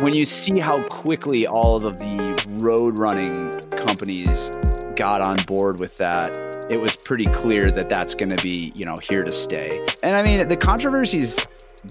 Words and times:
when 0.00 0.14
you 0.14 0.24
see 0.24 0.58
how 0.58 0.86
quickly 0.88 1.46
all 1.46 1.84
of 1.84 1.98
the 1.98 2.56
road 2.60 2.98
running 2.98 3.52
companies 3.72 4.50
got 4.96 5.20
on 5.20 5.36
board 5.44 5.80
with 5.80 5.96
that, 5.98 6.36
it 6.70 6.80
was 6.80 6.96
pretty 6.96 7.26
clear 7.26 7.70
that 7.70 7.88
that's 7.88 8.14
going 8.14 8.34
to 8.34 8.42
be, 8.42 8.72
you 8.74 8.84
know, 8.84 8.96
here 9.02 9.22
to 9.22 9.32
stay. 9.32 9.84
And 10.02 10.16
I 10.16 10.22
mean, 10.22 10.46
the 10.48 10.56
controversy 10.56 11.18
is 11.18 11.46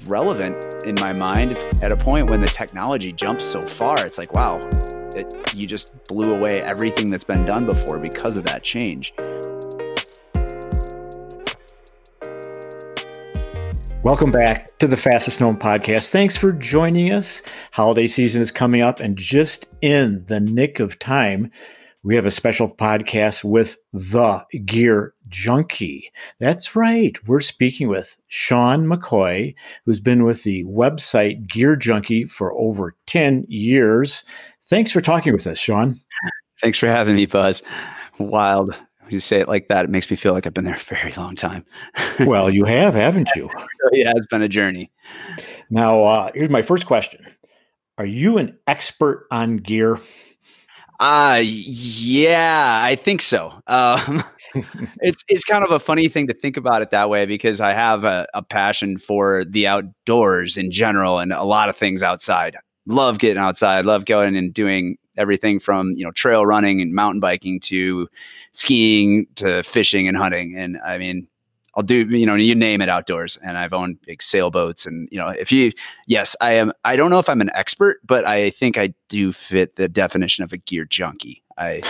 relevant 0.08 0.84
in 0.84 0.96
my 0.96 1.14
mind. 1.14 1.52
It's 1.52 1.84
at 1.84 1.92
a 1.92 1.98
point 1.98 2.30
when 2.30 2.42
the 2.42 2.48
technology 2.48 3.12
jumps 3.12 3.46
so 3.46 3.62
far, 3.62 4.06
it's 4.06 4.18
like, 4.18 4.34
wow, 4.34 4.60
it, 5.16 5.34
you 5.56 5.68
just 5.68 5.94
blew 6.08 6.34
away 6.34 6.62
everything 6.62 7.10
that's 7.10 7.24
been 7.24 7.46
done 7.46 7.66
before 7.66 8.00
because 8.00 8.38
of 8.38 8.44
that 8.46 8.64
change. 8.64 9.14
Welcome 14.10 14.32
back 14.32 14.76
to 14.80 14.88
the 14.88 14.98
Fastest 14.98 15.40
Known 15.40 15.56
podcast. 15.56 16.10
Thanks 16.10 16.36
for 16.36 16.52
joining 16.52 17.14
us. 17.14 17.44
Holiday 17.72 18.08
season 18.08 18.42
is 18.42 18.50
coming 18.50 18.82
up, 18.82 19.00
and 19.00 19.16
just 19.16 19.68
in 19.84 20.26
the 20.26 20.40
nick 20.40 20.80
of 20.80 20.98
time, 20.98 21.52
we 22.02 22.16
have 22.16 22.26
a 22.26 22.32
special 22.32 22.68
podcast 22.68 23.44
with 23.44 23.78
the 23.94 24.44
Gear 24.66 25.14
Junkie. 25.28 26.12
That's 26.40 26.76
right. 26.76 27.16
We're 27.28 27.40
speaking 27.40 27.88
with 27.88 28.18
Sean 28.30 28.88
McCoy, 28.88 29.54
who's 29.86 30.00
been 30.00 30.26
with 30.26 30.42
the 30.42 30.64
website 30.64 31.46
Gear 31.46 31.76
Junkie 31.76 32.26
for 32.26 32.52
over 32.54 32.96
10 33.06 33.46
years. 33.48 34.24
Thanks 34.72 34.92
for 34.92 35.02
talking 35.02 35.34
with 35.34 35.46
us, 35.46 35.60
Sean. 35.60 36.02
Thanks 36.64 36.80
for 36.80 36.88
having 36.88 37.16
me, 37.16 37.28
Buzz. 37.28 37.62
Wild. 38.18 38.82
You 39.10 39.20
say 39.20 39.40
it 39.40 39.48
like 39.48 39.68
that, 39.68 39.86
it 39.86 39.90
makes 39.90 40.10
me 40.10 40.16
feel 40.16 40.34
like 40.34 40.46
I've 40.46 40.54
been 40.54 40.66
there 40.66 40.76
a 40.76 40.96
very 40.96 41.14
long 41.14 41.36
time. 41.36 41.66
well, 42.26 42.54
you 42.54 42.66
have, 42.66 42.96
haven't 42.96 43.30
you? 43.36 43.50
yeah, 43.92 44.14
it's 44.16 44.28
been 44.28 44.42
a 44.42 44.50
journey. 44.50 44.92
Now, 45.70 46.04
uh, 46.04 46.32
here's 46.34 46.50
my 46.50 46.62
first 46.62 46.86
question 46.86 47.26
Are 47.98 48.06
you 48.06 48.38
an 48.38 48.58
expert 48.68 49.28
on 49.32 49.58
gear? 49.58 50.00
Uh 51.00 51.40
yeah, 51.42 52.82
I 52.84 52.96
think 52.96 53.22
so. 53.22 53.54
Um, 53.68 54.22
it's 55.02 55.24
it's 55.30 55.46
kind 55.46 55.64
of 55.64 55.72
a 55.72 55.80
funny 55.80 56.10
thing 56.10 56.28
to 56.28 56.34
think 56.34 56.58
about 56.58 56.82
it 56.82 56.92
that 56.92 57.10
way 57.10 57.26
because 57.26 57.62
I 57.62 57.72
have 57.72 58.04
a, 58.04 58.28
a, 58.34 58.44
passion 58.44 58.98
for 58.98 59.46
the 59.46 59.66
outdoors 59.68 60.58
in 60.58 60.72
general 60.72 61.20
and 61.20 61.32
a 61.32 61.44
lot 61.44 61.70
of 61.70 61.78
things 61.78 62.04
outside. 62.04 62.58
Love 62.86 63.18
getting 63.18 63.38
outside, 63.38 63.86
love 63.86 64.04
going 64.04 64.36
and 64.36 64.54
doing 64.54 64.98
everything 65.20 65.60
from 65.60 65.94
you 65.96 66.04
know 66.04 66.12
trail 66.12 66.46
running 66.46 66.82
and 66.82 66.94
mountain 66.94 67.20
biking 67.20 67.60
to 67.62 68.08
skiing 68.54 69.28
to 69.36 69.62
fishing 69.64 70.08
and 70.08 70.18
hunting. 70.18 70.58
And 70.58 70.80
I 70.84 70.98
mean, 70.98 71.28
I'll 71.76 71.84
do, 71.84 72.08
you 72.08 72.26
know, 72.26 72.36
you 72.36 72.56
name 72.56 72.82
it 72.82 72.90
outdoors. 72.90 73.38
And 73.44 73.58
I've 73.58 73.74
owned 73.74 74.02
big 74.02 74.22
sailboats. 74.22 74.86
And, 74.86 75.08
you 75.12 75.18
know, 75.18 75.30
if 75.30 75.52
you, 75.52 75.72
yes, 76.08 76.36
I 76.42 76.54
am, 76.54 76.74
I 76.84 76.96
don't 76.96 77.10
know 77.10 77.20
if 77.20 77.30
I'm 77.30 77.42
an 77.42 77.52
expert, 77.54 78.00
but 78.06 78.26
I 78.26 78.50
think 78.50 78.78
I 78.78 78.94
do 79.08 79.32
fit 79.32 79.76
the 79.76 79.88
definition 79.88 80.44
of 80.44 80.52
a 80.52 80.58
gear 80.58 80.86
junkie. 80.86 81.44
I, 81.58 81.82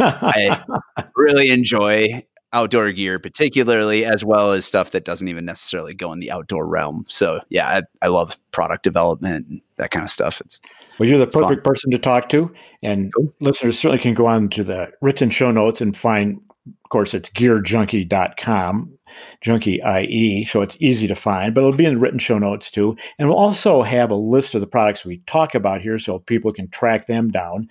I 0.00 0.64
really 1.16 1.50
enjoy 1.50 2.24
outdoor 2.52 2.90
gear, 2.92 3.18
particularly 3.18 4.04
as 4.04 4.24
well 4.24 4.52
as 4.52 4.64
stuff 4.64 4.92
that 4.92 5.04
doesn't 5.04 5.28
even 5.28 5.44
necessarily 5.44 5.92
go 5.92 6.12
in 6.12 6.20
the 6.20 6.30
outdoor 6.30 6.66
realm. 6.66 7.04
So 7.08 7.40
yeah, 7.50 7.68
I, 7.68 8.06
I 8.06 8.08
love 8.08 8.40
product 8.52 8.82
development 8.82 9.46
and 9.46 9.60
that 9.76 9.90
kind 9.90 10.04
of 10.04 10.10
stuff. 10.10 10.40
It's, 10.40 10.58
well, 10.98 11.08
you're 11.08 11.18
the 11.18 11.26
perfect 11.26 11.64
fun. 11.64 11.72
person 11.72 11.90
to 11.90 11.98
talk 11.98 12.28
to, 12.30 12.52
and 12.82 13.12
cool. 13.14 13.32
listeners 13.40 13.78
certainly 13.78 14.02
can 14.02 14.14
go 14.14 14.26
on 14.26 14.48
to 14.50 14.64
the 14.64 14.90
written 15.00 15.30
show 15.30 15.50
notes 15.50 15.80
and 15.80 15.96
find 15.96 16.40
of 16.86 16.90
course, 16.90 17.14
it's 17.14 17.28
gearjunkie.com, 17.30 18.98
junkie 19.40 19.80
IE, 19.84 20.44
so 20.44 20.62
it's 20.62 20.76
easy 20.80 21.08
to 21.08 21.16
find, 21.16 21.54
but 21.54 21.62
it'll 21.62 21.72
be 21.72 21.84
in 21.84 21.94
the 21.94 22.00
written 22.00 22.18
show 22.18 22.38
notes 22.38 22.70
too. 22.70 22.96
And 23.18 23.28
we'll 23.28 23.38
also 23.38 23.82
have 23.82 24.10
a 24.10 24.16
list 24.16 24.54
of 24.54 24.60
the 24.60 24.68
products 24.68 25.04
we 25.04 25.18
talk 25.26 25.54
about 25.54 25.80
here 25.80 25.98
so 25.98 26.20
people 26.20 26.52
can 26.52 26.68
track 26.68 27.06
them 27.06 27.30
down. 27.30 27.68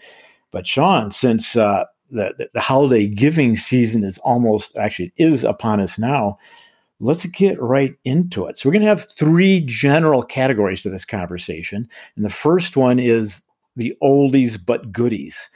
But 0.52 0.68
Sean, 0.68 1.12
since 1.12 1.56
uh, 1.56 1.86
the, 2.10 2.50
the 2.54 2.60
holiday 2.60 3.08
giving 3.08 3.56
season 3.56 4.04
is 4.04 4.18
almost 4.20 4.76
actually 4.78 5.14
is 5.18 5.44
upon 5.46 5.80
us 5.80 5.98
now, 5.98 6.38
let's 7.00 7.26
get 7.28 7.62
right 7.62 7.96
into 8.04 8.46
it. 8.46 8.58
So, 8.58 8.70
we're 8.70 8.74
going 8.74 8.84
to 8.84 8.90
have 8.90 9.10
three 9.12 9.62
general 9.62 10.24
categories 10.24 10.82
to 10.84 10.90
this 10.90 11.06
conversation. 11.06 11.90
And 12.16 12.26
the 12.26 12.30
first 12.30 12.78
one 12.78 13.00
is 13.00 13.42
the 13.76 13.96
oldies 14.02 14.58
but 14.64 14.92
goodies 14.92 15.50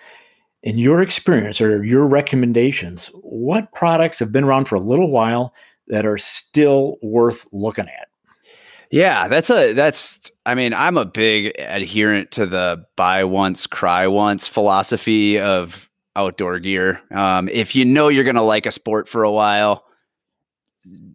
in 0.64 0.78
your 0.78 1.02
experience 1.02 1.62
or 1.62 1.84
your 1.84 2.06
recommendations, 2.06 3.08
what 3.22 3.72
products 3.74 4.20
have 4.20 4.32
been 4.32 4.44
around 4.44 4.66
for 4.66 4.76
a 4.76 4.80
little 4.80 5.10
while 5.10 5.54
that 5.88 6.06
are 6.06 6.18
still 6.18 6.98
worth 7.02 7.48
looking 7.52 7.88
at? 7.88 8.08
Yeah, 8.92 9.28
that's 9.28 9.50
a 9.50 9.74
that's 9.74 10.32
I 10.46 10.56
mean, 10.56 10.74
I'm 10.74 10.98
a 10.98 11.06
big 11.06 11.54
adherent 11.60 12.32
to 12.32 12.48
the 12.48 12.86
buy 12.96 13.24
once, 13.24 13.68
cry 13.68 14.08
once 14.08 14.48
philosophy 14.48 15.40
of 15.40 15.90
outdoor 16.16 16.60
gear. 16.60 17.00
Um, 17.12 17.50
if 17.50 17.76
you 17.76 17.86
know 17.86 18.08
you're 18.08 18.24
going 18.24 18.36
to 18.36 18.42
like 18.42 18.66
a 18.66 18.72
sport 18.72 19.08
for 19.08 19.24
a 19.24 19.32
while, 19.32 19.86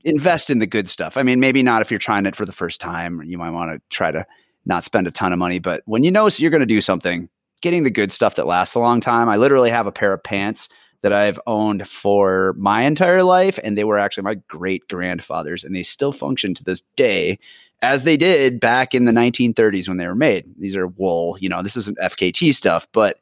invest 0.04 0.50
in 0.50 0.58
the 0.58 0.66
good 0.66 0.88
stuff. 0.88 1.16
I 1.16 1.22
mean, 1.22 1.40
maybe 1.40 1.62
not 1.62 1.82
if 1.82 1.90
you're 1.90 1.98
trying 1.98 2.26
it 2.26 2.36
for 2.36 2.46
the 2.46 2.52
first 2.52 2.80
time, 2.80 3.22
you 3.22 3.38
might 3.38 3.50
want 3.50 3.72
to 3.72 3.80
try 3.94 4.10
to 4.10 4.26
not 4.66 4.84
spend 4.84 5.06
a 5.06 5.10
ton 5.10 5.32
of 5.32 5.38
money, 5.38 5.58
but 5.58 5.82
when 5.84 6.04
you 6.04 6.10
know 6.10 6.28
you're 6.28 6.50
going 6.50 6.60
to 6.60 6.66
do 6.66 6.80
something, 6.80 7.28
getting 7.64 7.84
the 7.84 7.90
good 7.90 8.12
stuff 8.12 8.34
that 8.36 8.46
lasts 8.46 8.74
a 8.74 8.78
long 8.78 9.00
time. 9.00 9.26
I 9.30 9.38
literally 9.38 9.70
have 9.70 9.86
a 9.86 9.92
pair 9.92 10.12
of 10.12 10.22
pants 10.22 10.68
that 11.00 11.14
I've 11.14 11.40
owned 11.46 11.88
for 11.88 12.54
my 12.58 12.82
entire 12.82 13.22
life, 13.22 13.58
and 13.64 13.76
they 13.76 13.84
were 13.84 13.98
actually 13.98 14.24
my 14.24 14.34
great 14.34 14.86
grandfather's, 14.86 15.64
and 15.64 15.74
they 15.74 15.82
still 15.82 16.12
function 16.12 16.52
to 16.54 16.62
this 16.62 16.82
day 16.94 17.38
as 17.80 18.04
they 18.04 18.18
did 18.18 18.60
back 18.60 18.94
in 18.94 19.06
the 19.06 19.12
1930s 19.12 19.88
when 19.88 19.96
they 19.96 20.06
were 20.06 20.14
made. 20.14 20.44
These 20.58 20.76
are 20.76 20.88
wool, 20.88 21.38
you 21.40 21.48
know, 21.48 21.62
this 21.62 21.74
isn't 21.76 21.98
FKT 21.98 22.54
stuff, 22.54 22.86
but 22.92 23.18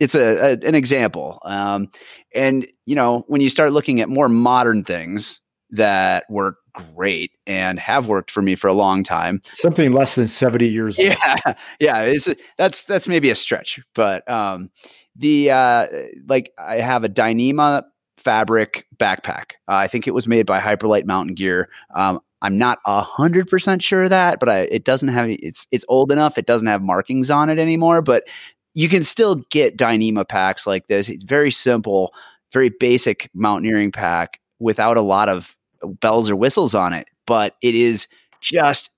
it's 0.00 0.14
a, 0.14 0.20
a 0.20 0.52
an 0.66 0.74
example. 0.74 1.40
Um, 1.44 1.90
and 2.34 2.66
you 2.86 2.94
know, 2.94 3.24
when 3.28 3.40
you 3.40 3.50
start 3.50 3.72
looking 3.72 4.00
at 4.00 4.08
more 4.08 4.28
modern 4.28 4.84
things 4.84 5.40
that 5.70 6.24
work 6.30 6.56
great 6.94 7.32
and 7.46 7.78
have 7.78 8.08
worked 8.08 8.30
for 8.30 8.42
me 8.42 8.54
for 8.54 8.68
a 8.68 8.72
long 8.72 9.02
time. 9.02 9.40
Something 9.54 9.92
less 9.92 10.14
than 10.14 10.28
70 10.28 10.68
years 10.68 10.98
old. 10.98 11.08
Yeah. 11.08 11.36
Yeah. 11.80 12.02
It's, 12.02 12.28
that's, 12.56 12.84
that's 12.84 13.08
maybe 13.08 13.30
a 13.30 13.34
stretch, 13.34 13.80
but, 13.94 14.28
um, 14.30 14.70
the, 15.16 15.50
uh, 15.50 15.86
like 16.28 16.52
I 16.58 16.76
have 16.76 17.04
a 17.04 17.08
Dyneema 17.08 17.82
fabric 18.16 18.86
backpack. 18.96 19.52
Uh, 19.68 19.74
I 19.74 19.88
think 19.88 20.06
it 20.06 20.12
was 20.12 20.26
made 20.26 20.46
by 20.46 20.60
Hyperlite 20.60 21.06
Mountain 21.06 21.34
Gear. 21.34 21.68
Um, 21.94 22.20
I'm 22.40 22.56
not 22.56 22.78
a 22.86 23.02
hundred 23.02 23.48
percent 23.48 23.82
sure 23.82 24.04
of 24.04 24.10
that, 24.10 24.38
but 24.38 24.48
I, 24.48 24.58
it 24.60 24.84
doesn't 24.84 25.08
have 25.08 25.28
it's 25.28 25.66
it's 25.72 25.84
old 25.88 26.12
enough. 26.12 26.38
It 26.38 26.46
doesn't 26.46 26.68
have 26.68 26.82
markings 26.82 27.32
on 27.32 27.50
it 27.50 27.58
anymore, 27.58 28.00
but 28.00 28.28
you 28.74 28.88
can 28.88 29.04
still 29.04 29.36
get 29.50 29.76
Dyneema 29.76 30.28
packs 30.28 30.66
like 30.66 30.86
this. 30.86 31.08
It's 31.08 31.24
very 31.24 31.50
simple, 31.50 32.12
very 32.52 32.70
basic 32.70 33.30
mountaineering 33.34 33.92
pack 33.92 34.40
without 34.58 34.96
a 34.96 35.02
lot 35.02 35.28
of 35.28 35.56
bells 36.00 36.30
or 36.30 36.36
whistles 36.36 36.74
on 36.74 36.92
it, 36.92 37.08
but 37.26 37.56
it 37.62 37.74
is 37.74 38.06
just 38.40 38.90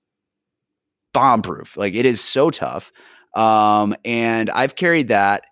bomb 1.13 1.41
proof. 1.41 1.77
Like 1.77 1.93
it 1.93 2.05
is 2.05 2.21
so 2.21 2.49
tough. 2.49 2.91
Um, 3.35 3.95
and 4.03 4.49
I've 4.49 4.75
carried 4.75 5.09
that 5.09 5.43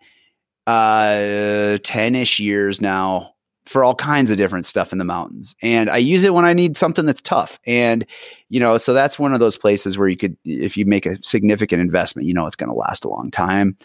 uh 0.68 1.80
10ish 1.82 2.38
years 2.40 2.80
now 2.80 3.34
for 3.70 3.84
all 3.84 3.94
kinds 3.94 4.32
of 4.32 4.38
different 4.38 4.66
stuff 4.66 4.92
in 4.92 4.98
the 4.98 5.06
mountains. 5.06 5.56
And 5.62 5.92
I 5.92 5.98
use 5.98 6.24
it 6.24 6.34
when 6.34 6.44
I 6.44 6.54
need 6.54 6.76
something 6.76 7.06
that's 7.06 7.22
tough. 7.22 7.60
And, 7.68 8.04
you 8.50 8.60
know, 8.60 8.78
so 8.78 8.96
that's 8.96 9.20
one 9.20 9.32
of 9.32 9.40
those 9.40 9.58
places 9.58 9.96
where 9.96 10.08
you 10.08 10.18
could, 10.18 10.36
if 10.44 10.76
you 10.76 10.86
make 10.86 11.06
a 11.06 11.24
significant 11.24 11.80
investment, 11.80 12.28
you 12.28 12.34
know, 12.34 12.48
it's 12.48 12.56
going 12.56 12.72
to 12.72 12.76
last 12.76 13.06
a 13.06 13.10
long 13.10 13.30
time. 13.30 13.78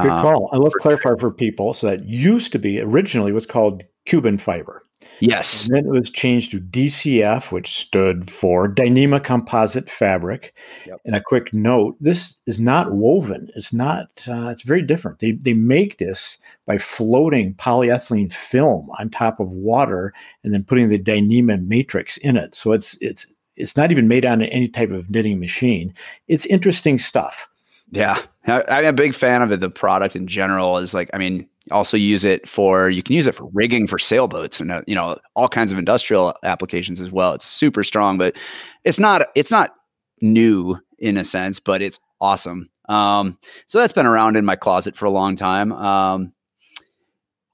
Good 0.00 0.10
um, 0.10 0.22
call. 0.22 0.44
Um, 0.44 0.48
I 0.52 0.56
love 0.62 0.72
clarify 0.80 1.10
for 1.18 1.30
people. 1.30 1.74
So 1.74 1.88
that 1.88 2.04
used 2.04 2.52
to 2.52 2.58
be 2.58 2.80
originally 2.80 3.32
was 3.32 3.46
called 3.46 3.82
Cuben 4.06 4.40
fiber. 4.40 4.84
Yes. 5.20 5.66
And 5.66 5.76
then 5.76 5.86
it 5.86 5.90
was 5.90 6.10
changed 6.10 6.50
to 6.50 6.60
DCF, 6.60 7.52
which 7.52 7.76
stood 7.76 8.30
for 8.30 8.72
Dyneema 8.72 9.22
Composite 9.22 9.88
Fabric. 9.88 10.54
Yep. 10.86 11.00
And 11.04 11.14
a 11.14 11.20
quick 11.20 11.52
note: 11.52 11.96
this 12.00 12.36
is 12.46 12.58
not 12.58 12.92
woven. 12.92 13.48
It's 13.54 13.72
not. 13.72 14.08
Uh, 14.26 14.48
it's 14.48 14.62
very 14.62 14.82
different. 14.82 15.20
They 15.20 15.32
they 15.32 15.52
make 15.54 15.98
this 15.98 16.38
by 16.66 16.78
floating 16.78 17.54
polyethylene 17.54 18.32
film 18.32 18.90
on 18.98 19.10
top 19.10 19.38
of 19.40 19.50
water 19.50 20.12
and 20.42 20.52
then 20.52 20.64
putting 20.64 20.88
the 20.88 20.98
Dyneema 20.98 21.66
matrix 21.66 22.16
in 22.18 22.36
it. 22.36 22.54
So 22.54 22.72
it's 22.72 22.96
it's 23.00 23.26
it's 23.56 23.76
not 23.76 23.92
even 23.92 24.08
made 24.08 24.24
on 24.24 24.42
any 24.42 24.68
type 24.68 24.90
of 24.90 25.10
knitting 25.10 25.38
machine. 25.38 25.94
It's 26.26 26.46
interesting 26.46 26.98
stuff. 26.98 27.48
Yeah, 27.92 28.20
I'm 28.46 28.86
a 28.86 28.92
big 28.92 29.14
fan 29.14 29.42
of 29.42 29.52
it. 29.52 29.60
The 29.60 29.70
product 29.70 30.16
in 30.16 30.26
general 30.26 30.78
is 30.78 30.94
like, 30.94 31.10
I 31.12 31.18
mean, 31.18 31.46
also 31.70 31.96
use 31.96 32.24
it 32.24 32.48
for 32.48 32.90
you 32.90 33.02
can 33.02 33.14
use 33.14 33.26
it 33.26 33.34
for 33.34 33.48
rigging 33.52 33.86
for 33.86 33.98
sailboats 33.98 34.60
and 34.60 34.72
uh, 34.72 34.82
you 34.88 34.96
know 34.96 35.16
all 35.36 35.48
kinds 35.48 35.70
of 35.70 35.78
industrial 35.78 36.34
applications 36.42 37.00
as 37.00 37.10
well. 37.10 37.34
It's 37.34 37.44
super 37.44 37.84
strong, 37.84 38.18
but 38.18 38.36
it's 38.84 38.98
not 38.98 39.28
it's 39.36 39.50
not 39.50 39.74
new 40.20 40.76
in 40.98 41.16
a 41.16 41.24
sense, 41.24 41.60
but 41.60 41.82
it's 41.82 42.00
awesome. 42.20 42.68
Um, 42.88 43.38
so 43.66 43.78
that's 43.78 43.92
been 43.92 44.06
around 44.06 44.36
in 44.36 44.44
my 44.44 44.56
closet 44.56 44.96
for 44.96 45.06
a 45.06 45.10
long 45.10 45.36
time. 45.36 45.72
Um, 45.72 46.32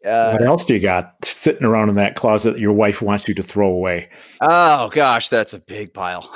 Uh, 0.07 0.31
what 0.31 0.43
else 0.43 0.65
do 0.65 0.75
you 0.75 0.81
got 0.81 1.13
sitting 1.25 1.65
around 1.65 1.89
in 1.89 1.97
that 1.97 2.15
closet 2.15 2.53
that 2.53 2.61
your 2.61 2.73
wife 2.73 3.03
wants 3.03 3.27
you 3.27 3.35
to 3.35 3.43
throw 3.43 3.69
away? 3.69 4.09
Oh 4.41 4.91
gosh, 4.91 5.29
that's 5.29 5.55
a 5.55 5.59
big 5.59 5.93
pile. 5.93 6.31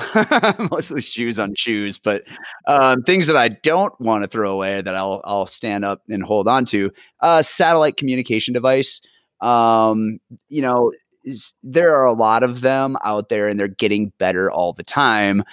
Mostly 0.71 1.01
shoes 1.01 1.39
on 1.39 1.55
shoes, 1.55 1.97
but 1.97 2.25
um, 2.67 3.03
things 3.03 3.29
that 3.29 3.37
I 3.37 3.49
don't 3.49 3.99
want 4.01 4.25
to 4.25 4.29
throw 4.29 4.53
away 4.53 4.83
that 4.83 4.95
I'll 4.97 5.21
I'll 5.25 5.47
stand 5.47 5.85
up 5.85 6.03
and 6.09 6.25
hold 6.25 6.49
on 6.49 6.65
to. 6.67 6.91
Uh, 7.21 7.43
satellite 7.43 7.97
communication 7.97 8.53
device. 8.53 9.01
Um, 9.41 10.19
you 10.49 10.63
know, 10.63 10.93
is, 11.25 11.55
there 11.63 11.95
are 11.95 12.05
a 12.05 12.15
lot 12.15 12.43
of 12.43 12.63
them 12.63 12.97
out 13.05 13.29
there, 13.29 13.47
and 13.47 13.61
they're 13.61 13.69
getting 13.69 14.13
better 14.19 14.51
all 14.51 14.73
the 14.73 14.83
time. 14.83 15.45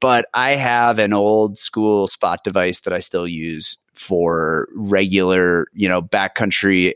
But 0.00 0.26
I 0.32 0.52
have 0.52 0.98
an 0.98 1.12
old 1.12 1.58
school 1.58 2.08
spot 2.08 2.44
device 2.44 2.80
that 2.80 2.94
I 2.94 3.00
still 3.00 3.28
use 3.28 3.76
for 3.92 4.68
regular, 4.74 5.66
you 5.74 5.88
know, 5.88 6.00
backcountry 6.00 6.94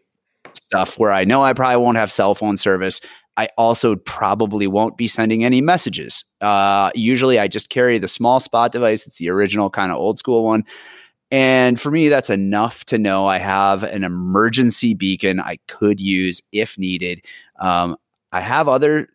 stuff 0.57 0.99
where 0.99 1.13
I 1.13 1.25
know 1.25 1.43
I 1.43 1.53
probably 1.53 1.77
won't 1.77 1.97
have 1.97 2.13
cell 2.13 2.35
phone 2.35 2.57
service. 2.57 3.01
I 3.37 3.49
also 3.57 3.97
probably 3.97 4.67
won't 4.67 4.97
be 4.97 5.09
sending 5.09 5.45
any 5.45 5.61
messages. 5.61 6.25
Uh, 6.41 6.91
usually, 6.95 7.39
I 7.39 7.49
just 7.49 7.71
carry 7.71 7.99
the 7.99 8.09
small 8.09 8.41
spot 8.41 8.73
device. 8.73 9.07
It's 9.07 9.17
the 9.17 9.31
original 9.31 9.71
kind 9.71 9.91
of 9.91 9.99
old 9.99 10.19
school 10.19 10.45
one. 10.45 10.65
And 11.31 11.81
for 11.81 11.91
me, 11.91 12.09
that's 12.09 12.29
enough 12.29 12.85
to 12.87 12.99
know 12.99 13.27
I 13.27 13.39
have 13.39 13.85
an 13.85 14.05
emergency 14.05 14.93
beacon 14.93 15.41
I 15.41 15.59
could 15.67 15.99
use 15.99 16.43
if 16.53 16.77
needed. 16.77 17.25
Um, 17.59 17.97
I 18.33 18.41
have 18.41 18.69
other 18.69 19.09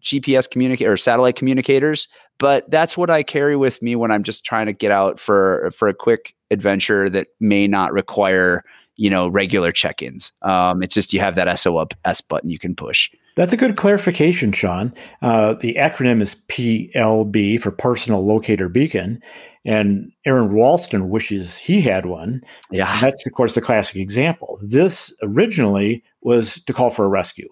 GPS 0.00 0.48
communicator 0.48 0.92
or 0.92 0.96
satellite 0.96 1.34
communicators, 1.34 2.06
but 2.38 2.70
that's 2.70 2.96
what 2.96 3.10
I 3.10 3.24
carry 3.24 3.56
with 3.56 3.82
me 3.82 3.96
when 3.96 4.12
I'm 4.12 4.22
just 4.22 4.44
trying 4.44 4.66
to 4.66 4.72
get 4.72 4.92
out 4.92 5.18
for 5.18 5.72
for 5.74 5.88
a 5.88 5.94
quick 5.94 6.36
adventure 6.50 7.10
that 7.10 7.28
may 7.40 7.66
not 7.66 7.92
require 7.92 8.64
you 8.96 9.10
know 9.10 9.28
regular 9.28 9.72
check-ins. 9.72 10.32
Um, 10.42 10.82
it's 10.82 10.94
just 10.94 11.12
you 11.12 11.20
have 11.20 11.34
that 11.34 11.58
SOS 11.58 12.20
button 12.20 12.50
you 12.50 12.58
can 12.58 12.74
push. 12.74 13.10
That's 13.36 13.52
a 13.52 13.56
good 13.56 13.76
clarification, 13.76 14.52
Sean. 14.52 14.94
Uh, 15.20 15.54
the 15.54 15.74
acronym 15.74 16.22
is 16.22 16.36
PLB 16.48 17.60
for 17.60 17.72
Personal 17.72 18.24
Locator 18.24 18.68
Beacon, 18.68 19.20
and 19.64 20.12
Aron 20.24 20.50
Ralston 20.50 21.08
wishes 21.08 21.56
he 21.56 21.80
had 21.80 22.06
one. 22.06 22.42
Yeah, 22.70 22.92
and 22.92 23.02
that's 23.02 23.26
of 23.26 23.32
course 23.32 23.54
the 23.54 23.60
classic 23.60 23.96
example. 23.96 24.58
This 24.62 25.12
originally 25.22 26.04
was 26.22 26.62
to 26.64 26.72
call 26.72 26.90
for 26.90 27.04
a 27.04 27.08
rescue. 27.08 27.48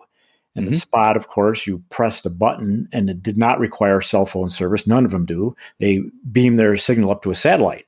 And 0.54 0.66
mm-hmm. 0.66 0.74
the 0.74 0.80
spot, 0.80 1.16
of 1.16 1.28
course, 1.28 1.66
you 1.66 1.82
pressed 1.88 2.26
a 2.26 2.30
button 2.30 2.86
and 2.92 3.08
it 3.08 3.22
did 3.22 3.38
not 3.38 3.58
require 3.58 4.02
cell 4.02 4.26
phone 4.26 4.50
service. 4.50 4.86
None 4.86 5.06
of 5.06 5.10
them 5.10 5.24
do. 5.24 5.56
They 5.80 6.02
beam 6.30 6.56
their 6.56 6.76
signal 6.76 7.10
up 7.10 7.22
to 7.22 7.30
a 7.30 7.34
satellite 7.34 7.86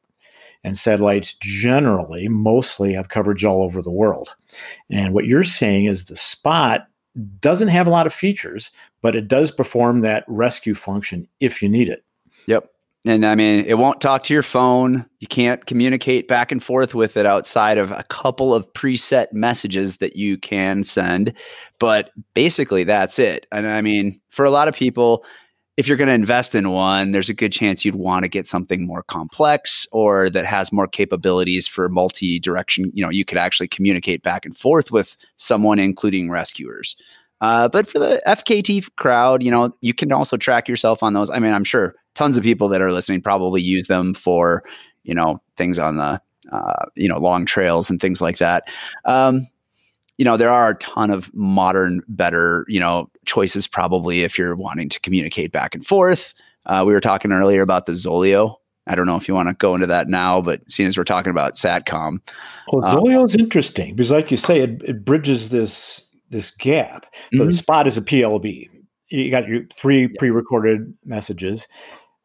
and 0.64 0.78
satellites 0.78 1.34
generally 1.40 2.26
mostly 2.28 2.94
have 2.94 3.11
coverage 3.11 3.44
all 3.44 3.62
over 3.62 3.82
the 3.82 3.90
world. 3.90 4.34
And 4.90 5.14
what 5.14 5.26
you're 5.26 5.44
saying 5.44 5.84
is 5.84 6.06
the 6.06 6.16
spot 6.16 6.88
doesn't 7.40 7.69
have 7.69 7.87
a 7.87 7.90
lot 7.90 8.06
of 8.06 8.14
features, 8.14 8.72
but 9.02 9.14
it 9.14 9.28
does 9.28 9.52
perform 9.52 10.00
that 10.00 10.25
rescue 10.26 10.75
function 10.75 11.28
if 11.38 11.62
you 11.62 11.69
need 11.69 11.88
it. 11.88 12.05
Yep. 12.46 12.70
And 13.06 13.26
I 13.26 13.34
mean, 13.34 13.66
it 13.66 13.76
won't 13.76 14.00
talk 14.00 14.22
to 14.25 14.32
your 14.34 14.43
phone. 14.43 15.05
You 15.20 15.26
can't 15.26 15.66
communicate 15.66 16.26
back 16.26 16.50
and 16.50 16.62
forth 16.62 16.94
with 16.94 17.19
it 17.19 17.26
outside 17.26 17.76
of 17.76 17.93
a 17.93 18.05
couple 18.05 18.55
of 18.55 18.72
preset 18.72 19.31
messages 19.31 19.99
that 19.99 20.17
you 20.17 20.38
can 20.38 20.84
send. 20.84 21.34
But 21.78 22.10
basically, 22.32 22.82
that's 22.82 23.19
it. 23.19 23.46
And 23.52 23.67
I 23.67 23.82
mean, 23.82 24.19
for 24.31 24.46
a 24.46 24.50
lot 24.50 24.69
of 24.69 24.75
people, 24.75 25.22
if 25.76 25.88
you're 25.88 25.96
going 25.96 26.08
to 26.08 26.14
invest 26.14 26.54
in 26.54 26.70
one, 26.70 27.10
there's 27.10 27.28
a 27.28 27.34
good 27.34 27.52
chance 27.52 27.84
you'd 27.84 27.96
want 27.96 28.22
to 28.24 28.28
get 28.28 28.46
something 28.46 28.86
more 28.86 29.02
complex 29.02 29.86
or 29.90 30.30
that 30.30 30.46
has 30.46 30.72
more 30.72 30.86
capabilities 30.86 31.66
for 31.66 31.88
multi 31.88 32.38
direction. 32.38 32.90
You 32.94 33.04
know, 33.04 33.10
you 33.10 33.24
could 33.24 33.38
actually 33.38 33.68
communicate 33.68 34.22
back 34.22 34.44
and 34.44 34.56
forth 34.56 34.92
with 34.92 35.16
someone, 35.36 35.78
including 35.78 36.30
rescuers. 36.30 36.96
Uh, 37.40 37.68
but 37.68 37.88
for 37.88 37.98
the 37.98 38.22
FKT 38.26 38.88
crowd, 38.96 39.42
you 39.42 39.50
know, 39.50 39.74
you 39.80 39.92
can 39.92 40.12
also 40.12 40.36
track 40.36 40.68
yourself 40.68 41.02
on 41.02 41.12
those. 41.12 41.28
I 41.28 41.40
mean, 41.40 41.52
I'm 41.52 41.64
sure 41.64 41.94
tons 42.14 42.36
of 42.36 42.44
people 42.44 42.68
that 42.68 42.80
are 42.80 42.92
listening 42.92 43.20
probably 43.20 43.60
use 43.60 43.88
them 43.88 44.14
for, 44.14 44.62
you 45.02 45.14
know, 45.14 45.42
things 45.56 45.78
on 45.78 45.96
the, 45.96 46.20
uh, 46.52 46.84
you 46.94 47.08
know, 47.08 47.18
long 47.18 47.44
trails 47.44 47.90
and 47.90 48.00
things 48.00 48.20
like 48.22 48.38
that. 48.38 48.68
Um, 49.04 49.40
you 50.19 50.25
know, 50.25 50.37
there 50.37 50.50
are 50.50 50.70
a 50.70 50.75
ton 50.76 51.11
of 51.11 51.32
modern, 51.34 52.02
better, 52.08 52.64
you 52.69 52.78
know, 52.78 53.11
choices 53.26 53.66
probably 53.66 54.22
if 54.22 54.38
you're 54.38 54.55
wanting 54.55 54.88
to 54.88 55.00
communicate 55.00 55.52
back 55.52 55.75
and 55.75 55.84
forth. 55.84 56.34
Uh, 56.66 56.84
we 56.87 56.93
were 56.93 57.00
talking 57.00 57.32
earlier 57.32 57.62
about 57.62 57.87
the 57.87 57.93
Zoleo. 57.93 58.56
I 58.87 58.94
don't 58.94 59.06
know 59.06 59.16
if 59.16 59.26
you 59.26 59.34
want 59.34 59.49
to 59.49 59.55
go 59.55 59.75
into 59.75 59.87
that 59.87 60.08
now, 60.08 60.40
but 60.40 60.61
seeing 60.70 60.87
as 60.87 60.96
we're 60.96 61.05
talking 61.05 61.31
about 61.31 61.55
Satcom. 61.55 62.20
Well, 62.70 62.84
uh, 62.84 62.94
Zoleo 62.94 63.25
is 63.25 63.34
interesting 63.34 63.94
because, 63.94 64.11
like 64.11 64.31
you 64.31 64.37
say, 64.37 64.61
it, 64.61 64.82
it 64.82 65.05
bridges 65.05 65.49
this 65.49 66.06
this 66.31 66.50
gap. 66.50 67.06
So 67.32 67.40
mm-hmm. 67.40 67.50
the 67.50 67.56
spot 67.56 67.87
is 67.87 67.96
a 67.96 68.02
PLB. 68.02 68.69
You 69.08 69.31
got 69.31 69.49
your 69.49 69.64
three 69.75 70.02
yeah. 70.02 70.08
pre-recorded 70.19 70.93
messages, 71.05 71.67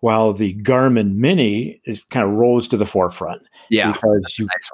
while 0.02 0.34
the 0.34 0.56
Garmin 0.56 1.16
Mini 1.16 1.82
is 1.86 2.04
kind 2.10 2.26
of 2.26 2.34
rose 2.34 2.68
to 2.70 2.78
the 2.78 2.86
forefront. 2.86 3.42
Yeah, 3.70 3.92
because 3.94 4.38
you, 4.38 4.46
nice 4.46 4.70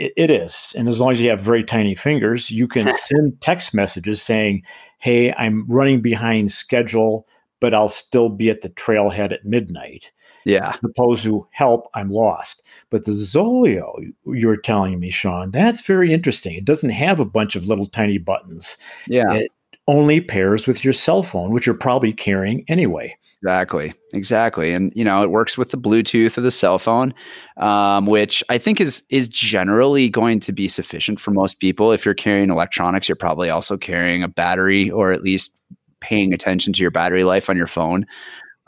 it, 0.00 0.12
it 0.16 0.30
is, 0.30 0.74
and 0.76 0.88
as 0.88 0.98
long 0.98 1.12
as 1.12 1.20
you 1.20 1.28
have 1.30 1.40
very 1.40 1.62
tiny 1.62 1.94
fingers, 1.94 2.50
you 2.50 2.66
can 2.66 2.92
send 2.98 3.40
text 3.40 3.74
messages 3.74 4.22
saying, 4.22 4.62
"Hey, 4.98 5.32
I'm 5.34 5.66
running 5.68 6.00
behind 6.00 6.50
schedule, 6.50 7.28
but 7.60 7.74
I'll 7.74 7.88
still 7.88 8.28
be 8.28 8.50
at 8.50 8.62
the 8.62 8.70
trailhead 8.70 9.32
at 9.32 9.44
midnight." 9.44 10.10
Yeah. 10.46 10.70
As 10.70 10.78
opposed 10.82 11.22
to 11.24 11.46
help, 11.50 11.88
I'm 11.94 12.10
lost. 12.10 12.62
But 12.88 13.04
the 13.04 13.12
Zoleo 13.12 13.92
you 14.24 14.46
were 14.48 14.56
telling 14.56 14.98
me, 14.98 15.10
Sean, 15.10 15.50
that's 15.50 15.82
very 15.82 16.14
interesting. 16.14 16.56
It 16.56 16.64
doesn't 16.64 16.90
have 16.90 17.20
a 17.20 17.26
bunch 17.26 17.56
of 17.56 17.66
little 17.66 17.84
tiny 17.84 18.16
buttons. 18.16 18.78
Yeah. 19.06 19.32
It 19.34 19.52
only 19.86 20.20
pairs 20.20 20.66
with 20.66 20.82
your 20.82 20.94
cell 20.94 21.22
phone, 21.22 21.52
which 21.52 21.66
you're 21.66 21.74
probably 21.74 22.12
carrying 22.12 22.64
anyway. 22.68 23.16
Exactly, 23.42 23.94
exactly, 24.12 24.72
and 24.74 24.92
you 24.94 25.02
know 25.02 25.22
it 25.22 25.30
works 25.30 25.56
with 25.56 25.70
the 25.70 25.78
Bluetooth 25.78 26.36
of 26.36 26.42
the 26.44 26.50
cell 26.50 26.78
phone, 26.78 27.14
um, 27.56 28.04
which 28.04 28.44
I 28.50 28.58
think 28.58 28.82
is 28.82 29.02
is 29.08 29.30
generally 29.30 30.10
going 30.10 30.40
to 30.40 30.52
be 30.52 30.68
sufficient 30.68 31.18
for 31.18 31.30
most 31.30 31.58
people. 31.58 31.90
If 31.90 32.04
you're 32.04 32.12
carrying 32.12 32.50
electronics, 32.50 33.08
you're 33.08 33.16
probably 33.16 33.48
also 33.48 33.78
carrying 33.78 34.22
a 34.22 34.28
battery, 34.28 34.90
or 34.90 35.10
at 35.10 35.22
least 35.22 35.54
paying 36.02 36.34
attention 36.34 36.74
to 36.74 36.82
your 36.82 36.90
battery 36.90 37.24
life 37.24 37.48
on 37.48 37.56
your 37.56 37.66
phone. 37.66 38.04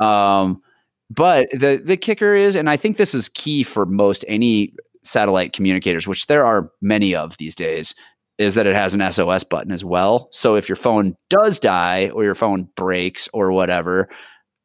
Um, 0.00 0.62
but 1.10 1.48
the 1.52 1.82
the 1.84 1.96
kicker 1.98 2.34
is, 2.34 2.56
and 2.56 2.70
I 2.70 2.76
think 2.76 2.96
this 2.96 3.14
is 3.14 3.28
key 3.28 3.64
for 3.64 3.86
most 3.86 4.24
any 4.28 4.74
satellite 5.04 5.52
communicators, 5.52 6.08
which 6.08 6.28
there 6.28 6.44
are 6.46 6.70
many 6.80 7.14
of 7.14 7.36
these 7.38 7.54
days, 7.54 7.94
is 8.38 8.54
that 8.54 8.66
it 8.66 8.74
has 8.74 8.94
an 8.94 9.00
SOS 9.02 9.44
button 9.44 9.72
as 9.72 9.84
well. 9.84 10.28
So 10.32 10.56
if 10.56 10.68
your 10.68 10.76
phone 10.76 11.14
does 11.30 11.58
die 11.58 12.10
or 12.14 12.24
your 12.24 12.34
phone 12.34 12.68
breaks 12.76 13.28
or 13.34 13.52
whatever, 13.52 14.08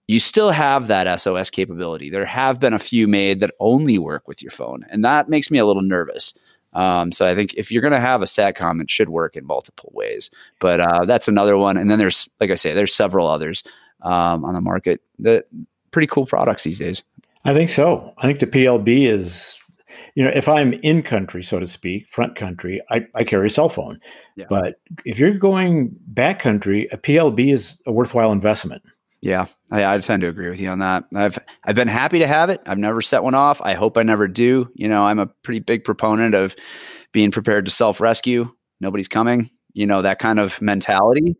you 0.07 0.19
still 0.19 0.51
have 0.51 0.87
that 0.87 1.19
SOS 1.19 1.49
capability. 1.49 2.09
There 2.09 2.25
have 2.25 2.59
been 2.59 2.73
a 2.73 2.79
few 2.79 3.07
made 3.07 3.41
that 3.41 3.53
only 3.59 3.97
work 3.97 4.27
with 4.27 4.41
your 4.41 4.51
phone, 4.51 4.85
and 4.89 5.03
that 5.03 5.29
makes 5.29 5.51
me 5.51 5.57
a 5.57 5.65
little 5.65 5.81
nervous. 5.81 6.33
Um, 6.73 7.11
so 7.11 7.25
I 7.25 7.35
think 7.35 7.53
if 7.55 7.71
you're 7.71 7.81
going 7.81 7.93
to 7.93 7.99
have 7.99 8.21
a 8.21 8.25
satcom, 8.25 8.81
it 8.81 8.91
should 8.91 9.09
work 9.09 9.35
in 9.35 9.45
multiple 9.45 9.91
ways. 9.93 10.29
But 10.59 10.79
uh, 10.79 11.05
that's 11.05 11.27
another 11.27 11.57
one. 11.57 11.75
And 11.75 11.89
then 11.89 11.97
there's, 11.97 12.29
like 12.39 12.51
I 12.51 12.55
say, 12.55 12.73
there's 12.73 12.93
several 12.93 13.27
others 13.27 13.63
um, 14.03 14.45
on 14.45 14.53
the 14.53 14.61
market 14.61 15.01
that 15.19 15.45
pretty 15.91 16.07
cool 16.07 16.25
products 16.25 16.63
these 16.63 16.79
days. 16.79 17.03
I 17.45 17.53
think 17.53 17.69
so. 17.69 18.13
I 18.17 18.27
think 18.27 18.39
the 18.39 18.47
PLB 18.47 19.07
is, 19.07 19.57
you 20.13 20.23
know, 20.23 20.31
if 20.35 20.47
I'm 20.47 20.73
in 20.73 21.01
country, 21.01 21.43
so 21.43 21.59
to 21.59 21.65
speak, 21.65 22.07
front 22.09 22.35
country, 22.35 22.81
I, 22.91 23.07
I 23.15 23.23
carry 23.23 23.47
a 23.47 23.49
cell 23.49 23.69
phone. 23.69 23.99
Yeah. 24.35 24.45
But 24.49 24.79
if 25.05 25.17
you're 25.17 25.33
going 25.33 25.95
back 26.07 26.39
country, 26.39 26.87
a 26.91 26.97
PLB 26.97 27.53
is 27.53 27.79
a 27.87 27.91
worthwhile 27.91 28.31
investment. 28.31 28.83
Yeah, 29.21 29.47
I, 29.71 29.95
I, 29.95 29.97
tend 29.99 30.21
to 30.21 30.27
agree 30.27 30.49
with 30.49 30.61
you 30.61 30.69
on 30.69 30.79
that. 30.79 31.05
I've 31.15 31.39
I've 31.63 31.75
been 31.75 31.87
happy 31.87 32.19
to 32.19 32.27
have 32.27 32.49
it. 32.49 32.61
I've 32.67 32.77
never 32.77 33.01
set 33.01 33.23
one 33.23 33.33
off. 33.33 33.59
I 33.63 33.73
hope 33.73 33.97
I 33.97 34.03
never 34.03 34.27
do. 34.27 34.69
You 34.75 34.87
know, 34.87 35.03
I'm 35.03 35.17
a 35.17 35.25
pretty 35.25 35.59
big 35.59 35.83
proponent 35.83 36.35
of 36.35 36.55
being 37.13 37.31
prepared 37.31 37.65
to 37.65 37.71
self 37.71 37.99
rescue. 37.99 38.51
Nobody's 38.79 39.07
coming. 39.07 39.49
You 39.73 39.87
know 39.87 40.03
that 40.03 40.19
kind 40.19 40.39
of 40.39 40.61
mentality. 40.61 41.35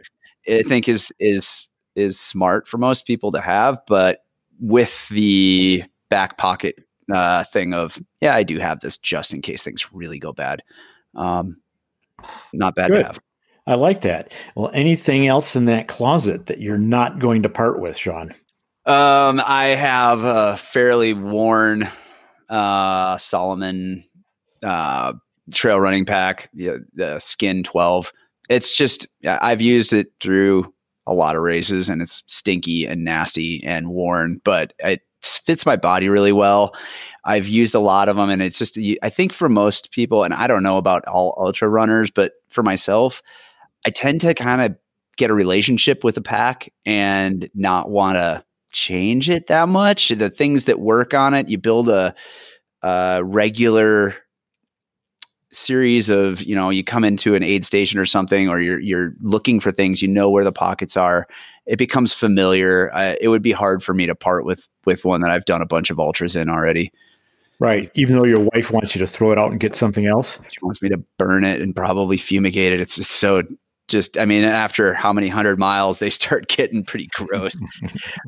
I 0.49 0.63
think 0.63 0.89
is 0.89 1.13
is 1.19 1.69
is 1.95 2.19
smart 2.19 2.67
for 2.67 2.77
most 2.77 3.05
people 3.05 3.31
to 3.33 3.41
have, 3.41 3.79
but 3.87 4.23
with 4.59 5.07
the 5.09 5.83
back 6.09 6.37
pocket 6.37 6.75
uh, 7.13 7.43
thing 7.43 7.73
of 7.73 8.01
yeah, 8.21 8.35
I 8.35 8.43
do 8.43 8.57
have 8.59 8.79
this 8.79 8.97
just 8.97 9.33
in 9.33 9.41
case 9.41 9.63
things 9.63 9.93
really 9.93 10.19
go 10.19 10.33
bad. 10.33 10.63
Um, 11.15 11.57
not 12.53 12.75
bad 12.75 12.89
Good. 12.89 12.99
to 12.99 13.03
have. 13.05 13.19
I 13.67 13.75
like 13.75 14.01
that. 14.01 14.33
Well, 14.55 14.71
anything 14.73 15.27
else 15.27 15.55
in 15.55 15.65
that 15.65 15.87
closet 15.87 16.45
that 16.45 16.61
you're 16.61 16.77
not 16.77 17.19
going 17.19 17.43
to 17.43 17.49
part 17.49 17.79
with, 17.81 17.97
Sean? 17.97 18.33
Um, 18.85 19.41
I 19.45 19.75
have 19.77 20.23
a 20.23 20.55
fairly 20.55 21.13
worn 21.13 21.89
uh, 22.49 23.17
Salomon 23.17 24.05
uh, 24.63 25.13
trail 25.51 25.79
running 25.79 26.05
pack, 26.05 26.49
the, 26.53 26.85
the 26.93 27.19
Skin 27.19 27.63
12. 27.63 28.13
It's 28.49 28.77
just, 28.77 29.05
I've 29.25 29.59
used 29.59 29.91
it 29.91 30.07
through 30.21 30.73
a 31.05 31.13
lot 31.13 31.35
of 31.35 31.41
races 31.41 31.89
and 31.89 32.01
it's 32.01 32.23
stinky 32.27 32.85
and 32.85 33.03
nasty 33.03 33.61
and 33.65 33.89
worn, 33.89 34.39
but 34.45 34.71
it 34.79 35.01
fits 35.21 35.65
my 35.65 35.75
body 35.75 36.07
really 36.07 36.31
well. 36.31 36.73
I've 37.25 37.47
used 37.47 37.75
a 37.75 37.79
lot 37.79 38.07
of 38.07 38.15
them, 38.15 38.29
and 38.29 38.41
it's 38.41 38.57
just 38.57 38.79
I 39.03 39.09
think 39.09 39.33
for 39.33 39.49
most 39.49 39.91
people, 39.91 40.23
and 40.23 40.33
I 40.33 40.47
don't 40.47 40.63
know 40.63 40.77
about 40.77 41.05
all 41.07 41.35
ultra 41.37 41.67
runners, 41.67 42.09
but 42.09 42.33
for 42.47 42.63
myself, 42.63 43.21
I 43.87 43.89
tend 43.89 44.19
to 44.21 44.33
kind 44.33 44.61
of 44.61 44.75
get 45.15 45.29
a 45.29 45.33
relationship 45.33 46.03
with 46.03 46.17
a 46.17 46.21
pack 46.21 46.73
and 46.85 47.49
not 47.55 47.89
want 47.89 48.17
to 48.17 48.43
change 48.73 49.29
it 49.29 49.47
that 49.47 49.69
much. 49.69 50.09
The 50.09 50.29
things 50.29 50.65
that 50.65 50.81
work 50.81 51.13
on 51.13 51.33
it, 51.33 51.47
you 51.47 51.57
build 51.57 51.87
a, 51.87 52.13
a 52.81 53.23
regular 53.23 54.13
series 55.51 56.09
of 56.09 56.43
you 56.43 56.53
know 56.53 56.69
you 56.69 56.83
come 56.83 57.05
into 57.05 57.33
an 57.33 57.43
aid 57.43 57.63
station 57.63 57.97
or 57.97 58.05
something 58.05 58.49
or 58.49 58.59
you're 58.59 58.81
you're 58.81 59.13
looking 59.21 59.61
for 59.61 59.71
things 59.71 60.01
you 60.01 60.07
know 60.07 60.29
where 60.29 60.43
the 60.43 60.51
pockets 60.51 60.97
are 60.97 61.25
it 61.65 61.77
becomes 61.77 62.13
familiar. 62.13 62.93
Uh, 62.93 63.15
it 63.21 63.29
would 63.29 63.41
be 63.41 63.53
hard 63.53 63.81
for 63.81 63.93
me 63.93 64.05
to 64.05 64.15
part 64.15 64.43
with 64.43 64.67
with 64.83 65.05
one 65.05 65.21
that 65.21 65.31
I've 65.31 65.45
done 65.45 65.61
a 65.61 65.65
bunch 65.65 65.89
of 65.89 65.99
ultras 65.99 66.35
in 66.35 66.49
already. 66.49 66.91
Right 67.59 67.89
even 67.95 68.17
though 68.17 68.25
your 68.25 68.45
wife 68.53 68.69
wants 68.69 68.93
you 68.95 68.99
to 68.99 69.07
throw 69.07 69.31
it 69.31 69.39
out 69.39 69.51
and 69.51 69.61
get 69.61 69.75
something 69.75 70.05
else? 70.05 70.39
She 70.49 70.59
wants 70.61 70.81
me 70.81 70.89
to 70.89 71.01
burn 71.17 71.45
it 71.45 71.61
and 71.61 71.73
probably 71.73 72.17
fumigate 72.17 72.73
it. 72.73 72.81
It's 72.81 72.97
just 72.97 73.11
so 73.11 73.43
just 73.87 74.17
i 74.17 74.25
mean 74.25 74.43
after 74.43 74.93
how 74.93 75.13
many 75.13 75.27
hundred 75.27 75.57
miles 75.57 75.99
they 75.99 76.09
start 76.17 76.47
getting 76.47 76.83
pretty 76.83 77.07
gross. 77.13 77.55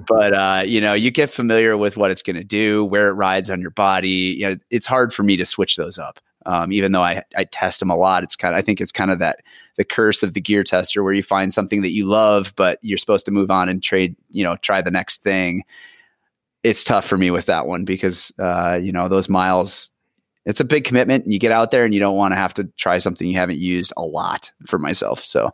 But 0.08 0.34
uh, 0.34 0.64
you 0.66 0.82
know 0.82 0.94
you 0.94 1.12
get 1.12 1.30
familiar 1.30 1.78
with 1.78 1.98
what 1.98 2.12
it's 2.12 2.22
going 2.22 2.36
to 2.36 2.44
do 2.44 2.86
where 2.86 3.10
it 3.10 3.14
rides 3.14 3.50
on 3.50 3.62
your 3.62 3.72
body 3.72 4.36
you 4.40 4.50
know 4.50 4.58
it's 4.70 4.88
hard 4.88 5.14
for 5.14 5.24
me 5.24 5.38
to 5.38 5.46
switch 5.46 5.76
those 5.76 5.98
up. 5.98 6.20
Um, 6.46 6.72
even 6.72 6.94
though 6.94 7.04
I, 7.04 7.22
I 7.36 7.44
test 7.44 7.82
them 7.82 7.90
a 7.90 7.98
lot 7.98 8.24
it's 8.24 8.36
kind 8.38 8.56
of 8.56 8.58
i 8.58 8.62
think 8.62 8.80
it's 8.80 8.94
kind 8.94 9.12
of 9.12 9.20
that 9.20 9.40
the 9.76 9.84
curse 9.84 10.24
of 10.24 10.34
the 10.34 10.42
gear 10.42 10.64
tester 10.64 11.04
where 11.04 11.14
you 11.14 11.22
find 11.22 11.54
something 11.54 11.82
that 11.82 11.92
you 11.92 12.08
love 12.08 12.54
but 12.56 12.80
you're 12.82 12.98
supposed 12.98 13.26
to 13.26 13.32
move 13.32 13.52
on 13.52 13.68
and 13.68 13.84
trade 13.84 14.16
you 14.30 14.44
know 14.44 14.56
try 14.58 14.82
the 14.82 14.92
next 14.92 15.24
thing. 15.24 15.64
It's 16.64 16.84
tough 16.84 17.06
for 17.06 17.18
me 17.18 17.32
with 17.32 17.46
that 17.46 17.68
one 17.68 17.86
because 17.86 18.32
uh, 18.40 18.78
you 18.82 18.92
know 18.92 19.08
those 19.08 19.30
miles 19.30 19.92
it's 20.46 20.60
a 20.60 20.66
big 20.66 20.84
commitment 20.84 21.24
and 21.24 21.34
you 21.34 21.40
get 21.40 21.52
out 21.52 21.72
there 21.72 21.86
and 21.86 21.94
you 21.94 22.00
don't 22.00 22.16
want 22.16 22.32
to 22.32 22.38
have 22.38 22.54
to 22.56 22.66
try 22.78 22.98
something 22.98 23.28
you 23.28 23.38
haven't 23.38 23.60
used 23.60 23.94
a 23.98 24.02
lot 24.02 24.52
for 24.66 24.80
myself. 24.80 25.24
So 25.24 25.52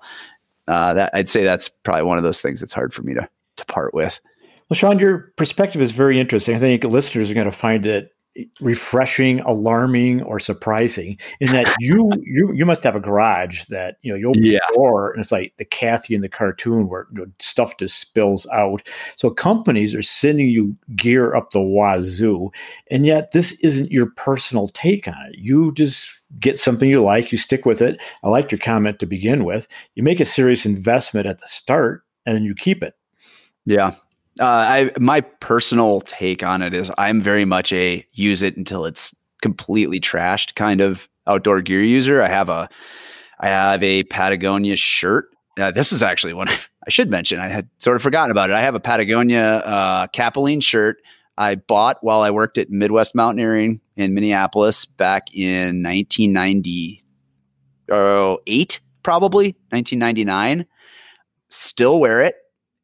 uh, 0.67 0.93
that 0.93 1.11
I'd 1.13 1.29
say 1.29 1.43
that's 1.43 1.69
probably 1.69 2.03
one 2.03 2.17
of 2.17 2.23
those 2.23 2.41
things 2.41 2.59
that's 2.59 2.73
hard 2.73 2.93
for 2.93 3.01
me 3.01 3.13
to 3.13 3.27
to 3.57 3.65
part 3.65 3.93
with. 3.93 4.19
Well, 4.69 4.75
Sean, 4.75 4.99
your 4.99 5.31
perspective 5.37 5.81
is 5.81 5.91
very 5.91 6.19
interesting. 6.19 6.55
I 6.55 6.59
think 6.59 6.83
listeners 6.83 7.29
are 7.29 7.35
going 7.35 7.45
to 7.45 7.51
find 7.51 7.85
it 7.85 8.14
refreshing, 8.59 9.39
alarming, 9.41 10.21
or 10.23 10.39
surprising 10.39 11.17
in 11.39 11.51
that 11.51 11.73
you 11.79 12.11
you 12.21 12.51
you 12.53 12.65
must 12.65 12.83
have 12.83 12.95
a 12.95 12.99
garage 12.99 13.65
that 13.65 13.97
you 14.01 14.11
know 14.11 14.17
you'll 14.17 14.37
yeah. 14.37 14.59
door 14.73 15.11
and 15.11 15.21
it's 15.21 15.31
like 15.31 15.53
the 15.57 15.65
Kathy 15.65 16.15
in 16.15 16.21
the 16.21 16.29
cartoon 16.29 16.89
where 16.89 17.07
stuff 17.39 17.77
just 17.77 17.99
spills 17.99 18.47
out. 18.53 18.87
So 19.15 19.29
companies 19.29 19.95
are 19.95 20.01
sending 20.01 20.49
you 20.49 20.75
gear 20.95 21.35
up 21.35 21.51
the 21.51 21.61
wazoo, 21.61 22.51
and 22.91 23.05
yet 23.05 23.31
this 23.31 23.53
isn't 23.53 23.91
your 23.91 24.07
personal 24.07 24.67
take 24.69 25.07
on 25.07 25.15
it. 25.29 25.37
You 25.37 25.73
just 25.73 26.09
get 26.39 26.59
something 26.59 26.89
you 26.89 27.01
like, 27.01 27.31
you 27.31 27.37
stick 27.37 27.65
with 27.65 27.81
it. 27.81 27.99
I 28.23 28.29
liked 28.29 28.51
your 28.51 28.59
comment 28.59 28.99
to 28.99 29.05
begin 29.05 29.45
with. 29.45 29.67
You 29.95 30.03
make 30.03 30.19
a 30.19 30.25
serious 30.25 30.65
investment 30.65 31.27
at 31.27 31.39
the 31.39 31.47
start, 31.47 32.03
and 32.25 32.35
then 32.35 32.43
you 32.43 32.55
keep 32.55 32.83
it. 32.83 32.95
Yeah, 33.65 33.91
uh, 34.39 34.45
I 34.45 34.91
my 34.99 35.21
personal 35.21 36.01
take 36.01 36.43
on 36.43 36.61
it 36.61 36.73
is 36.73 36.91
I'm 36.97 37.21
very 37.21 37.45
much 37.45 37.71
a 37.71 38.05
use 38.13 38.41
it 38.41 38.57
until 38.57 38.85
it's 38.85 39.15
completely 39.41 39.99
trashed 39.99 40.55
kind 40.55 40.81
of 40.81 41.07
outdoor 41.27 41.61
gear 41.61 41.81
user. 41.81 42.21
I 42.21 42.27
have 42.27 42.49
a 42.49 42.67
I 43.39 43.47
have 43.47 43.81
a 43.83 44.03
Patagonia 44.03 44.75
shirt. 44.75 45.29
Uh, 45.59 45.71
this 45.71 45.93
is 45.93 46.03
actually 46.03 46.33
one 46.33 46.49
I, 46.49 46.59
should 46.89 47.09
mention. 47.09 47.39
I 47.39 47.47
had 47.47 47.69
sort 47.79 47.95
of 47.95 48.01
forgotten 48.01 48.31
about 48.31 48.49
it. 48.49 48.57
I 48.57 48.61
have 48.61 48.75
a 48.75 48.79
Patagonia 48.79 49.57
uh, 49.57 50.07
Capilene 50.07 50.61
shirt 50.61 50.97
I 51.37 51.55
bought 51.55 51.97
while 52.01 52.21
I 52.21 52.31
worked 52.31 52.57
at 52.57 52.69
Midwest 52.69 53.15
Mountaineering 53.15 53.79
in 53.95 54.13
Minneapolis 54.13 54.83
back 54.85 55.33
in 55.33 55.81
1998, 55.81 58.79
probably 59.03 59.55
1999. 59.69 60.65
Still 61.49 61.99
wear 61.99 62.21
it 62.21 62.35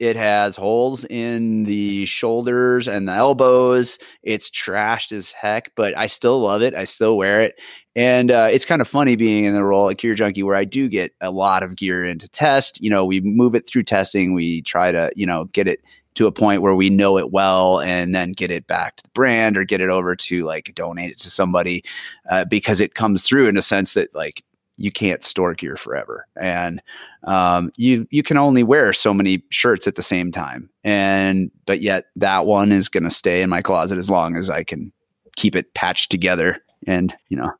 it 0.02 0.16
has 0.16 0.56
holes 0.56 1.06
in 1.06 1.62
the 1.62 2.08
shoulders 2.08 2.88
and 2.88 3.08
the 3.08 3.12
elbows. 3.12 4.00
It's 4.24 4.50
trashed 4.50 5.12
as 5.12 5.32
heck, 5.32 5.72
but 5.76 5.96
I 5.96 6.08
still 6.08 6.42
love 6.42 6.64
it. 6.64 6.74
I 6.74 6.86
still 6.86 7.18
wear 7.18 7.44
it. 7.44 7.54
And 7.96 8.32
uh, 8.32 8.48
it's 8.52 8.66
kind 8.66 8.82
of 8.82 8.88
funny 8.88 9.16
being 9.16 9.46
in 9.46 9.54
the 9.54 9.64
role 9.64 9.92
at 9.92 10.00
Gear 10.00 10.16
Junkie 10.16 10.42
where 10.42 10.56
I 10.56 10.66
do 10.66 10.90
get 10.90 11.14
a 11.22 11.30
lot 11.30 11.62
of 11.62 11.76
gear 11.76 12.04
into 12.04 12.28
test. 12.28 12.82
You 12.82 12.90
know, 12.90 13.06
we 13.06 13.22
move 13.22 13.54
it 13.54 13.68
through 13.68 13.84
testing. 13.84 14.34
We 14.34 14.64
try 14.64 14.92
to, 14.92 15.12
you 15.16 15.28
know, 15.28 15.46
get 15.46 15.68
it 15.68 15.82
to 16.16 16.26
a 16.26 16.32
point 16.32 16.64
where 16.64 16.74
we 16.74 16.90
know 16.90 17.20
it 17.20 17.32
well 17.32 17.80
and 17.80 18.16
then 18.16 18.32
get 18.32 18.50
it 18.50 18.66
back 18.66 18.96
to 18.96 19.04
the 19.04 19.10
brand 19.10 19.56
or 19.56 19.66
get 19.66 19.82
it 19.82 19.90
over 19.90 20.16
to 20.16 20.44
like 20.46 20.74
donate 20.74 21.12
it 21.12 21.20
to 21.20 21.30
somebody 21.30 21.84
uh, 22.32 22.44
because 22.46 22.82
it 22.82 22.96
comes 22.96 23.22
through 23.22 23.48
in 23.48 23.56
a 23.56 23.62
sense 23.62 23.94
that 23.94 24.14
like 24.16 24.44
you 24.78 24.92
can't 24.92 25.24
store 25.24 25.54
gear 25.54 25.76
forever. 25.76 26.28
And 26.40 26.82
um, 27.24 27.72
you 27.78 28.08
you 28.10 28.24
can 28.24 28.38
only 28.38 28.64
wear 28.64 28.94
so 28.94 29.14
many 29.14 29.44
shirts 29.50 29.88
at 29.88 29.96
the 29.96 30.04
same 30.04 30.32
time. 30.32 30.70
And 30.84 31.52
but 31.66 31.82
yet 31.82 32.06
that 32.16 32.46
one 32.46 32.72
is 32.72 32.90
going 32.90 33.04
to 33.04 33.12
stay 33.12 33.42
in 33.42 33.50
my 33.50 33.62
closet 33.62 33.98
as 33.98 34.10
long 34.10 34.36
as 34.36 34.50
i 34.50 34.64
can 34.64 34.92
keep 35.36 35.56
it 35.56 35.74
patched 35.74 36.10
together 36.10 36.58
and 36.88 37.16
you 37.30 37.38
know. 37.38 37.52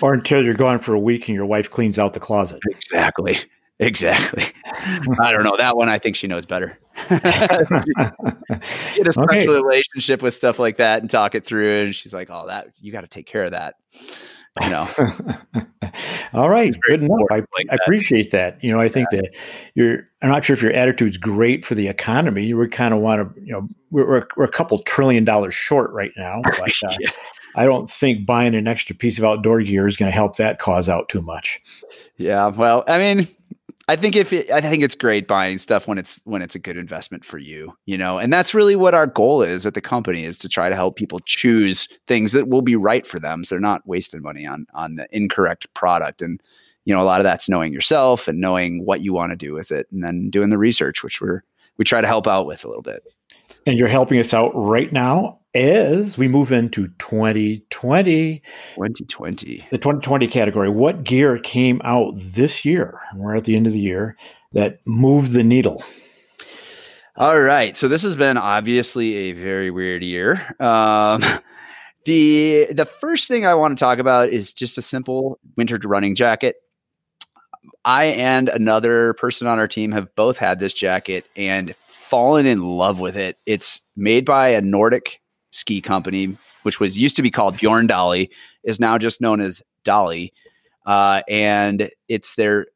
Or 0.00 0.14
until 0.14 0.44
you're 0.44 0.54
gone 0.54 0.78
for 0.78 0.94
a 0.94 1.00
week 1.00 1.28
and 1.28 1.34
your 1.34 1.46
wife 1.46 1.70
cleans 1.70 1.98
out 1.98 2.14
the 2.14 2.20
closet. 2.20 2.60
Exactly. 2.70 3.38
Exactly. 3.78 4.44
I 5.20 5.32
don't 5.32 5.44
know. 5.44 5.56
That 5.56 5.76
one 5.76 5.88
i 5.88 5.98
think 5.98 6.16
she 6.16 6.26
knows 6.26 6.46
better. 6.46 6.78
Get 7.08 7.22
a 7.24 9.12
special 9.12 9.28
okay. 9.28 9.48
relationship 9.48 10.22
with 10.22 10.34
stuff 10.34 10.58
like 10.58 10.76
that 10.76 11.00
and 11.02 11.10
talk 11.10 11.34
it 11.34 11.44
through. 11.44 11.84
And 11.84 11.94
she's 11.94 12.14
like 12.14 12.30
oh 12.30 12.46
that 12.46 12.68
you 12.80 12.92
got 12.92 13.02
to 13.02 13.08
take 13.08 13.26
care 13.26 13.44
of 13.44 13.50
that 13.50 13.74
you 14.60 14.68
know. 14.68 14.88
All 16.34 16.48
right, 16.48 16.74
good 16.86 17.02
enough. 17.02 17.20
I, 17.30 17.36
like 17.36 17.66
I 17.70 17.76
appreciate 17.82 18.30
that. 18.32 18.62
You 18.62 18.70
know, 18.70 18.80
I 18.80 18.88
think 18.88 19.08
yeah. 19.12 19.22
that 19.22 19.34
you're. 19.74 19.98
I'm 20.20 20.28
not 20.28 20.44
sure 20.44 20.54
if 20.54 20.62
your 20.62 20.72
attitude's 20.72 21.16
great 21.16 21.64
for 21.64 21.74
the 21.74 21.88
economy. 21.88 22.44
You 22.44 22.56
would 22.58 22.72
kind 22.72 22.94
of 22.94 23.00
want 23.00 23.34
to, 23.34 23.42
you 23.42 23.52
know, 23.52 23.68
we're, 23.90 24.26
we're 24.36 24.44
a 24.44 24.50
couple 24.50 24.78
trillion 24.80 25.24
dollars 25.24 25.54
short 25.54 25.90
right 25.92 26.12
now. 26.16 26.42
But, 26.58 26.72
uh, 26.84 26.94
yeah. 27.00 27.10
I 27.54 27.66
don't 27.66 27.90
think 27.90 28.24
buying 28.24 28.54
an 28.54 28.66
extra 28.66 28.94
piece 28.96 29.18
of 29.18 29.24
outdoor 29.24 29.60
gear 29.60 29.86
is 29.86 29.96
going 29.96 30.10
to 30.10 30.14
help 30.14 30.36
that 30.36 30.58
cause 30.58 30.88
out 30.88 31.08
too 31.08 31.20
much. 31.20 31.60
Yeah, 32.16 32.46
well, 32.46 32.84
I 32.86 32.98
mean, 32.98 33.28
I 33.88 33.96
think 33.96 34.14
if 34.14 34.32
it, 34.32 34.50
I 34.50 34.60
think 34.60 34.82
it's 34.82 34.94
great 34.94 35.26
buying 35.26 35.58
stuff 35.58 35.88
when 35.88 35.98
it's 35.98 36.20
when 36.24 36.40
it's 36.40 36.54
a 36.54 36.60
good 36.60 36.76
investment 36.76 37.24
for 37.24 37.38
you, 37.38 37.76
you 37.84 37.98
know, 37.98 38.18
and 38.18 38.32
that's 38.32 38.54
really 38.54 38.76
what 38.76 38.94
our 38.94 39.06
goal 39.06 39.42
is 39.42 39.66
at 39.66 39.74
the 39.74 39.80
company 39.80 40.24
is 40.24 40.38
to 40.38 40.48
try 40.48 40.68
to 40.68 40.74
help 40.74 40.96
people 40.96 41.20
choose 41.26 41.88
things 42.06 42.32
that 42.32 42.48
will 42.48 42.62
be 42.62 42.76
right 42.76 43.06
for 43.06 43.18
them, 43.18 43.44
so 43.44 43.54
they're 43.54 43.60
not 43.60 43.86
wasting 43.86 44.22
money 44.22 44.46
on 44.46 44.66
on 44.74 44.94
the 44.94 45.06
incorrect 45.10 45.72
product. 45.74 46.22
And 46.22 46.40
you 46.84 46.94
know, 46.94 47.02
a 47.02 47.04
lot 47.04 47.20
of 47.20 47.24
that's 47.24 47.48
knowing 47.48 47.72
yourself 47.72 48.28
and 48.28 48.40
knowing 48.40 48.84
what 48.84 49.02
you 49.02 49.12
want 49.12 49.30
to 49.30 49.36
do 49.36 49.52
with 49.52 49.72
it, 49.72 49.86
and 49.90 50.04
then 50.04 50.30
doing 50.30 50.50
the 50.50 50.58
research, 50.58 51.02
which 51.02 51.20
we're 51.20 51.42
we 51.76 51.84
try 51.84 52.00
to 52.00 52.06
help 52.06 52.26
out 52.26 52.46
with 52.46 52.64
a 52.64 52.68
little 52.68 52.82
bit. 52.82 53.02
And 53.66 53.78
you're 53.78 53.88
helping 53.88 54.18
us 54.18 54.32
out 54.32 54.52
right 54.54 54.92
now 54.92 55.40
as 55.54 56.16
we 56.16 56.28
move 56.28 56.52
into 56.52 56.88
2020. 56.98 58.42
2020. 58.74 59.66
The 59.70 59.78
2020 59.78 60.28
category. 60.28 60.70
What 60.70 61.04
gear 61.04 61.38
came 61.38 61.80
out 61.84 62.14
this 62.16 62.64
year? 62.64 63.00
We're 63.16 63.36
at 63.36 63.44
the 63.44 63.56
end 63.56 63.66
of 63.66 63.72
the 63.72 63.80
year 63.80 64.16
that 64.52 64.78
moved 64.86 65.32
the 65.32 65.44
needle. 65.44 65.82
All 67.16 67.40
right. 67.40 67.76
So 67.76 67.88
this 67.88 68.02
has 68.02 68.16
been 68.16 68.38
obviously 68.38 69.14
a 69.14 69.32
very 69.32 69.70
weird 69.70 70.02
year. 70.02 70.54
Um, 70.58 71.22
the 72.04 72.68
the 72.72 72.86
first 72.86 73.28
thing 73.28 73.44
I 73.44 73.54
want 73.54 73.76
to 73.76 73.82
talk 73.82 73.98
about 73.98 74.30
is 74.30 74.52
just 74.52 74.78
a 74.78 74.82
simple 74.82 75.38
winter 75.56 75.78
running 75.84 76.14
jacket. 76.14 76.56
I 77.84 78.04
and 78.04 78.48
another 78.48 79.14
person 79.14 79.46
on 79.46 79.58
our 79.58 79.68
team 79.68 79.92
have 79.92 80.14
both 80.14 80.38
had 80.38 80.58
this 80.58 80.72
jacket 80.72 81.26
and 81.36 81.74
fallen 82.08 82.46
in 82.46 82.62
love 82.62 83.00
with 83.00 83.16
it. 83.16 83.38
It's 83.46 83.82
made 83.96 84.24
by 84.24 84.48
a 84.48 84.60
Nordic 84.60 85.21
ski 85.52 85.80
company, 85.80 86.36
which 86.62 86.80
was 86.80 86.98
used 86.98 87.16
to 87.16 87.22
be 87.22 87.30
called 87.30 87.56
Bjorn 87.56 87.86
Daehlie, 87.86 88.30
is 88.64 88.80
now 88.80 88.98
just 88.98 89.20
known 89.20 89.40
as 89.40 89.62
Daehlie. 89.84 90.32
Uh, 90.84 91.22
and 91.28 91.88
it's 92.08 92.34
their 92.34 92.66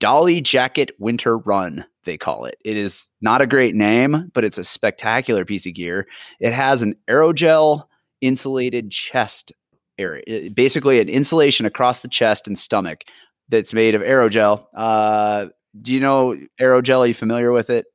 Daehlie 0.00 0.42
Jacket 0.42 0.92
Winter 0.98 1.38
Run, 1.38 1.84
they 2.04 2.16
call 2.16 2.44
it. 2.44 2.56
It 2.64 2.76
is 2.76 3.10
not 3.20 3.42
a 3.42 3.46
great 3.46 3.74
name, 3.74 4.30
but 4.32 4.44
it's 4.44 4.58
a 4.58 4.64
spectacular 4.64 5.44
piece 5.44 5.66
of 5.66 5.74
gear. 5.74 6.06
It 6.38 6.52
has 6.52 6.82
an 6.82 6.94
aerogel 7.08 7.84
insulated 8.20 8.90
chest 8.90 9.52
area, 9.98 10.50
basically 10.50 11.00
an 11.00 11.08
insulation 11.08 11.66
across 11.66 12.00
the 12.00 12.08
chest 12.08 12.46
and 12.46 12.58
stomach 12.58 13.04
that's 13.48 13.72
made 13.72 13.94
of 13.94 14.02
aerogel. 14.02 14.66
Uh, 14.74 15.46
do 15.80 15.92
you 15.92 16.00
know 16.00 16.36
aerogel? 16.60 17.00
Are 17.00 17.06
you 17.06 17.14
familiar 17.14 17.52
with 17.52 17.70
it? 17.70 17.86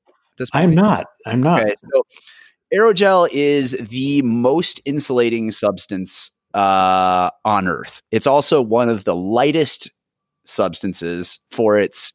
I'm 0.54 0.76
not. 0.76 1.08
I'm 1.26 1.42
not. 1.42 1.62
Okay, 1.62 1.76
so 1.94 2.06
aerogel 2.74 3.30
is 3.32 3.72
the 3.90 4.22
most 4.22 4.82
insulating 4.86 5.52
substance 5.52 6.32
uh, 6.54 7.30
on 7.44 7.68
Earth. 7.68 8.02
It's 8.12 8.28
also 8.28 8.62
one 8.62 8.90
of 8.90 9.04
the 9.04 9.16
lightest 9.16 9.92
substances 10.46 11.40
for 11.52 11.78
its 11.78 12.14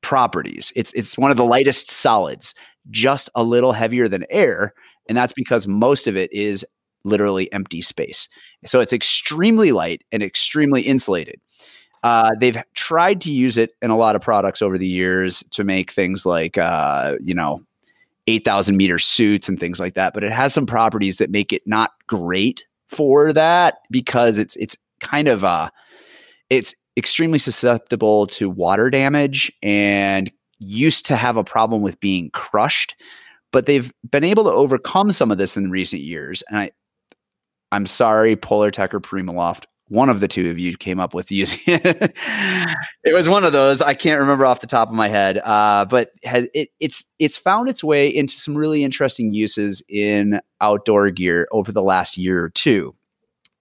properties. 0.00 0.72
It's 0.76 0.92
it's 0.92 1.18
one 1.18 1.30
of 1.30 1.36
the 1.36 1.44
lightest 1.44 1.90
solids, 1.90 2.54
just 2.90 3.30
a 3.34 3.42
little 3.42 3.72
heavier 3.72 4.08
than 4.08 4.24
air, 4.30 4.74
and 5.08 5.16
that's 5.16 5.32
because 5.32 5.66
most 5.66 6.06
of 6.06 6.16
it 6.16 6.32
is 6.32 6.64
literally 7.04 7.52
empty 7.52 7.82
space. 7.82 8.28
So 8.64 8.80
it's 8.80 8.92
extremely 8.92 9.72
light 9.72 10.02
and 10.10 10.22
extremely 10.22 10.82
insulated. 10.82 11.40
Uh, 12.02 12.32
they've 12.38 12.62
tried 12.74 13.20
to 13.22 13.30
use 13.30 13.56
it 13.56 13.72
in 13.80 13.90
a 13.90 13.96
lot 13.96 14.16
of 14.16 14.22
products 14.22 14.60
over 14.62 14.76
the 14.76 14.86
years 14.86 15.42
to 15.52 15.64
make 15.64 15.90
things 15.90 16.26
like, 16.26 16.58
uh, 16.58 17.14
you 17.22 17.34
know, 17.34 17.60
8,000 18.26 18.76
meter 18.76 18.98
suits 18.98 19.48
and 19.48 19.58
things 19.58 19.78
like 19.78 19.94
that. 19.94 20.14
But 20.14 20.24
it 20.24 20.32
has 20.32 20.54
some 20.54 20.66
properties 20.66 21.18
that 21.18 21.30
make 21.30 21.52
it 21.52 21.62
not 21.66 21.92
great 22.06 22.66
for 22.88 23.32
that 23.32 23.78
because 23.90 24.38
it's 24.38 24.56
it's 24.56 24.76
kind 25.00 25.28
of 25.28 25.44
uh, 25.44 25.70
it's 26.50 26.74
extremely 26.96 27.38
susceptible 27.38 28.26
to 28.28 28.48
water 28.48 28.90
damage 28.90 29.52
and 29.62 30.30
used 30.58 31.06
to 31.06 31.16
have 31.16 31.36
a 31.36 31.44
problem 31.44 31.82
with 31.82 32.00
being 32.00 32.30
crushed. 32.30 32.94
But 33.52 33.66
they've 33.66 33.92
been 34.08 34.24
able 34.24 34.44
to 34.44 34.52
overcome 34.52 35.12
some 35.12 35.30
of 35.30 35.38
this 35.38 35.56
in 35.56 35.70
recent 35.70 36.02
years. 36.02 36.42
And 36.48 36.58
I, 36.58 36.70
I'm 37.72 37.86
sorry, 37.86 38.36
Polartec 38.36 38.94
or 38.94 39.00
Primaloft 39.00 39.64
one 39.88 40.08
of 40.08 40.20
the 40.20 40.28
two 40.28 40.50
of 40.50 40.58
you 40.58 40.76
came 40.76 40.98
up 40.98 41.14
with 41.14 41.30
using 41.30 41.60
it. 41.66 42.16
it 43.04 43.14
was 43.14 43.28
one 43.28 43.44
of 43.44 43.52
those. 43.52 43.82
I 43.82 43.94
can't 43.94 44.20
remember 44.20 44.46
off 44.46 44.60
the 44.60 44.66
top 44.66 44.88
of 44.88 44.94
my 44.94 45.08
head, 45.08 45.38
uh, 45.38 45.84
but 45.84 46.10
has, 46.24 46.48
it, 46.54 46.70
it's 46.80 47.04
it's 47.18 47.36
found 47.36 47.68
its 47.68 47.84
way 47.84 48.08
into 48.08 48.34
some 48.34 48.56
really 48.56 48.84
interesting 48.84 49.34
uses 49.34 49.82
in 49.88 50.40
outdoor 50.60 51.10
gear 51.10 51.48
over 51.52 51.72
the 51.72 51.82
last 51.82 52.16
year 52.16 52.42
or 52.42 52.50
two. 52.50 52.94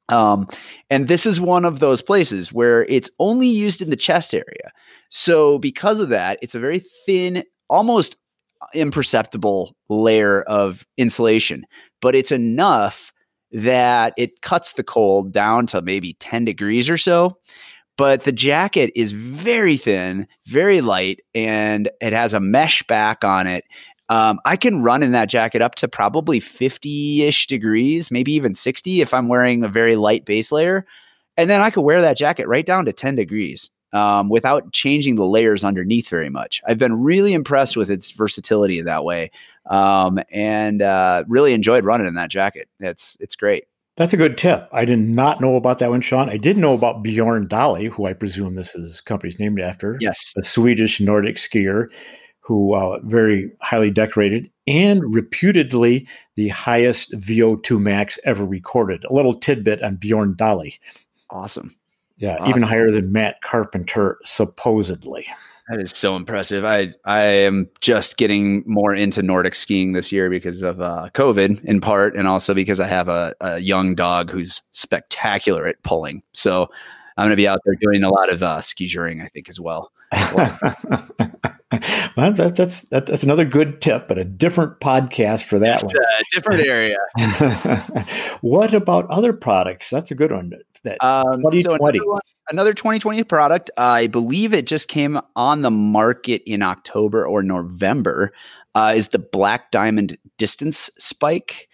Um, 0.10 0.48
and 0.90 1.08
this 1.08 1.26
is 1.26 1.40
one 1.40 1.66
of 1.66 1.80
those 1.80 2.02
places 2.02 2.52
where 2.52 2.84
it's 2.86 3.10
only 3.20 3.48
used 3.48 3.82
in 3.82 3.90
the 3.90 3.96
chest 3.96 4.34
area. 4.34 4.72
So 5.10 5.60
because 5.60 6.00
of 6.00 6.10
that, 6.10 6.40
it's 6.42 6.56
a 6.56 6.60
very 6.60 6.80
thin, 7.06 7.44
almost 7.70 8.18
imperceptible 8.74 9.76
layer 9.90 10.42
of 10.44 10.86
insulation, 10.98 11.66
but 12.02 12.16
it's 12.16 12.32
enough 12.32 13.13
that 13.54 14.14
it 14.18 14.42
cuts 14.42 14.74
the 14.74 14.84
cold 14.84 15.32
down 15.32 15.68
to 15.68 15.82
maybe 15.82 16.14
10 16.16 16.46
degrees 16.46 16.90
or 16.90 16.98
so. 16.98 17.38
But 17.96 18.24
the 18.24 18.32
jacket 18.32 18.92
is 18.96 19.12
very 19.12 19.78
thin, 19.78 20.28
very 20.48 20.82
light, 20.82 21.20
and 21.36 21.90
it 22.02 22.12
has 22.12 22.34
a 22.34 22.40
mesh 22.40 22.82
back 22.84 23.24
on 23.24 23.46
it. 23.46 23.66
Um, 24.10 24.40
I 24.46 24.58
can 24.58 24.82
run 24.82 25.04
in 25.04 25.12
that 25.12 25.30
jacket 25.30 25.62
up 25.62 25.76
to 25.76 25.88
probably 25.88 26.40
50 26.40 27.24
ish 27.24 27.48
degrees, 27.48 28.10
maybe 28.10 28.34
even 28.34 28.56
60 28.56 29.02
if 29.02 29.14
I'm 29.14 29.28
wearing 29.28 29.64
a 29.64 29.70
very 29.70 29.96
light 29.96 30.26
base 30.26 30.52
layer. 30.52 30.86
And 31.38 31.50
then 31.50 31.62
I 31.62 31.70
could 31.70 31.82
wear 31.82 32.02
that 32.02 32.18
jacket 32.18 32.48
right 32.48 32.66
down 32.66 32.86
to 32.86 32.94
10 32.94 33.16
degrees 33.16 33.70
um, 33.94 34.28
without 34.28 34.74
changing 34.74 35.16
the 35.16 35.26
layers 35.26 35.64
underneath 35.64 36.10
very 36.10 36.30
much. 36.30 36.62
I've 36.68 36.80
been 36.80 37.02
really 37.02 37.34
impressed 37.34 37.78
with 37.78 37.92
its 37.92 38.12
versatility 38.12 38.80
in 38.80 38.86
that 38.86 39.04
way 39.04 39.32
um, 39.70 40.20
and 40.32 40.82
uh, 40.82 41.24
really 41.28 41.54
enjoyed 41.54 41.86
running 41.86 42.08
in 42.08 42.16
that 42.16 42.30
jacket. 42.30 42.70
It's 42.80 43.18
it's 43.20 43.36
great. 43.36 43.66
That's 43.96 44.14
a 44.14 44.18
good 44.18 44.40
tip. 44.40 44.68
I 44.72 44.86
did 44.86 44.98
not 44.98 45.40
know 45.40 45.56
about 45.56 45.78
that 45.80 45.92
one, 45.92 46.02
Sean. 46.02 46.28
I 46.28 46.38
did 46.38 46.58
know 46.58 46.74
about 46.74 47.04
Bjorn 47.04 47.48
Daehlie, 47.48 47.92
who 47.92 48.08
I 48.08 48.14
presume 48.14 48.56
this 48.56 48.74
is 48.74 49.02
company's 49.02 49.40
named 49.40 49.60
after. 49.60 49.98
Yes, 50.02 50.34
a 50.36 50.44
Swedish 50.44 51.00
Nordic 51.00 51.36
skier 51.36 51.90
who 52.44 52.74
uh, 52.74 53.00
very 53.04 53.50
highly 53.62 53.90
decorated 53.90 54.52
and 54.68 55.02
reputedly 55.14 56.06
the 56.36 56.50
highest 56.50 57.14
VO2 57.14 57.80
max 57.80 58.20
ever 58.26 58.46
recorded. 58.46 59.06
A 59.06 59.14
little 59.14 59.34
tidbit 59.34 59.82
on 59.82 59.96
Bjorn 59.96 60.36
Daehlie. 60.36 60.78
Awesome. 61.30 61.74
Yeah, 62.18 62.36
awesome. 62.36 62.50
even 62.50 62.62
higher 62.64 62.92
than 62.92 63.14
Matt 63.14 63.42
Carpenter, 63.44 64.20
supposedly. 64.24 65.26
That 65.70 65.80
is 65.80 65.92
so 65.92 66.18
impressive. 66.18 66.66
I 66.66 66.94
I 67.06 67.22
am 67.22 67.70
just 67.80 68.18
getting 68.18 68.64
more 68.66 68.94
into 68.94 69.22
Nordic 69.22 69.56
skiing 69.56 69.94
this 69.94 70.12
year 70.12 70.30
because 70.30 70.62
of 70.62 70.82
uh, 70.82 71.10
COVID, 71.14 71.64
in 71.64 71.80
part, 71.80 72.18
and 72.18 72.28
also 72.28 72.54
because 72.54 72.82
I 72.82 72.88
have 72.88 73.08
a, 73.08 73.34
a 73.40 73.60
young 73.60 73.96
dog 73.96 74.30
who's 74.30 74.62
spectacular 74.72 75.66
at 75.66 75.82
pulling. 75.84 76.22
So 76.34 76.70
I'm 77.18 77.24
going 77.24 77.30
to 77.30 77.36
be 77.38 77.48
out 77.48 77.62
there 77.66 77.76
doing 77.80 78.04
a 78.04 78.10
lot 78.10 78.32
of 78.32 78.44
uh, 78.44 78.60
skijoring, 78.60 79.24
I 79.24 79.28
think, 79.28 79.48
as 79.48 79.60
well. 79.60 79.92
well, 82.18 82.34
that, 82.34 82.56
that's 82.56 82.82
that, 82.90 83.06
that's 83.06 83.24
another 83.24 83.46
good 83.46 83.82
tip, 83.82 84.08
but 84.08 84.18
a 84.18 84.24
different 84.24 84.80
podcast 84.80 85.44
for 85.44 85.60
that 85.60 85.84
one. 85.84 85.96
A 85.96 86.24
different 86.32 86.62
area. 86.68 86.98
what 88.42 88.74
about 88.74 89.10
other 89.10 89.34
products? 89.34 89.90
That's 89.90 90.12
a 90.12 90.16
good 90.16 90.32
one. 90.32 90.54
That 90.84 91.04
um, 91.04 91.42
2020. 91.42 91.64
So 91.64 91.74
another, 91.76 92.12
one, 92.12 92.22
another 92.52 92.74
2020 92.74 93.24
product. 93.24 93.72
I 93.78 94.08
believe 94.08 94.54
it 94.54 94.68
just 94.68 94.88
came 94.88 95.20
on 95.36 95.62
the 95.62 95.72
market 95.72 96.44
in 96.46 96.62
October 96.62 97.26
or 97.26 97.42
November. 97.42 98.34
Uh, 98.76 98.94
is 98.96 99.10
the 99.10 99.20
Black 99.20 99.70
Diamond 99.72 100.18
Distance 100.38 100.90
Spike. 100.98 101.70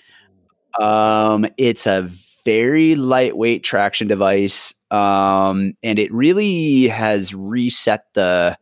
Um, 0.80 1.46
it's 1.58 1.88
a 1.88 2.10
very 2.44 2.96
lightweight 2.96 3.64
traction 3.64 4.08
device, 4.08 4.74
um, 4.92 5.74
and 5.82 5.98
it 5.98 6.12
really 6.12 6.90
has 6.90 7.34
reset 7.34 8.06
the 8.14 8.58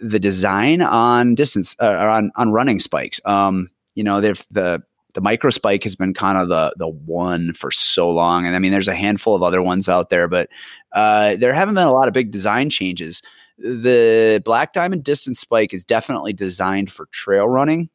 the 0.00 0.18
design 0.18 0.82
on 0.82 1.34
distance 1.34 1.76
uh, 1.80 1.86
on 1.86 2.30
on 2.36 2.52
running 2.52 2.80
spikes. 2.80 3.20
Um, 3.24 3.68
you 3.94 4.04
know, 4.04 4.20
they've 4.20 4.44
the 4.50 4.82
the 5.14 5.20
micro 5.20 5.50
spike 5.50 5.82
has 5.84 5.96
been 5.96 6.14
kind 6.14 6.38
of 6.38 6.48
the 6.48 6.74
the 6.76 6.88
one 6.88 7.52
for 7.52 7.70
so 7.70 8.10
long, 8.10 8.46
and 8.46 8.54
I 8.54 8.58
mean, 8.58 8.72
there's 8.72 8.88
a 8.88 8.94
handful 8.94 9.34
of 9.34 9.42
other 9.42 9.62
ones 9.62 9.88
out 9.88 10.10
there, 10.10 10.28
but 10.28 10.48
uh, 10.92 11.36
there 11.36 11.54
haven't 11.54 11.74
been 11.74 11.86
a 11.86 11.92
lot 11.92 12.08
of 12.08 12.14
big 12.14 12.30
design 12.30 12.70
changes. 12.70 13.22
The 13.58 14.42
Black 14.44 14.72
Diamond 14.72 15.04
Distance 15.04 15.40
Spike 15.40 15.72
is 15.72 15.84
definitely 15.84 16.32
designed 16.34 16.92
for 16.92 17.06
trail 17.06 17.48
running. 17.48 17.88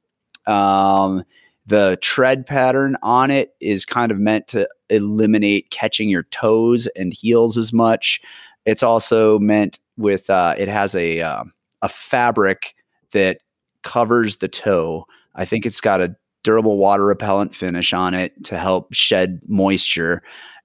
Um, 0.47 1.23
the 1.67 1.97
tread 2.01 2.47
pattern 2.47 2.97
on 3.03 3.29
it 3.29 3.53
is 3.61 3.85
kind 3.85 4.11
of 4.11 4.17
meant 4.17 4.47
to 4.49 4.67
eliminate 4.89 5.69
catching 5.69 6.09
your 6.09 6.23
toes 6.23 6.87
and 6.95 7.13
heels 7.13 7.57
as 7.57 7.71
much. 7.71 8.19
It's 8.65 8.83
also 8.83 9.37
meant 9.37 9.79
with 9.97 10.29
uh, 10.29 10.55
it 10.57 10.67
has 10.67 10.95
a 10.95 11.21
uh, 11.21 11.43
a 11.81 11.89
fabric 11.89 12.75
that 13.11 13.39
covers 13.83 14.37
the 14.37 14.47
toe. 14.47 15.05
I 15.35 15.45
think 15.45 15.65
it's 15.65 15.81
got 15.81 16.01
a 16.01 16.15
durable 16.43 16.77
water 16.77 17.05
repellent 17.05 17.55
finish 17.55 17.93
on 17.93 18.13
it 18.13 18.43
to 18.45 18.57
help 18.57 18.93
shed 18.93 19.41
moisture 19.47 20.23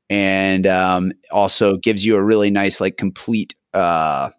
and 0.08 0.66
um, 0.66 1.12
also 1.30 1.76
gives 1.76 2.04
you 2.04 2.16
a 2.16 2.22
really 2.22 2.50
nice 2.50 2.80
like 2.80 2.96
complete 2.96 3.54
uh, 3.74 4.30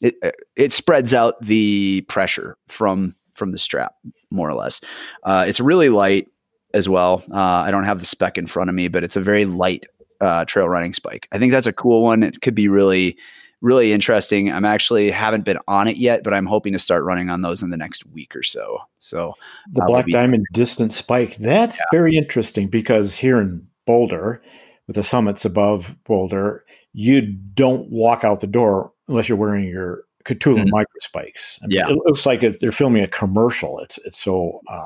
it, 0.00 0.16
it 0.56 0.72
spreads 0.72 1.14
out 1.14 1.40
the 1.40 2.00
pressure 2.08 2.56
from 2.66 3.14
from 3.34 3.52
the 3.52 3.58
strap 3.58 3.94
more 4.30 4.48
or 4.48 4.54
less. 4.54 4.80
Uh, 5.22 5.44
it's 5.46 5.60
really 5.60 5.88
light 5.88 6.28
as 6.74 6.88
well. 6.88 7.22
Uh, 7.32 7.38
i 7.38 7.70
don't 7.70 7.84
have 7.84 8.00
the 8.00 8.06
spec 8.06 8.36
in 8.36 8.46
front 8.46 8.68
of 8.68 8.74
me 8.74 8.88
but 8.88 9.04
it's 9.04 9.16
a 9.16 9.20
very 9.20 9.44
light 9.44 9.86
uh, 10.20 10.44
trail 10.44 10.68
running 10.68 10.94
spike. 10.94 11.28
I 11.32 11.38
think 11.38 11.52
that's 11.52 11.66
a 11.66 11.72
cool 11.72 12.02
one. 12.02 12.22
It 12.22 12.40
could 12.40 12.54
be 12.54 12.68
really 12.68 13.18
really 13.62 13.92
interesting. 13.92 14.52
I'm 14.52 14.64
actually 14.64 15.10
haven't 15.10 15.44
been 15.44 15.58
on 15.68 15.88
it 15.88 15.96
yet, 15.96 16.22
but 16.22 16.34
I'm 16.34 16.46
hoping 16.46 16.72
to 16.74 16.78
start 16.78 17.04
running 17.04 17.30
on 17.30 17.42
those 17.42 17.62
in 17.62 17.70
the 17.70 17.76
next 17.76 18.04
week 18.06 18.36
or 18.36 18.42
so. 18.42 18.78
So 18.98 19.34
the 19.72 19.84
Black 19.86 20.06
be- 20.06 20.12
Diamond 20.12 20.44
Distance 20.52 20.96
Spike, 20.96 21.36
that's 21.36 21.76
yeah. 21.76 21.84
very 21.92 22.16
interesting 22.16 22.68
because 22.68 23.16
here 23.16 23.40
in 23.40 23.66
Boulder, 23.86 24.42
with 24.86 24.96
the 24.96 25.04
summits 25.04 25.44
above 25.44 25.96
Boulder, 26.04 26.64
you 26.92 27.22
don't 27.22 27.88
walk 27.90 28.24
out 28.24 28.40
the 28.40 28.46
door 28.46 28.92
unless 29.08 29.28
you're 29.28 29.38
wearing 29.38 29.64
your 29.64 30.04
Kahtoola 30.24 30.58
mm-hmm. 30.58 30.70
micro 30.70 31.00
spikes. 31.00 31.58
I 31.62 31.66
mean, 31.66 31.78
yeah, 31.78 31.88
it 31.88 31.98
looks 32.04 32.26
like 32.26 32.42
it, 32.42 32.60
they're 32.60 32.72
filming 32.72 33.02
a 33.02 33.08
commercial. 33.08 33.80
It's 33.80 33.98
it's 34.04 34.18
so 34.18 34.60
uh, 34.68 34.84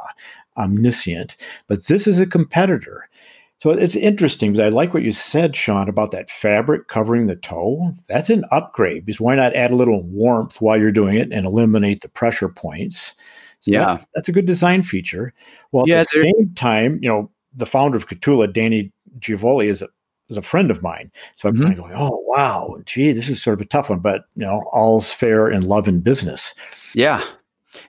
omniscient, 0.56 1.36
but 1.66 1.86
this 1.86 2.06
is 2.06 2.20
a 2.20 2.26
competitor. 2.26 3.08
So 3.62 3.70
it's 3.70 3.96
interesting 3.96 4.52
because 4.52 4.66
I 4.66 4.68
like 4.68 4.92
what 4.92 5.02
you 5.02 5.12
said, 5.12 5.56
Sean, 5.56 5.88
about 5.88 6.10
that 6.10 6.30
fabric 6.30 6.88
covering 6.88 7.26
the 7.26 7.36
toe. 7.36 7.94
That's 8.06 8.28
an 8.28 8.44
upgrade 8.52 9.06
because 9.06 9.20
why 9.20 9.34
not 9.34 9.54
add 9.54 9.70
a 9.70 9.76
little 9.76 10.02
warmth 10.02 10.60
while 10.60 10.78
you're 10.78 10.92
doing 10.92 11.16
it 11.16 11.32
and 11.32 11.46
eliminate 11.46 12.02
the 12.02 12.08
pressure 12.08 12.50
points? 12.50 13.14
So 13.60 13.70
yeah, 13.70 13.96
that, 13.96 14.06
that's 14.14 14.28
a 14.28 14.32
good 14.32 14.46
design 14.46 14.82
feature. 14.82 15.32
Well, 15.72 15.84
at 15.84 15.88
yeah, 15.88 16.02
the 16.02 16.22
same 16.22 16.54
time, 16.54 16.98
you 17.02 17.08
know, 17.08 17.30
the 17.54 17.66
founder 17.66 17.96
of 17.96 18.08
Kahtoola, 18.08 18.52
Danny 18.52 18.92
Giovale, 19.18 19.68
is 19.68 19.80
a 19.80 19.88
is 20.28 20.36
a 20.36 20.42
friend 20.42 20.70
of 20.70 20.82
mine. 20.82 21.10
So 21.34 21.48
I'm 21.48 21.54
mm-hmm. 21.54 21.64
kind 21.64 21.78
of 21.78 21.84
going, 21.84 21.94
oh 21.96 22.22
wow, 22.26 22.76
gee, 22.84 23.12
this 23.12 23.30
is 23.30 23.42
sort 23.42 23.54
of 23.54 23.62
a 23.62 23.68
tough 23.68 23.88
one, 23.88 24.00
but 24.00 24.24
you 24.34 24.44
know, 24.44 24.64
all's 24.72 25.10
fair 25.10 25.48
in 25.48 25.62
love 25.62 25.88
and 25.88 26.04
business. 26.04 26.54
Yeah, 26.92 27.24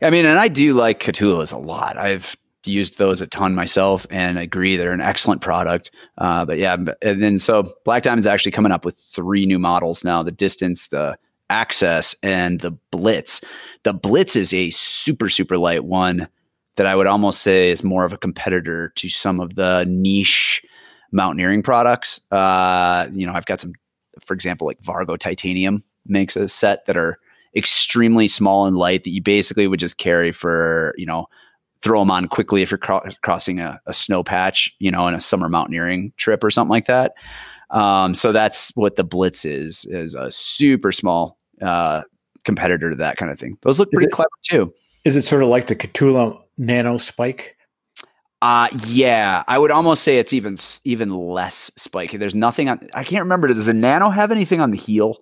I 0.02 0.10
mean, 0.10 0.26
and 0.26 0.40
I 0.40 0.48
do 0.48 0.74
like 0.74 1.04
Kahtoolas 1.04 1.52
a 1.52 1.58
lot. 1.58 1.98
I've 1.98 2.38
used 2.66 2.98
those 2.98 3.22
a 3.22 3.28
ton 3.28 3.56
myself 3.56 4.06
and 4.10 4.38
agree 4.38 4.76
they're 4.76 4.92
an 4.92 5.02
excellent 5.02 5.42
product. 5.42 5.92
Uh, 6.18 6.46
but 6.46 6.58
yeah, 6.58 6.76
and 7.02 7.22
then 7.22 7.40
so 7.40 7.72
Black 7.86 8.04
Diamond 8.04 8.20
is 8.20 8.28
actually 8.28 8.52
coming 8.52 8.72
up 8.72 8.86
with 8.86 8.98
three 8.98 9.46
new 9.46 9.60
models 9.60 10.04
now: 10.04 10.24
the 10.24 10.32
Distance, 10.32 10.88
the 10.88 11.18
Access, 11.50 12.16
and 12.24 12.60
the 12.62 12.72
Blitz. 12.92 13.42
The 13.84 13.94
Blitz 13.94 14.36
is 14.36 14.54
a 14.54 14.70
super 14.72 15.30
super 15.30 15.58
light 15.58 15.86
one 15.86 16.28
that 16.76 16.86
I 16.86 16.96
would 16.96 17.08
almost 17.08 17.42
say 17.42 17.72
is 17.72 17.84
more 17.84 18.06
of 18.06 18.14
a 18.14 18.18
competitor 18.18 18.94
to 18.96 19.10
some 19.10 19.40
of 19.40 19.56
the 19.56 19.86
niche 19.88 20.64
mountaineering 21.12 21.64
products. 21.64 22.22
Uh, 22.32 23.08
you 23.12 23.26
know, 23.26 23.34
I've 23.34 23.46
got 23.46 23.60
some, 23.60 23.74
for 24.20 24.34
example, 24.34 24.68
like 24.68 24.82
Vargo 24.82 25.18
Titanium 25.18 25.84
makes 26.06 26.36
a 26.36 26.48
set 26.48 26.86
that 26.86 26.96
are 26.96 27.18
extremely 27.56 28.28
small 28.28 28.66
and 28.68 28.78
light 28.78 29.04
that 29.04 29.10
you 29.10 29.22
basically 29.22 29.68
would 29.68 29.80
just 29.80 29.98
carry 29.98 30.32
for 30.32 30.94
you 30.98 31.06
know 31.06 31.28
throw 31.82 32.00
them 32.00 32.12
on 32.12 32.28
quickly 32.28 32.62
if 32.62 32.72
you're 32.72 32.78
cro- 32.78 33.08
crossing 33.22 33.60
a, 33.60 33.80
a, 33.86 33.94
snow 33.94 34.24
patch, 34.24 34.74
you 34.80 34.92
know, 34.92 35.08
in 35.08 35.14
a 35.14 35.20
summer 35.20 35.50
mountaineering 35.50 36.14
trip 36.18 36.44
or 36.44 36.50
something 36.50 36.72
like 36.72 36.86
that. 36.86 37.14
Um, 37.70 38.16
so 38.16 38.32
that's 38.32 38.76
what 38.76 38.96
the 38.96 39.04
Blitz 39.04 39.46
is, 39.46 39.86
is 39.86 40.16
a 40.16 40.32
super 40.32 40.92
small 40.92 41.38
uh, 41.62 42.02
competitor 42.44 42.90
to 42.90 42.96
that 42.96 43.18
kind 43.18 43.32
of 43.32 43.40
thing. 43.40 43.58
Those 43.62 43.80
look 43.80 43.92
pretty 43.92 44.08
it, 44.08 44.12
clever 44.12 44.30
too. 44.44 44.74
Is 45.06 45.16
it 45.16 45.26
sort 45.26 45.44
of 45.44 45.50
like 45.50 45.68
the 45.68 45.76
Kahtoola 45.76 46.42
Nano 46.58 46.98
Spike? 46.98 47.56
Uh 48.40 48.68
yeah, 48.86 49.44
I 49.48 49.58
would 49.58 49.72
almost 49.72 50.04
say 50.04 50.20
it's 50.20 50.32
even 50.32 50.58
even 50.84 51.10
less 51.10 51.72
spiky. 51.76 52.18
There's 52.18 52.36
nothing 52.36 52.70
on. 52.70 52.88
I 52.94 53.04
can't 53.04 53.24
remember. 53.24 53.48
Does 53.48 53.66
the 53.66 53.74
Nano 53.74 54.12
have 54.12 54.32
anything 54.32 54.62
on 54.62 54.70
the 54.70 54.78
heel? 54.78 55.18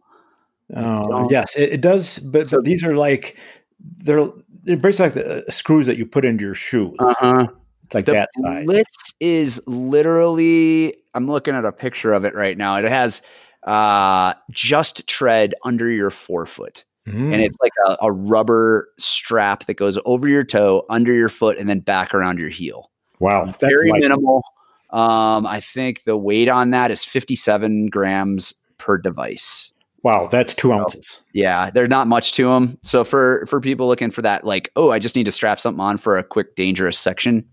Oh 0.75 1.29
yes, 1.29 1.55
it, 1.55 1.73
it 1.73 1.81
does. 1.81 2.19
But 2.19 2.47
so, 2.47 2.59
these 2.61 2.83
are 2.83 2.97
like 2.97 3.37
they're 3.79 4.27
they're 4.63 4.77
basically 4.77 5.05
like 5.05 5.13
the 5.13 5.47
uh, 5.47 5.51
screws 5.51 5.85
that 5.87 5.97
you 5.97 6.05
put 6.05 6.25
into 6.25 6.43
your 6.43 6.55
shoes. 6.55 6.95
Uh 6.99 7.13
huh. 7.19 7.47
It's 7.85 7.95
like 7.95 8.05
the 8.05 8.13
that 8.13 8.29
size. 8.41 8.65
Blitz 8.65 9.13
is 9.19 9.61
literally. 9.67 10.95
I'm 11.13 11.27
looking 11.27 11.55
at 11.55 11.65
a 11.65 11.71
picture 11.71 12.11
of 12.11 12.25
it 12.25 12.35
right 12.35 12.57
now. 12.57 12.77
It 12.77 12.85
has 12.85 13.21
uh 13.63 14.33
just 14.51 15.07
tread 15.07 15.53
under 15.63 15.89
your 15.89 16.11
forefoot. 16.11 16.83
Mm. 17.07 17.33
And 17.33 17.41
it's 17.41 17.57
like 17.61 17.71
a, 17.87 17.97
a, 18.01 18.11
rubber 18.11 18.89
strap 18.97 19.67
that 19.67 19.75
goes 19.75 19.99
over 20.05 20.27
your 20.27 20.43
toe, 20.43 20.85
under 20.89 21.13
your 21.13 21.29
foot, 21.29 21.59
and 21.59 21.69
then 21.69 21.79
back 21.79 22.15
around 22.15 22.39
your 22.39 22.49
heel. 22.49 22.89
Wow, 23.19 23.45
that's 23.45 23.59
very 23.59 23.91
like- 23.91 24.01
minimal. 24.01 24.43
Um, 24.89 25.45
I 25.45 25.59
think 25.59 26.03
the 26.05 26.17
weight 26.17 26.47
on 26.47 26.71
that 26.71 26.89
is 26.89 27.03
57 27.03 27.87
grams 27.87 28.53
per 28.77 28.97
device. 28.97 29.73
Wow, 30.05 30.27
that's 30.27 30.53
two 30.53 30.71
ounces. 30.71 31.07
So, 31.07 31.19
yeah, 31.33 31.71
there's 31.71 31.89
not 31.89 32.05
much 32.05 32.33
to 32.33 32.47
them. 32.47 32.77
So 32.83 33.03
for 33.03 33.43
for 33.47 33.59
people 33.59 33.87
looking 33.87 34.11
for 34.11 34.21
that, 34.21 34.45
like, 34.45 34.69
oh, 34.75 34.91
I 34.91 34.99
just 34.99 35.15
need 35.15 35.23
to 35.23 35.31
strap 35.31 35.59
something 35.59 35.79
on 35.79 35.97
for 35.97 36.15
a 36.15 36.23
quick, 36.23 36.55
dangerous 36.55 36.99
section. 36.99 37.43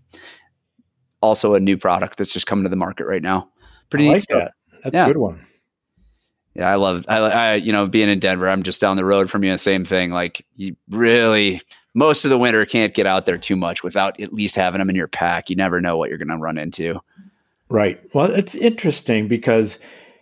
Also, 1.19 1.55
a 1.55 1.59
new 1.59 1.77
product 1.77 2.19
that's 2.19 2.31
just 2.31 2.45
coming 2.45 2.63
to 2.63 2.69
the 2.69 2.75
market 2.75 3.07
right 3.07 3.23
now. 3.23 3.49
Pretty 3.89 4.07
I 4.07 4.11
like 4.11 4.27
that. 4.27 4.51
That's 4.83 4.93
yeah. 4.93 5.05
a 5.05 5.07
good 5.07 5.17
one. 5.17 5.43
Yeah, 6.53 6.69
I 6.69 6.75
love. 6.75 7.05
I, 7.07 7.17
I, 7.17 7.55
you 7.55 7.71
know, 7.71 7.87
being 7.87 8.07
in 8.07 8.19
Denver, 8.19 8.47
I'm 8.47 8.61
just 8.61 8.79
down 8.79 8.97
the 8.97 9.05
road 9.05 9.31
from 9.31 9.43
you. 9.43 9.57
Same 9.57 9.83
thing. 9.83 10.11
Like, 10.11 10.45
you 10.55 10.75
really 10.91 11.59
most 11.95 12.23
of 12.23 12.29
the 12.29 12.37
winter 12.37 12.67
can't 12.67 12.93
get 12.93 13.07
out 13.07 13.25
there 13.25 13.39
too 13.39 13.55
much 13.55 13.81
without 13.81 14.19
at 14.19 14.31
least 14.31 14.55
having 14.55 14.77
them 14.77 14.91
in 14.91 14.95
your 14.95 15.07
pack. 15.07 15.49
You 15.49 15.55
never 15.55 15.81
know 15.81 15.97
what 15.97 16.09
you're 16.09 16.19
going 16.19 16.27
to 16.27 16.37
run 16.37 16.59
into. 16.59 16.99
Right. 17.69 17.99
Well, 18.13 18.31
it's 18.31 18.53
interesting 18.53 19.27
because 19.27 19.79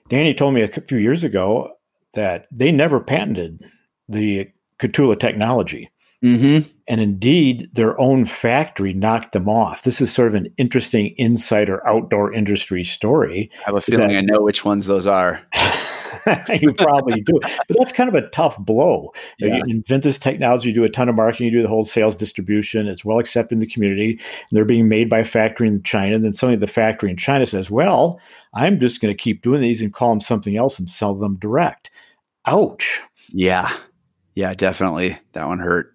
Danny 0.07 0.33
told 0.33 0.53
me 0.53 0.61
a 0.61 0.69
few 0.69 0.97
years 0.97 1.25
ago 1.25 1.73
that 2.13 2.47
they 2.51 2.71
never 2.71 2.99
patented 2.99 3.63
the 4.09 4.49
Kahtoola 4.79 5.19
technology. 5.19 5.89
Mm-hmm. 6.23 6.69
And 6.87 7.01
indeed, 7.01 7.69
their 7.73 7.99
own 7.99 8.25
factory 8.25 8.93
knocked 8.93 9.31
them 9.31 9.49
off. 9.49 9.83
This 9.83 10.01
is 10.01 10.13
sort 10.13 10.27
of 10.27 10.35
an 10.35 10.53
interesting 10.57 11.15
insider 11.17 11.85
outdoor 11.87 12.31
industry 12.33 12.83
story. 12.83 13.49
I 13.61 13.63
have 13.65 13.75
a 13.75 13.81
feeling 13.81 14.09
that, 14.09 14.17
I 14.17 14.21
know 14.21 14.41
which 14.41 14.63
ones 14.63 14.85
those 14.85 15.07
are. 15.07 15.41
you 16.61 16.73
probably 16.73 17.21
do. 17.21 17.39
But 17.41 17.77
that's 17.77 17.91
kind 17.91 18.09
of 18.09 18.15
a 18.15 18.27
tough 18.29 18.57
blow. 18.59 19.13
Yeah. 19.39 19.55
You 19.55 19.63
invent 19.67 20.03
this 20.03 20.19
technology, 20.19 20.69
you 20.69 20.75
do 20.75 20.83
a 20.83 20.89
ton 20.89 21.09
of 21.09 21.15
marketing, 21.15 21.47
you 21.47 21.51
do 21.51 21.61
the 21.61 21.67
whole 21.67 21.85
sales 21.85 22.15
distribution. 22.15 22.87
It's 22.87 23.05
well 23.05 23.19
accepted 23.19 23.55
in 23.55 23.59
the 23.59 23.67
community. 23.67 24.11
And 24.11 24.21
they're 24.51 24.65
being 24.65 24.87
made 24.87 25.09
by 25.09 25.19
a 25.19 25.25
factory 25.25 25.67
in 25.67 25.81
China. 25.83 26.15
And 26.15 26.25
then 26.25 26.51
at 26.51 26.59
the 26.59 26.67
factory 26.67 27.09
in 27.09 27.17
China 27.17 27.45
says, 27.45 27.69
well, 27.69 28.19
I'm 28.53 28.79
just 28.79 29.01
going 29.01 29.13
to 29.13 29.21
keep 29.21 29.41
doing 29.41 29.61
these 29.61 29.81
and 29.81 29.93
call 29.93 30.09
them 30.09 30.21
something 30.21 30.57
else 30.57 30.79
and 30.79 30.89
sell 30.89 31.15
them 31.15 31.37
direct. 31.37 31.89
Ouch. 32.45 33.01
Yeah. 33.29 33.75
Yeah, 34.35 34.53
definitely. 34.53 35.17
That 35.33 35.47
one 35.47 35.59
hurt. 35.59 35.93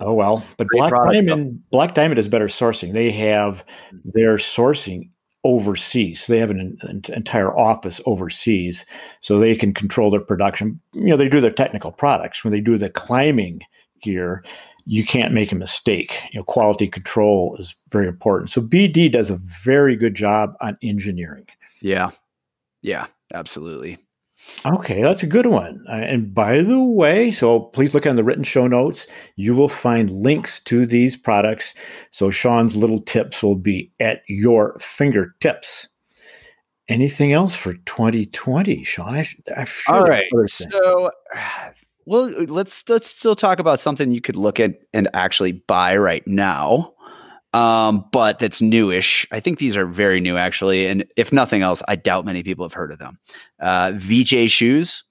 Oh 0.00 0.12
well, 0.12 0.44
but 0.56 0.66
Great 0.68 0.90
Black 0.90 1.12
Diamond, 1.12 1.54
though. 1.54 1.62
Black 1.70 1.94
Diamond 1.94 2.18
is 2.18 2.28
better 2.28 2.46
sourcing. 2.46 2.92
They 2.92 3.10
have 3.12 3.64
mm. 3.92 4.00
their 4.04 4.36
sourcing 4.36 5.10
overseas. 5.44 6.24
So 6.24 6.32
They 6.32 6.38
have 6.38 6.50
an, 6.50 6.78
an, 6.82 7.02
entire 7.08 7.56
office 7.56 8.00
overseas, 8.06 8.84
so 9.20 9.38
they 9.38 9.54
can 9.54 9.72
control 9.72 10.10
their 10.10 10.20
production. 10.20 10.80
You 10.92 11.06
know, 11.06 11.16
they 11.16 11.28
do 11.28 11.40
their 11.40 11.50
technical 11.50 11.92
products. 11.92 12.44
When 12.44 12.52
they 12.52 12.60
do 12.60 12.78
the 12.78 12.90
climbing 12.90 13.60
gear, 14.02 14.44
you 14.84 15.04
can't 15.04 15.34
make 15.34 15.52
a 15.52 15.56
mistake. 15.56 16.18
You 16.32 16.40
know, 16.40 16.44
quality 16.44 16.88
control 16.88 17.56
is 17.58 17.74
very 17.90 18.08
important. 18.08 18.50
So 18.50 18.60
BD 18.62 19.10
does 19.10 19.30
a 19.30 19.36
very 19.36 19.96
good 19.96 20.14
job 20.14 20.54
on 20.60 20.78
engineering. 20.82 21.46
Yeah, 21.80 22.10
yeah, 22.82 23.06
absolutely. 23.32 23.98
Okay, 24.64 25.02
that's 25.02 25.22
a 25.22 25.26
good 25.26 25.46
one. 25.46 25.84
Uh, 25.88 25.94
and 25.96 26.32
by 26.32 26.62
the 26.62 26.78
way, 26.78 27.30
so 27.30 27.60
please 27.60 27.94
look 27.94 28.06
on 28.06 28.16
the 28.16 28.24
written 28.24 28.44
show 28.44 28.66
notes. 28.66 29.06
You 29.36 29.54
will 29.54 29.68
find 29.68 30.10
links 30.10 30.60
to 30.64 30.86
these 30.86 31.16
products. 31.16 31.74
So 32.10 32.30
Sean's 32.30 32.76
little 32.76 33.00
tips 33.00 33.42
will 33.42 33.56
be 33.56 33.90
at 34.00 34.22
your 34.28 34.78
fingertips. 34.78 35.88
Anything 36.88 37.32
else 37.32 37.54
for 37.54 37.74
2020, 37.74 38.84
Sean? 38.84 39.14
I, 39.14 39.28
I 39.54 39.66
All 39.88 40.02
right. 40.02 40.24
So, 40.46 41.10
well, 42.06 42.30
let's 42.44 42.88
let's 42.88 43.08
still 43.08 43.34
talk 43.34 43.58
about 43.58 43.80
something 43.80 44.10
you 44.10 44.22
could 44.22 44.36
look 44.36 44.58
at 44.58 44.74
and 44.92 45.08
actually 45.14 45.52
buy 45.52 45.96
right 45.96 46.26
now 46.26 46.94
um, 47.58 48.04
but 48.12 48.38
that's 48.38 48.62
newish. 48.62 49.26
I 49.32 49.40
think 49.40 49.58
these 49.58 49.76
are 49.76 49.84
very 49.84 50.20
new, 50.20 50.36
actually. 50.36 50.86
And 50.86 51.04
if 51.16 51.32
nothing 51.32 51.62
else, 51.62 51.82
I 51.88 51.96
doubt 51.96 52.24
many 52.24 52.44
people 52.44 52.64
have 52.64 52.72
heard 52.72 52.92
of 52.92 53.00
them. 53.00 53.18
Uh, 53.60 53.92
VJ 53.96 54.48
Shoes. 54.48 55.02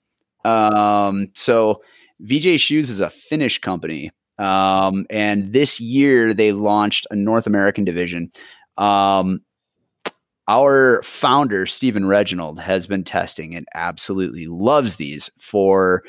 Um, 0.46 1.28
so 1.36 1.82
VJ 2.22 2.58
Shoes 2.62 2.90
is 2.90 3.02
a 3.02 3.10
Finnish 3.10 3.60
company. 3.60 4.12
Um, 4.40 5.06
and 5.10 5.52
this 5.52 5.82
year 5.82 6.34
they 6.34 6.54
launched 6.54 7.06
a 7.12 7.18
North 7.18 7.48
American 7.48 7.84
division. 7.84 8.32
Um, 8.78 9.42
our 10.48 11.02
founder, 11.04 11.66
Stephen 11.66 12.04
Regenold, 12.04 12.60
has 12.60 12.88
been 12.88 13.04
testing 13.04 13.56
and 13.56 13.68
absolutely 13.74 14.46
loves 14.48 14.96
these 14.96 15.30
for 15.38 16.04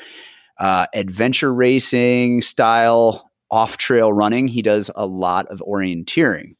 uh, 0.57 0.85
adventure 0.93 1.53
racing 1.53 2.41
style 2.41 3.28
off 3.51 3.77
trail 3.77 4.13
running. 4.13 4.47
He 4.47 4.61
does 4.61 4.91
a 4.95 5.05
lot 5.05 5.47
of 5.47 5.59
orienteering. 5.67 6.55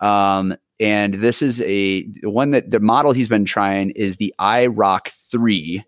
Um, 0.00 0.56
and 0.80 1.14
this 1.14 1.40
is 1.40 1.62
a 1.62 2.02
one 2.22 2.50
that 2.50 2.70
the 2.70 2.80
model 2.80 3.12
he's 3.12 3.28
been 3.28 3.44
trying 3.44 3.90
is 3.90 4.16
the 4.16 4.34
iRock 4.40 5.08
3 5.30 5.84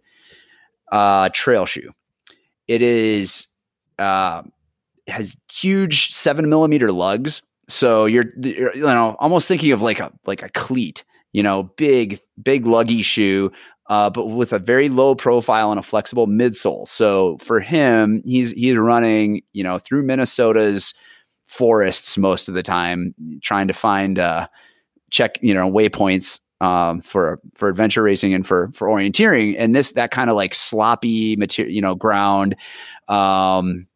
uh, 0.93 1.29
trail 1.33 1.67
shoe. 1.67 1.93
It 2.69 2.83
is 2.83 3.47
uh, 3.99 4.43
has 5.09 5.37
huge 5.53 6.13
seven 6.13 6.49
millimeter 6.49 6.93
lugs. 6.93 7.43
So 7.69 8.05
you're, 8.07 8.27
you're, 8.41 8.75
you 8.77 8.85
know 8.85 9.17
almost 9.19 9.49
thinking 9.49 9.73
of 9.73 9.83
like 9.83 9.99
a 9.99 10.13
like 10.25 10.43
a 10.43 10.49
cleat, 10.51 11.05
you 11.33 11.43
know, 11.43 11.65
big 11.77 12.21
big 12.43 12.65
luggy 12.65 13.03
shoe 13.03 13.51
uh, 13.89 14.11
but 14.11 14.27
with 14.27 14.53
a 14.53 14.59
very 14.59 14.89
low 14.89 15.15
profile 15.15 15.71
and 15.71 15.79
a 15.79 15.83
flexible 15.83 16.27
midsole. 16.27 16.89
So 16.89 17.39
for 17.39 17.61
him, 17.61 18.23
he's 18.25 18.51
he's 18.51 18.77
running, 18.77 19.43
you 19.53 19.63
know, 19.63 19.79
through 19.79 20.03
Minnesota's 20.03 20.95
forests 21.47 22.19
most 22.19 22.49
of 22.49 22.55
the 22.55 22.63
time, 22.63 23.15
trying 23.43 23.69
to 23.69 23.75
find 23.75 24.19
uh, 24.19 24.49
check, 25.11 25.39
you 25.41 25.55
know, 25.55 25.71
waypoints 25.71 26.41
um, 26.61 27.01
for 27.01 27.41
for 27.55 27.69
adventure 27.69 28.03
racing 28.03 28.35
and 28.35 28.47
for 28.47 28.71
for 28.73 28.89
orienteering. 28.89 29.55
And 29.59 29.75
this 29.75 29.93
that 29.93 30.11
kind 30.11 30.31
of 30.31 30.37
like 30.37 30.55
sloppy 30.55 31.37
material, 31.37 31.73
you 31.73 31.81
know, 31.81 31.95
ground. 31.95 32.57
Um, 33.09 33.87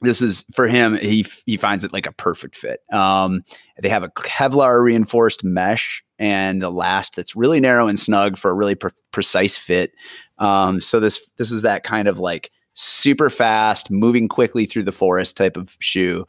this 0.00 0.22
is 0.22 0.44
for 0.54 0.66
him. 0.68 0.96
He 0.96 1.26
he 1.44 1.56
finds 1.56 1.84
it 1.84 1.92
like 1.92 2.06
a 2.06 2.12
perfect 2.12 2.56
fit. 2.56 2.80
Um, 2.92 3.42
they 3.82 3.88
have 3.88 4.04
a 4.04 4.08
Kevlar 4.08 4.82
reinforced 4.82 5.44
mesh 5.44 6.02
and 6.18 6.60
the 6.60 6.70
last 6.70 7.16
that's 7.16 7.36
really 7.36 7.60
narrow 7.60 7.88
and 7.88 7.98
snug 7.98 8.36
for 8.36 8.50
a 8.50 8.54
really 8.54 8.74
pre- 8.74 8.90
precise 9.12 9.56
fit. 9.56 9.92
Um, 10.38 10.80
so 10.80 11.00
this 11.00 11.30
this 11.36 11.50
is 11.50 11.62
that 11.62 11.84
kind 11.84 12.08
of 12.08 12.18
like 12.18 12.50
super 12.72 13.30
fast, 13.30 13.90
moving 13.90 14.28
quickly 14.28 14.66
through 14.66 14.84
the 14.84 14.92
forest 14.92 15.36
type 15.36 15.56
of 15.56 15.76
shoe, 15.80 16.26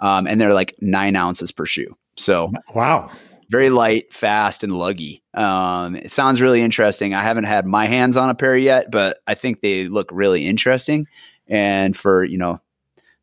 um, 0.00 0.26
and 0.26 0.40
they're 0.40 0.54
like 0.54 0.74
nine 0.80 1.16
ounces 1.16 1.52
per 1.52 1.66
shoe. 1.66 1.96
So 2.16 2.52
wow, 2.74 3.10
very 3.50 3.70
light, 3.70 4.12
fast, 4.12 4.64
and 4.64 4.72
luggy. 4.72 5.22
Um, 5.34 5.96
it 5.96 6.10
sounds 6.10 6.40
really 6.40 6.62
interesting. 6.62 7.14
I 7.14 7.22
haven't 7.22 7.44
had 7.44 7.66
my 7.66 7.86
hands 7.86 8.16
on 8.16 8.30
a 8.30 8.34
pair 8.34 8.56
yet, 8.56 8.90
but 8.90 9.18
I 9.26 9.34
think 9.34 9.60
they 9.60 9.88
look 9.88 10.08
really 10.12 10.46
interesting. 10.46 11.06
And 11.48 11.96
for 11.96 12.24
you 12.24 12.38
know 12.38 12.60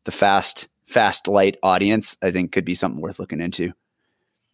the 0.04 0.10
fast, 0.10 0.68
fast, 0.86 1.28
light 1.28 1.56
audience, 1.62 2.16
I 2.22 2.30
think 2.30 2.52
could 2.52 2.64
be 2.64 2.74
something 2.74 3.00
worth 3.00 3.18
looking 3.18 3.40
into. 3.40 3.72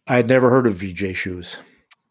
I 0.07 0.15
had 0.15 0.27
never 0.27 0.49
heard 0.49 0.67
of 0.67 0.75
VJ 0.75 1.15
shoes. 1.15 1.57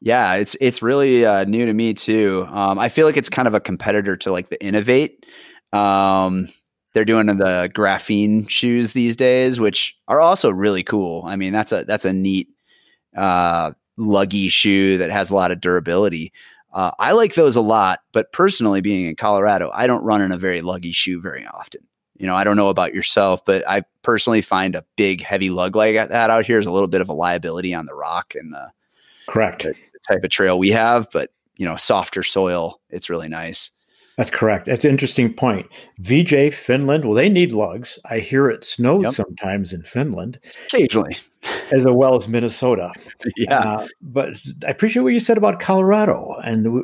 Yeah, 0.00 0.34
it's 0.34 0.56
it's 0.60 0.82
really 0.82 1.24
uh, 1.24 1.44
new 1.44 1.64
to 1.64 1.72
me 1.72 1.94
too. 1.94 2.46
Um, 2.50 2.78
I 2.78 2.88
feel 2.88 3.06
like 3.06 3.16
it's 3.16 3.30
kind 3.30 3.48
of 3.48 3.54
a 3.54 3.60
competitor 3.60 4.16
to 4.18 4.32
like 4.32 4.50
the 4.50 4.58
Inov-8. 4.58 5.24
Um, 5.76 6.46
they're 6.92 7.04
doing 7.04 7.26
the 7.26 7.70
graphene 7.74 8.48
shoes 8.48 8.92
these 8.92 9.16
days, 9.16 9.58
which 9.58 9.96
are 10.08 10.20
also 10.20 10.50
really 10.50 10.82
cool. 10.82 11.24
I 11.26 11.36
mean, 11.36 11.52
that's 11.52 11.72
a 11.72 11.84
that's 11.84 12.04
a 12.04 12.12
neat 12.12 12.48
uh, 13.16 13.72
luggy 13.98 14.50
shoe 14.50 14.98
that 14.98 15.10
has 15.10 15.30
a 15.30 15.34
lot 15.34 15.50
of 15.50 15.60
durability. 15.60 16.32
Uh, 16.72 16.90
I 16.98 17.12
like 17.12 17.34
those 17.34 17.56
a 17.56 17.62
lot, 17.62 18.00
but 18.12 18.32
personally, 18.32 18.82
being 18.82 19.06
in 19.06 19.16
Colorado, 19.16 19.70
I 19.72 19.86
don't 19.86 20.04
run 20.04 20.20
in 20.20 20.30
a 20.30 20.38
very 20.38 20.60
luggy 20.60 20.94
shoe 20.94 21.20
very 21.22 21.46
often. 21.46 21.80
You 22.18 22.26
know, 22.26 22.34
I 22.34 22.44
don't 22.44 22.56
know 22.56 22.68
about 22.68 22.94
yourself, 22.94 23.44
but 23.44 23.66
I 23.68 23.82
personally 24.02 24.42
find 24.42 24.74
a 24.74 24.84
big, 24.96 25.22
heavy 25.22 25.50
lug 25.50 25.76
like 25.76 25.94
that 25.94 26.30
out 26.30 26.46
here 26.46 26.58
is 26.58 26.66
a 26.66 26.72
little 26.72 26.88
bit 26.88 27.00
of 27.00 27.08
a 27.08 27.12
liability 27.12 27.74
on 27.74 27.86
the 27.86 27.94
rock 27.94 28.34
and 28.34 28.52
the 28.52 28.70
correct 29.28 29.64
the, 29.64 29.70
the 29.70 29.98
type 30.08 30.24
of 30.24 30.30
trail 30.30 30.58
we 30.58 30.70
have. 30.70 31.08
But 31.12 31.30
you 31.56 31.66
know, 31.66 31.76
softer 31.76 32.22
soil, 32.22 32.80
it's 32.90 33.10
really 33.10 33.28
nice. 33.28 33.70
That's 34.16 34.30
correct. 34.30 34.64
That's 34.64 34.84
an 34.84 34.90
interesting 34.90 35.32
point. 35.32 35.66
VJ 35.98 36.54
Finland, 36.54 37.04
well, 37.04 37.12
they 37.12 37.28
need 37.28 37.52
lugs. 37.52 37.98
I 38.06 38.18
hear 38.18 38.48
it 38.48 38.64
snows 38.64 39.04
yep. 39.04 39.12
sometimes 39.12 39.74
in 39.74 39.82
Finland. 39.82 40.40
Occasionally. 40.66 41.18
As 41.70 41.84
well 41.84 42.16
as 42.16 42.26
Minnesota. 42.26 42.92
yeah. 43.36 43.58
Uh, 43.58 43.88
but 44.00 44.40
I 44.66 44.70
appreciate 44.70 45.02
what 45.02 45.12
you 45.12 45.20
said 45.20 45.36
about 45.36 45.60
Colorado. 45.60 46.34
And 46.42 46.82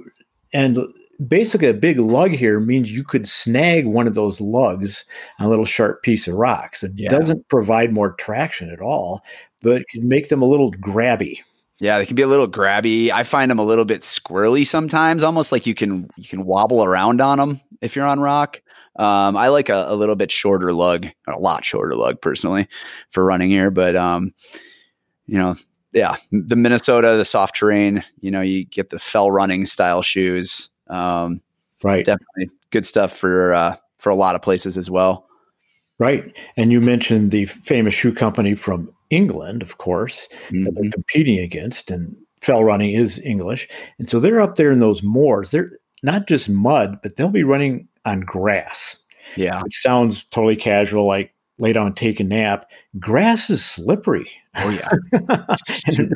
and 0.53 0.79
basically 1.29 1.69
a 1.69 1.75
big 1.75 1.99
lug 1.99 2.31
here 2.31 2.61
means 2.61 2.91
you 2.91 3.05
could 3.05 3.29
snag 3.29 3.87
one 3.87 4.07
of 4.07 4.15
those 4.15 4.41
lugs 4.41 5.05
on 5.39 5.47
a 5.47 5.49
little 5.49 5.65
sharp 5.65 6.03
piece 6.03 6.27
of 6.29 6.35
rock. 6.35 6.77
So 6.77 6.87
it 6.87 6.93
yeah. 6.97 7.11
doesn't 7.11 7.49
provide 7.49 7.93
more 7.93 8.13
traction 8.13 8.71
at 8.71 8.81
all, 8.81 9.23
but 9.61 9.83
it 9.83 9.89
can 9.89 10.09
make 10.09 10.29
them 10.29 10.43
a 10.43 10.47
little 10.47 10.73
grabby. 10.73 11.41
Yeah, 11.79 11.99
they 11.99 12.07
can 12.07 12.17
be 12.17 12.23
a 12.23 12.29
little 12.29 12.49
grabby. 12.49 13.11
I 13.11 13.25
find 13.25 13.51
them 13.51 13.59
a 13.59 13.65
little 13.65 13.85
bit 13.85 14.03
squirrely 14.03 14.67
sometimes, 14.67 15.25
almost 15.25 15.51
like 15.51 15.67
you 15.67 15.75
can 15.75 16.09
you 16.17 16.29
can 16.29 16.45
wobble 16.45 16.85
around 16.85 17.21
on 17.21 17.39
them 17.39 17.61
if 17.81 17.97
you're 17.97 18.07
on 18.07 18.21
rock. 18.21 18.63
Um, 18.97 19.37
I 19.37 19.49
like 19.49 19.69
a, 19.69 19.87
a, 19.89 19.97
little 19.97 20.15
bit 20.15 20.31
shorter 20.31 20.73
lug, 20.73 21.07
a 21.27 21.39
lot 21.39 21.65
shorter 21.65 21.97
lug 21.97 22.21
personally 22.21 22.69
for 23.11 23.25
running 23.25 23.49
here, 23.49 23.71
but 23.71 23.97
um, 23.97 24.33
you 25.27 25.39
know, 25.39 25.57
yeah, 25.93 26.17
the 26.31 26.57
Minnesota, 26.57 27.17
the 27.17 27.25
soft 27.25 27.57
terrain, 27.57 28.05
you 28.21 28.31
know, 28.31 28.43
you 28.43 28.65
get 28.65 28.91
the 28.91 28.99
fell 28.99 29.31
running 29.31 29.67
style 29.67 30.03
shoes. 30.03 30.71
Um, 30.93 31.41
right. 31.83 32.05
Definitely 32.05 32.51
good 32.71 32.87
stuff 32.87 33.17
for, 33.17 33.53
uh, 33.53 33.77
for 33.99 34.11
a 34.11 34.15
lot 34.15 34.35
of 34.35 34.43
places 34.43 34.77
as 34.79 34.91
well. 34.91 35.27
Right. 35.99 36.37
And 36.57 36.73
you 36.73 36.81
mentioned 36.81 37.31
the 37.31 37.47
famous 37.47 37.95
shoe 37.95 38.13
company 38.13 38.55
from 38.55 38.93
England, 39.11 39.63
of 39.63 39.79
course, 39.79 40.29
mm-hmm. 40.47 40.65
that 40.65 40.75
they're 40.75 40.85
mm-hmm. 40.85 40.91
competing 40.91 41.39
against, 41.39 41.91
and 41.91 42.17
fell 42.41 42.65
running 42.65 42.93
is 42.93 43.19
English. 43.21 43.69
And 43.99 44.09
so 44.09 44.19
they're 44.19 44.41
up 44.41 44.57
there 44.57 44.73
in 44.73 44.81
those 44.81 45.03
moors. 45.03 45.51
They're 45.51 45.79
not 46.03 46.27
just 46.27 46.49
mud, 46.49 46.99
but 47.03 47.17
they'll 47.17 47.31
be 47.31 47.45
running 47.45 47.89
on 48.05 48.21
grass. 48.21 48.97
Yeah. 49.37 49.63
It 49.65 49.73
sounds 49.73 50.25
totally 50.25 50.57
casual, 50.57 51.07
like 51.07 51.33
lay 51.59 51.73
down, 51.73 51.95
take 51.95 52.21
a 52.21 52.25
nap. 52.25 52.71
Grass 52.99 53.49
is 53.49 53.65
slippery. 53.65 54.29
Oh 54.57 54.69
yeah, 54.69 54.89
and, 55.87 56.13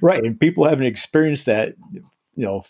right. 0.00 0.22
And 0.22 0.38
people 0.38 0.64
haven't 0.64 0.86
experienced 0.86 1.46
that. 1.46 1.74
You 1.92 2.44
know, 2.44 2.62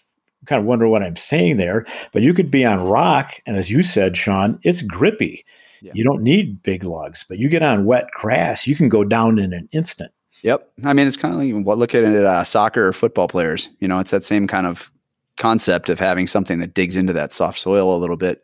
kind 0.47 0.61
of 0.61 0.67
wonder 0.67 0.89
what 0.89 1.03
I'm 1.03 1.17
saying 1.17 1.57
there. 1.57 1.87
But 2.13 2.23
you 2.23 2.35
could 2.35 2.51
be 2.51 2.65
on 2.65 2.85
rock, 2.85 3.41
and 3.47 3.57
as 3.57 3.71
you 3.71 3.83
said, 3.83 4.17
Sean, 4.17 4.59
it's 4.63 4.83
grippy. 4.83 5.45
Yeah. 5.81 5.93
You 5.95 6.05
don't 6.05 6.23
need 6.23 6.63
big 6.63 6.85
lugs, 6.85 7.25
but 7.29 7.39
you 7.39 7.49
get 7.49 7.63
on 7.63 7.87
wet 7.87 8.07
grass, 8.13 8.67
you 8.67 8.77
can 8.77 8.89
go 8.89 9.05
down 9.05 9.39
in 9.39 9.53
an 9.53 9.69
instant. 9.73 10.13
Yep. 10.43 10.73
I 10.85 10.93
mean, 10.93 11.07
it's 11.07 11.17
kind 11.17 11.35
of 11.35 11.41
like 11.41 11.67
what 11.67 11.79
look 11.79 11.95
at 11.95 12.05
it 12.05 12.25
uh, 12.25 12.45
soccer 12.45 12.87
or 12.87 12.93
football 12.93 13.29
players. 13.29 13.69
You 13.81 13.89
know, 13.89 13.99
it's 13.99 14.11
that 14.11 14.25
same 14.25 14.47
kind 14.47 14.67
of 14.67 14.91
concept 15.39 15.89
of 15.89 15.99
having 15.99 16.27
something 16.27 16.59
that 16.61 16.75
digs 16.75 16.97
into 16.97 17.13
that 17.13 17.33
soft 17.33 17.59
soil 17.59 17.97
a 17.97 17.99
little 17.99 18.17
bit. 18.17 18.43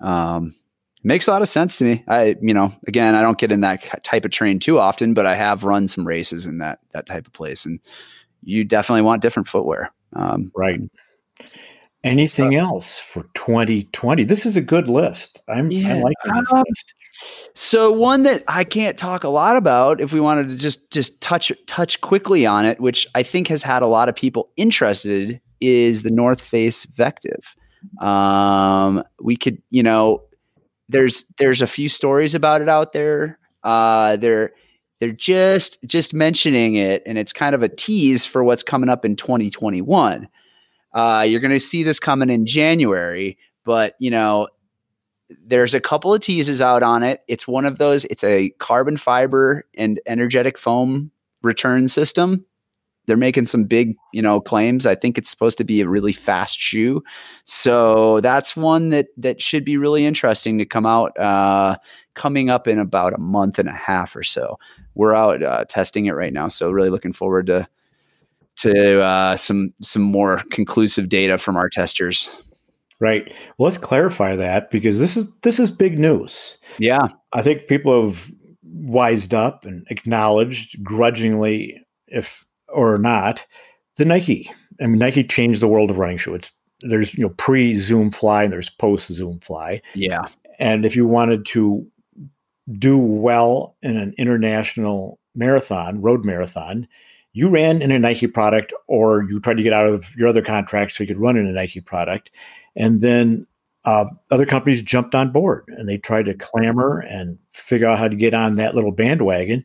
Um, 0.00 0.54
makes 1.02 1.28
a 1.28 1.30
lot 1.30 1.42
of 1.42 1.48
sense 1.48 1.76
to 1.78 1.84
me. 1.84 2.04
I, 2.08 2.36
you 2.40 2.54
know, 2.54 2.72
again, 2.86 3.14
I 3.14 3.22
don't 3.22 3.38
get 3.38 3.52
in 3.52 3.60
that 3.60 4.02
type 4.04 4.24
of 4.24 4.30
train 4.30 4.58
too 4.58 4.78
often, 4.78 5.14
but 5.14 5.26
I 5.26 5.34
have 5.34 5.64
run 5.64 5.86
some 5.86 6.06
races 6.06 6.46
in 6.46 6.58
that 6.58 6.80
that 6.92 7.06
type 7.06 7.26
of 7.26 7.32
place, 7.32 7.64
and 7.64 7.80
you 8.42 8.64
definitely 8.64 9.02
want 9.02 9.22
different 9.22 9.48
footwear. 9.48 9.92
Um, 10.14 10.52
right. 10.56 10.80
Anything 12.02 12.52
so, 12.52 12.58
else 12.58 12.98
for 12.98 13.22
2020? 13.34 14.24
This 14.24 14.44
is 14.44 14.58
a 14.58 14.60
good 14.60 14.88
list. 14.88 15.42
I'm 15.48 15.70
yeah, 15.70 15.94
I 15.94 16.00
like 16.02 16.16
this 16.24 16.52
um, 16.52 16.64
list. 16.68 16.94
So 17.54 17.90
one 17.90 18.24
that 18.24 18.44
I 18.46 18.64
can't 18.64 18.98
talk 18.98 19.24
a 19.24 19.30
lot 19.30 19.56
about, 19.56 20.02
if 20.02 20.12
we 20.12 20.20
wanted 20.20 20.50
to 20.50 20.56
just 20.56 20.90
just 20.90 21.18
touch 21.22 21.50
touch 21.66 22.00
quickly 22.02 22.44
on 22.44 22.66
it, 22.66 22.78
which 22.78 23.06
I 23.14 23.22
think 23.22 23.48
has 23.48 23.62
had 23.62 23.82
a 23.82 23.86
lot 23.86 24.10
of 24.10 24.14
people 24.14 24.50
interested, 24.56 25.40
is 25.62 26.02
the 26.02 26.10
North 26.10 26.42
Face 26.42 26.84
Vective. 26.84 27.56
Um, 28.00 29.02
we 29.20 29.36
could, 29.36 29.62
you 29.70 29.82
know, 29.82 30.24
there's 30.90 31.24
there's 31.38 31.62
a 31.62 31.66
few 31.66 31.88
stories 31.88 32.34
about 32.34 32.60
it 32.60 32.68
out 32.68 32.92
there. 32.92 33.38
Uh, 33.62 34.16
they're 34.16 34.52
they're 35.00 35.12
just 35.12 35.78
just 35.86 36.12
mentioning 36.12 36.74
it, 36.74 37.02
and 37.06 37.16
it's 37.16 37.32
kind 37.32 37.54
of 37.54 37.62
a 37.62 37.68
tease 37.68 38.26
for 38.26 38.44
what's 38.44 38.62
coming 38.62 38.90
up 38.90 39.04
in 39.04 39.16
2021. 39.16 40.28
Uh, 40.94 41.24
you're 41.26 41.40
going 41.40 41.50
to 41.50 41.60
see 41.60 41.82
this 41.82 41.98
coming 41.98 42.30
in 42.30 42.46
January, 42.46 43.36
but 43.64 43.94
you 43.98 44.10
know 44.10 44.48
there's 45.46 45.74
a 45.74 45.80
couple 45.80 46.14
of 46.14 46.20
teases 46.20 46.60
out 46.60 46.82
on 46.82 47.02
it. 47.02 47.22
It's 47.28 47.48
one 47.48 47.64
of 47.64 47.78
those. 47.78 48.04
It's 48.06 48.24
a 48.24 48.50
carbon 48.60 48.96
fiber 48.96 49.64
and 49.74 50.00
energetic 50.06 50.56
foam 50.56 51.10
return 51.42 51.88
system 51.88 52.46
they're 53.06 53.16
making 53.16 53.46
some 53.46 53.64
big, 53.64 53.96
you 54.12 54.22
know, 54.22 54.40
claims. 54.40 54.86
I 54.86 54.94
think 54.94 55.18
it's 55.18 55.28
supposed 55.28 55.58
to 55.58 55.64
be 55.64 55.80
a 55.80 55.88
really 55.88 56.12
fast 56.12 56.58
shoe, 56.58 57.02
so 57.44 58.20
that's 58.20 58.56
one 58.56 58.88
that 58.90 59.08
that 59.16 59.42
should 59.42 59.64
be 59.64 59.76
really 59.76 60.06
interesting 60.06 60.58
to 60.58 60.64
come 60.64 60.86
out. 60.86 61.18
Uh, 61.18 61.76
coming 62.14 62.48
up 62.48 62.68
in 62.68 62.78
about 62.78 63.12
a 63.12 63.18
month 63.18 63.58
and 63.58 63.68
a 63.68 63.72
half 63.72 64.14
or 64.14 64.22
so. 64.22 64.58
We're 64.94 65.14
out 65.14 65.42
uh, 65.42 65.64
testing 65.68 66.06
it 66.06 66.12
right 66.12 66.32
now, 66.32 66.48
so 66.48 66.70
really 66.70 66.90
looking 66.90 67.12
forward 67.12 67.46
to 67.46 67.68
to 68.56 69.02
uh, 69.02 69.36
some 69.36 69.72
some 69.80 70.02
more 70.02 70.42
conclusive 70.50 71.08
data 71.08 71.38
from 71.38 71.56
our 71.56 71.68
testers. 71.68 72.28
Right. 73.00 73.34
Well, 73.58 73.70
let's 73.70 73.82
clarify 73.82 74.36
that 74.36 74.70
because 74.70 74.98
this 74.98 75.16
is 75.16 75.28
this 75.42 75.58
is 75.58 75.70
big 75.70 75.98
news. 75.98 76.58
Yeah, 76.78 77.08
I 77.32 77.42
think 77.42 77.66
people 77.66 78.08
have 78.08 78.30
wised 78.62 79.34
up 79.34 79.64
and 79.64 79.86
acknowledged 79.90 80.82
grudgingly, 80.82 81.80
if 82.08 82.46
or 82.68 82.98
not, 82.98 83.44
the 83.96 84.04
Nike. 84.04 84.50
I 84.80 84.86
mean, 84.86 84.98
Nike 84.98 85.24
changed 85.24 85.60
the 85.60 85.68
world 85.68 85.90
of 85.90 85.98
running 85.98 86.18
shoe. 86.18 86.34
It's 86.34 86.52
there's 86.80 87.14
you 87.14 87.24
know 87.24 87.34
pre 87.36 87.74
Zoom 87.74 88.10
Fly 88.10 88.44
and 88.44 88.52
there's 88.52 88.70
post 88.70 89.12
Zoom 89.12 89.40
Fly. 89.40 89.82
Yeah. 89.94 90.26
And 90.58 90.86
if 90.86 90.94
you 90.94 91.06
wanted 91.06 91.46
to 91.46 91.86
do 92.78 92.96
well 92.96 93.76
in 93.82 93.96
an 93.96 94.14
international 94.18 95.18
marathon, 95.34 96.00
road 96.00 96.24
marathon, 96.24 96.86
you 97.34 97.48
ran 97.48 97.82
in 97.82 97.90
a 97.90 97.98
Nike 97.98 98.28
product 98.28 98.72
or 98.86 99.24
you 99.24 99.40
tried 99.40 99.56
to 99.56 99.62
get 99.62 99.72
out 99.72 99.88
of 99.88 100.14
your 100.16 100.28
other 100.28 100.40
contract 100.40 100.92
so 100.92 101.02
you 101.02 101.08
could 101.08 101.20
run 101.20 101.36
in 101.36 101.46
a 101.46 101.52
Nike 101.52 101.80
product. 101.80 102.30
And 102.76 103.00
then 103.00 103.46
uh, 103.84 104.06
other 104.30 104.46
companies 104.46 104.80
jumped 104.80 105.14
on 105.14 105.32
board 105.32 105.64
and 105.68 105.88
they 105.88 105.98
tried 105.98 106.26
to 106.26 106.34
clamor 106.34 107.00
and 107.00 107.38
figure 107.50 107.88
out 107.88 107.98
how 107.98 108.08
to 108.08 108.16
get 108.16 108.34
on 108.34 108.54
that 108.56 108.74
little 108.74 108.92
bandwagon. 108.92 109.64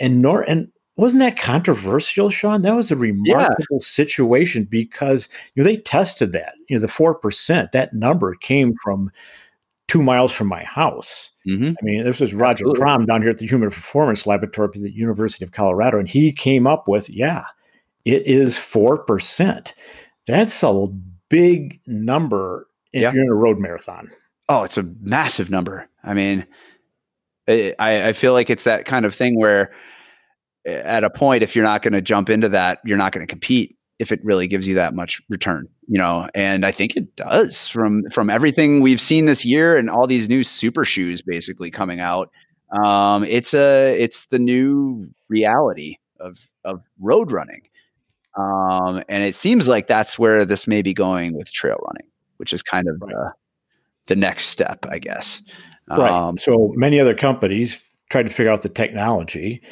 And 0.00 0.22
nor 0.22 0.42
and 0.42 0.70
wasn't 0.96 1.20
that 1.20 1.38
controversial, 1.38 2.30
Sean? 2.30 2.62
That 2.62 2.76
was 2.76 2.90
a 2.90 2.96
remarkable 2.96 3.66
yeah. 3.72 3.78
situation 3.80 4.64
because 4.64 5.28
you 5.54 5.62
know 5.62 5.68
they 5.68 5.78
tested 5.78 6.32
that. 6.32 6.54
You 6.68 6.76
know, 6.76 6.80
the 6.80 6.88
four 6.88 7.14
percent 7.14 7.72
that 7.72 7.92
number 7.92 8.34
came 8.36 8.74
from 8.82 9.10
two 9.92 10.02
miles 10.02 10.32
from 10.32 10.46
my 10.46 10.64
house. 10.64 11.30
Mm-hmm. 11.46 11.68
I 11.68 11.84
mean, 11.84 12.04
this 12.04 12.20
was 12.20 12.32
Roger 12.32 12.64
Absolutely. 12.64 12.80
Kram 12.80 13.06
down 13.06 13.20
here 13.20 13.30
at 13.30 13.36
the 13.36 13.46
Human 13.46 13.68
Performance 13.68 14.26
Laboratory 14.26 14.70
at 14.74 14.82
the 14.82 14.90
University 14.90 15.44
of 15.44 15.52
Colorado, 15.52 15.98
and 15.98 16.08
he 16.08 16.32
came 16.32 16.66
up 16.66 16.88
with, 16.88 17.10
yeah, 17.10 17.44
it 18.06 18.26
is 18.26 18.56
four 18.56 19.04
percent. 19.04 19.74
That's 20.26 20.62
a 20.62 20.86
big 21.28 21.78
number 21.86 22.68
if 22.94 23.02
yeah. 23.02 23.12
you're 23.12 23.24
in 23.24 23.28
a 23.28 23.34
road 23.34 23.58
marathon. 23.58 24.10
Oh, 24.48 24.62
it's 24.62 24.78
a 24.78 24.88
massive 25.00 25.50
number. 25.50 25.88
I 26.02 26.14
mean, 26.14 26.46
I, 27.46 27.74
I 27.78 28.12
feel 28.12 28.32
like 28.32 28.48
it's 28.48 28.64
that 28.64 28.86
kind 28.86 29.04
of 29.04 29.14
thing 29.14 29.38
where 29.38 29.72
at 30.64 31.04
a 31.04 31.10
point, 31.10 31.42
if 31.42 31.54
you're 31.54 31.64
not 31.64 31.82
going 31.82 31.92
to 31.92 32.00
jump 32.00 32.30
into 32.30 32.48
that, 32.48 32.78
you're 32.84 32.96
not 32.96 33.12
going 33.12 33.26
to 33.26 33.30
compete 33.30 33.76
if 34.02 34.10
it 34.10 34.18
really 34.24 34.48
gives 34.48 34.66
you 34.66 34.74
that 34.74 34.94
much 34.94 35.22
return, 35.28 35.68
you 35.86 35.96
know. 35.96 36.28
And 36.34 36.66
I 36.66 36.72
think 36.72 36.96
it 36.96 37.14
does 37.14 37.68
from 37.68 38.02
from 38.10 38.28
everything 38.28 38.80
we've 38.80 39.00
seen 39.00 39.26
this 39.26 39.44
year 39.44 39.76
and 39.76 39.88
all 39.88 40.08
these 40.08 40.28
new 40.28 40.42
super 40.42 40.84
shoes 40.84 41.22
basically 41.22 41.70
coming 41.70 42.00
out. 42.00 42.30
Um, 42.84 43.22
it's 43.24 43.54
a 43.54 43.94
it's 43.96 44.26
the 44.26 44.40
new 44.40 45.08
reality 45.28 45.98
of 46.18 46.48
of 46.64 46.82
road 47.00 47.30
running, 47.30 47.62
um, 48.36 49.04
and 49.08 49.22
it 49.22 49.36
seems 49.36 49.68
like 49.68 49.86
that's 49.86 50.18
where 50.18 50.44
this 50.44 50.66
may 50.66 50.82
be 50.82 50.92
going 50.92 51.36
with 51.36 51.52
trail 51.52 51.78
running, 51.86 52.10
which 52.38 52.52
is 52.52 52.60
kind 52.60 52.88
of 52.88 53.00
right. 53.00 53.14
uh, 53.14 53.30
the 54.06 54.16
next 54.16 54.46
step, 54.46 54.84
I 54.90 54.98
guess. 54.98 55.42
Right. 55.88 56.10
Um, 56.10 56.38
so 56.38 56.72
many 56.74 56.98
other 56.98 57.14
companies 57.14 57.78
tried 58.10 58.26
to 58.26 58.32
figure 58.32 58.50
out 58.50 58.62
the 58.62 58.68
technology 58.68 59.62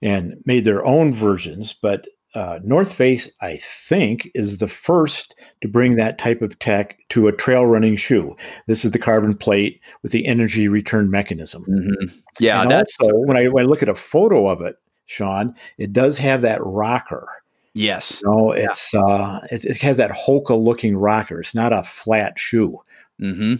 and 0.00 0.34
made 0.46 0.64
their 0.64 0.84
own 0.84 1.12
versions. 1.12 1.74
But 1.74 2.06
uh, 2.34 2.60
North 2.62 2.92
Face, 2.92 3.30
I 3.40 3.56
think, 3.56 4.30
is 4.34 4.58
the 4.58 4.68
first 4.68 5.34
to 5.62 5.68
bring 5.68 5.96
that 5.96 6.18
type 6.18 6.42
of 6.42 6.58
tech 6.58 6.96
to 7.10 7.28
a 7.28 7.32
trail 7.32 7.66
running 7.66 7.96
shoe. 7.96 8.36
This 8.66 8.84
is 8.84 8.92
the 8.92 8.98
carbon 8.98 9.36
plate 9.36 9.80
with 10.02 10.12
the 10.12 10.26
energy 10.26 10.68
return 10.68 11.10
mechanism. 11.10 11.64
Mm-hmm. 11.68 12.16
Yeah, 12.38 12.62
and 12.62 12.70
that's 12.70 12.96
also 13.00 13.14
when 13.14 13.36
I, 13.36 13.48
when 13.48 13.64
I 13.64 13.66
look 13.66 13.82
at 13.82 13.88
a 13.88 13.94
photo 13.94 14.48
of 14.48 14.60
it, 14.60 14.76
Sean, 15.06 15.54
it 15.76 15.92
does 15.92 16.18
have 16.18 16.42
that 16.42 16.64
rocker. 16.64 17.28
Yes. 17.74 18.20
You 18.22 18.30
no, 18.30 18.36
know, 18.36 18.52
it's 18.52 18.94
yeah. 18.94 19.00
uh, 19.00 19.40
it, 19.50 19.64
it, 19.64 19.76
has 19.78 19.96
that 19.96 20.10
Hoka 20.10 20.60
looking 20.60 20.96
rocker. 20.96 21.40
It's 21.40 21.54
not 21.54 21.72
a 21.72 21.82
flat 21.82 22.38
shoe. 22.38 22.78
Hmm. 23.18 23.56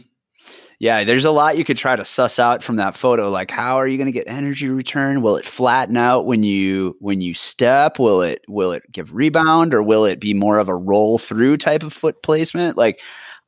Yeah, 0.81 1.05
there's 1.05 1.27
a 1.27 1.31
lot 1.31 1.59
you 1.59 1.65
could 1.65 1.77
try 1.77 1.95
to 1.95 2.07
suss 2.07 2.39
out 2.39 2.63
from 2.63 2.77
that 2.77 2.97
photo. 2.97 3.31
Like, 3.31 3.51
how 3.51 3.77
are 3.77 3.87
you 3.87 3.99
going 3.99 4.07
to 4.07 4.13
get 4.13 4.27
energy 4.27 4.67
return? 4.67 5.21
Will 5.21 5.37
it 5.37 5.45
flatten 5.45 5.99
out 5.99 6.25
when 6.25 6.43
you 6.43 6.97
when 7.01 7.21
you 7.21 7.35
step? 7.35 7.99
Will 7.99 8.23
it 8.23 8.43
will 8.49 8.73
it 8.73 8.91
give 8.91 9.15
rebound, 9.15 9.75
or 9.75 9.83
will 9.83 10.07
it 10.07 10.21
be 10.21 10.33
more 10.33 10.59
of 10.59 10.69
a 10.69 10.75
roll 10.75 11.19
through 11.19 11.59
type 11.59 11.83
of 11.83 11.93
foot 11.93 12.23
placement? 12.23 12.79
Like, 12.79 12.99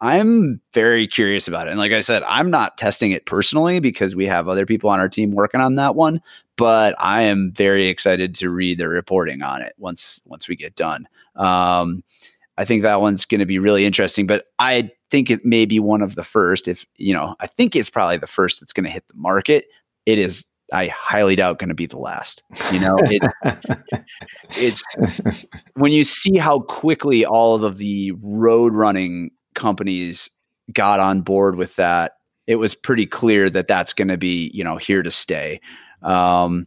I'm 0.02 0.60
very 0.74 1.06
curious 1.06 1.48
about 1.48 1.68
it. 1.68 1.70
And 1.70 1.78
like 1.78 1.92
I 1.92 2.00
said, 2.00 2.22
I'm 2.24 2.50
not 2.50 2.76
testing 2.76 3.12
it 3.12 3.24
personally 3.24 3.80
because 3.80 4.14
we 4.14 4.26
have 4.26 4.46
other 4.46 4.66
people 4.66 4.90
on 4.90 5.00
our 5.00 5.08
team 5.08 5.30
working 5.30 5.62
on 5.62 5.76
that 5.76 5.94
one. 5.94 6.20
But 6.58 6.94
I 6.98 7.22
am 7.22 7.50
very 7.52 7.88
excited 7.88 8.34
to 8.36 8.50
read 8.50 8.76
the 8.76 8.88
reporting 8.88 9.40
on 9.40 9.62
it 9.62 9.72
once 9.78 10.20
once 10.26 10.48
we 10.48 10.56
get 10.56 10.76
done. 10.76 11.08
Um, 11.36 12.02
I 12.58 12.64
think 12.64 12.82
that 12.82 13.00
one's 13.00 13.24
going 13.24 13.40
to 13.40 13.46
be 13.46 13.58
really 13.58 13.84
interesting. 13.84 14.26
But 14.26 14.44
I 14.58 14.90
think 15.10 15.30
it 15.30 15.44
may 15.44 15.66
be 15.66 15.80
one 15.80 16.02
of 16.02 16.14
the 16.14 16.24
first. 16.24 16.68
If 16.68 16.86
you 16.96 17.14
know, 17.14 17.34
I 17.40 17.46
think 17.46 17.74
it's 17.74 17.90
probably 17.90 18.18
the 18.18 18.26
first 18.26 18.60
that's 18.60 18.72
going 18.72 18.84
to 18.84 18.90
hit 18.90 19.06
the 19.08 19.16
market. 19.16 19.66
It 20.06 20.18
is. 20.18 20.44
I 20.72 20.86
highly 20.86 21.36
doubt 21.36 21.58
going 21.58 21.68
to 21.68 21.74
be 21.74 21.84
the 21.84 21.98
last. 21.98 22.42
You 22.72 22.80
know, 22.80 22.96
it, 23.00 23.22
it's 24.56 24.82
when 25.74 25.92
you 25.92 26.02
see 26.02 26.38
how 26.38 26.60
quickly 26.60 27.26
all 27.26 27.62
of 27.62 27.76
the 27.76 28.12
road 28.22 28.72
running 28.72 29.32
companies 29.54 30.30
got 30.72 30.98
on 30.98 31.20
board 31.20 31.56
with 31.56 31.76
that, 31.76 32.12
it 32.46 32.56
was 32.56 32.74
pretty 32.74 33.06
clear 33.06 33.50
that 33.50 33.68
that's 33.68 33.92
going 33.92 34.08
to 34.08 34.16
be, 34.16 34.50
you 34.54 34.64
know, 34.64 34.78
here 34.78 35.02
to 35.02 35.10
stay. 35.10 35.60
Um, 36.02 36.66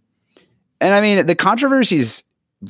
and 0.79 0.93
I 0.93 1.01
mean, 1.01 1.25
the 1.25 1.35
controversy 1.35 1.97
is 1.97 2.23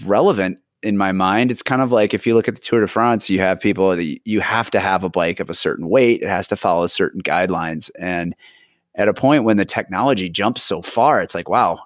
relevant 0.05 0.59
in 0.83 0.97
my 0.97 1.11
mind. 1.11 1.51
It's 1.51 1.63
kind 1.63 1.81
of 1.81 1.91
like 1.91 2.13
if 2.13 2.27
you 2.27 2.35
look 2.35 2.47
at 2.47 2.55
the 2.55 2.61
Tour 2.61 2.81
de 2.81 2.87
France, 2.87 3.29
you 3.29 3.39
have 3.39 3.59
people 3.59 3.95
that 3.95 4.19
you 4.25 4.39
have 4.41 4.69
to 4.71 4.79
have 4.79 5.03
a 5.03 5.09
bike 5.09 5.39
of 5.39 5.49
a 5.49 5.53
certain 5.53 5.89
weight, 5.89 6.21
it 6.21 6.29
has 6.29 6.47
to 6.49 6.55
follow 6.55 6.87
certain 6.87 7.21
guidelines. 7.21 7.89
And 7.99 8.35
at 8.95 9.07
a 9.07 9.13
point 9.13 9.43
when 9.43 9.57
the 9.57 9.65
technology 9.65 10.29
jumps 10.29 10.63
so 10.63 10.81
far, 10.81 11.21
it's 11.21 11.35
like, 11.35 11.49
wow, 11.49 11.79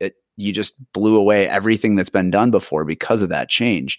it 0.00 0.14
you 0.36 0.52
just 0.52 0.74
blew 0.92 1.16
away 1.16 1.48
everything 1.48 1.96
that's 1.96 2.10
been 2.10 2.30
done 2.30 2.50
before 2.50 2.84
because 2.84 3.22
of 3.22 3.28
that 3.30 3.48
change. 3.48 3.98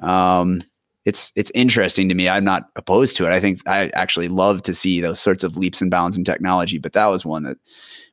Um, 0.00 0.62
it's 1.04 1.32
it's 1.34 1.50
interesting 1.54 2.08
to 2.08 2.14
me. 2.14 2.28
I'm 2.28 2.44
not 2.44 2.68
opposed 2.76 3.16
to 3.16 3.26
it. 3.26 3.32
I 3.32 3.40
think 3.40 3.60
I 3.66 3.88
actually 3.94 4.28
love 4.28 4.62
to 4.62 4.74
see 4.74 5.00
those 5.00 5.20
sorts 5.20 5.42
of 5.42 5.56
leaps 5.56 5.80
and 5.80 5.90
bounds 5.90 6.16
in 6.16 6.24
technology. 6.24 6.78
But 6.78 6.92
that 6.92 7.06
was 7.06 7.24
one 7.24 7.42
that 7.44 7.56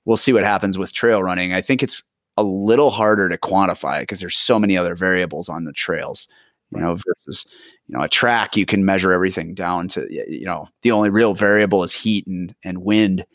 we'll 0.06 0.18
see 0.18 0.34
what 0.34 0.44
happens 0.44 0.78
with 0.78 0.94
trail 0.94 1.22
running. 1.22 1.54
I 1.54 1.62
think 1.62 1.84
it's 1.84 2.04
a 2.40 2.44
little 2.44 2.90
harder 2.90 3.30
to 3.30 3.38
quantify 3.38 4.02
because 4.02 4.20
there's 4.20 4.38
so 4.38 4.58
many 4.58 4.78
other 4.78 4.96
variables 4.96 5.50
on 5.50 5.66
the 5.66 5.74
trails. 5.74 6.28
You 6.72 6.82
know, 6.82 6.98
versus 6.98 7.48
you 7.88 7.98
know 7.98 8.04
a 8.04 8.10
track, 8.10 8.56
you 8.56 8.66
can 8.66 8.86
measure 8.86 9.12
everything 9.12 9.56
down 9.56 9.88
to 9.90 10.08
you 10.12 10.46
know 10.46 10.68
the 10.84 10.92
only 10.92 11.10
real 11.10 11.34
variable 11.34 11.82
is 11.82 11.92
heat 11.92 12.28
and 12.28 12.54
and 12.64 12.84
wind. 12.84 13.26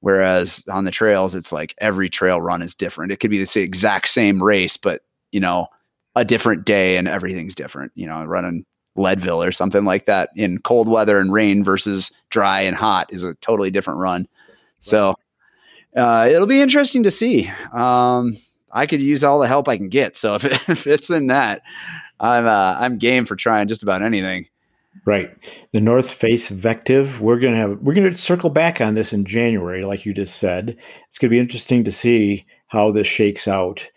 Whereas 0.00 0.64
on 0.68 0.84
the 0.84 0.90
trails, 0.90 1.36
it's 1.36 1.52
like 1.52 1.76
every 1.78 2.08
trail 2.08 2.40
run 2.40 2.60
is 2.60 2.74
different. 2.74 3.12
It 3.12 3.20
could 3.20 3.30
be 3.30 3.42
the 3.42 3.60
exact 3.60 4.08
same 4.08 4.42
race, 4.42 4.76
but 4.76 5.02
you 5.30 5.38
know 5.38 5.68
a 6.16 6.24
different 6.24 6.64
day 6.64 6.96
and 6.96 7.06
everything's 7.06 7.54
different. 7.54 7.92
You 7.94 8.08
know, 8.08 8.24
running 8.24 8.66
Leadville 8.96 9.42
or 9.42 9.52
something 9.52 9.84
like 9.84 10.06
that 10.06 10.30
in 10.34 10.58
cold 10.58 10.88
weather 10.88 11.18
and 11.20 11.32
rain 11.32 11.62
versus 11.62 12.10
dry 12.30 12.62
and 12.62 12.76
hot 12.76 13.12
is 13.12 13.22
a 13.22 13.34
totally 13.34 13.70
different 13.70 14.00
run. 14.00 14.26
So 14.80 15.14
uh, 15.96 16.28
it'll 16.30 16.46
be 16.46 16.60
interesting 16.60 17.02
to 17.04 17.10
see. 17.10 17.50
Um, 17.72 18.36
I 18.72 18.86
could 18.86 19.02
use 19.02 19.22
all 19.22 19.38
the 19.38 19.48
help 19.48 19.68
I 19.68 19.76
can 19.76 19.88
get. 19.88 20.16
So 20.16 20.34
if, 20.36 20.44
it, 20.44 20.52
if 20.68 20.86
it's 20.86 21.10
in 21.10 21.28
that, 21.28 21.62
I'm 22.20 22.46
uh, 22.46 22.76
I'm 22.78 22.98
game 22.98 23.26
for 23.26 23.36
trying 23.36 23.68
just 23.68 23.82
about 23.82 24.02
anything. 24.02 24.48
Right. 25.04 25.30
The 25.72 25.80
North 25.80 26.10
Face 26.10 26.50
Vectiv, 26.50 27.18
we're 27.18 27.40
going 27.40 27.54
to 27.54 27.58
have 27.58 27.78
we're 27.80 27.94
to 27.94 28.14
circle 28.14 28.50
back 28.50 28.80
on 28.80 28.94
this 28.94 29.12
in 29.12 29.24
January 29.24 29.82
like 29.82 30.04
you 30.04 30.12
just 30.12 30.36
said. 30.36 30.76
It's 31.08 31.18
going 31.18 31.30
to 31.30 31.34
be 31.34 31.40
interesting 31.40 31.82
to 31.84 31.92
see 31.92 32.46
how 32.68 32.92
this 32.92 33.06
shakes 33.06 33.48
out. 33.48 33.90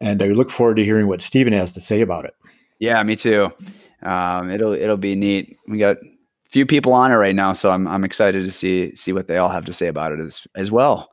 And 0.00 0.20
I 0.20 0.26
look 0.26 0.50
forward 0.50 0.76
to 0.76 0.84
hearing 0.84 1.06
what 1.06 1.22
Stephen 1.22 1.52
has 1.52 1.72
to 1.72 1.80
say 1.80 2.00
about 2.00 2.24
it. 2.24 2.34
Yeah, 2.80 3.00
me 3.04 3.14
too 3.14 3.52
um, 4.02 4.50
it'll 4.50 4.72
it'll 4.72 4.96
be 4.96 5.14
neat. 5.14 5.56
We 5.66 5.78
got 5.78 5.98
few 6.52 6.66
people 6.66 6.92
on 6.92 7.10
it 7.10 7.16
right 7.16 7.34
now, 7.34 7.52
so 7.52 7.70
I'm 7.70 7.88
I'm 7.88 8.04
excited 8.04 8.44
to 8.44 8.52
see 8.52 8.94
see 8.94 9.12
what 9.12 9.26
they 9.26 9.38
all 9.38 9.48
have 9.48 9.64
to 9.64 9.72
say 9.72 9.88
about 9.88 10.12
it 10.12 10.20
as 10.20 10.46
as 10.54 10.70
well. 10.70 11.10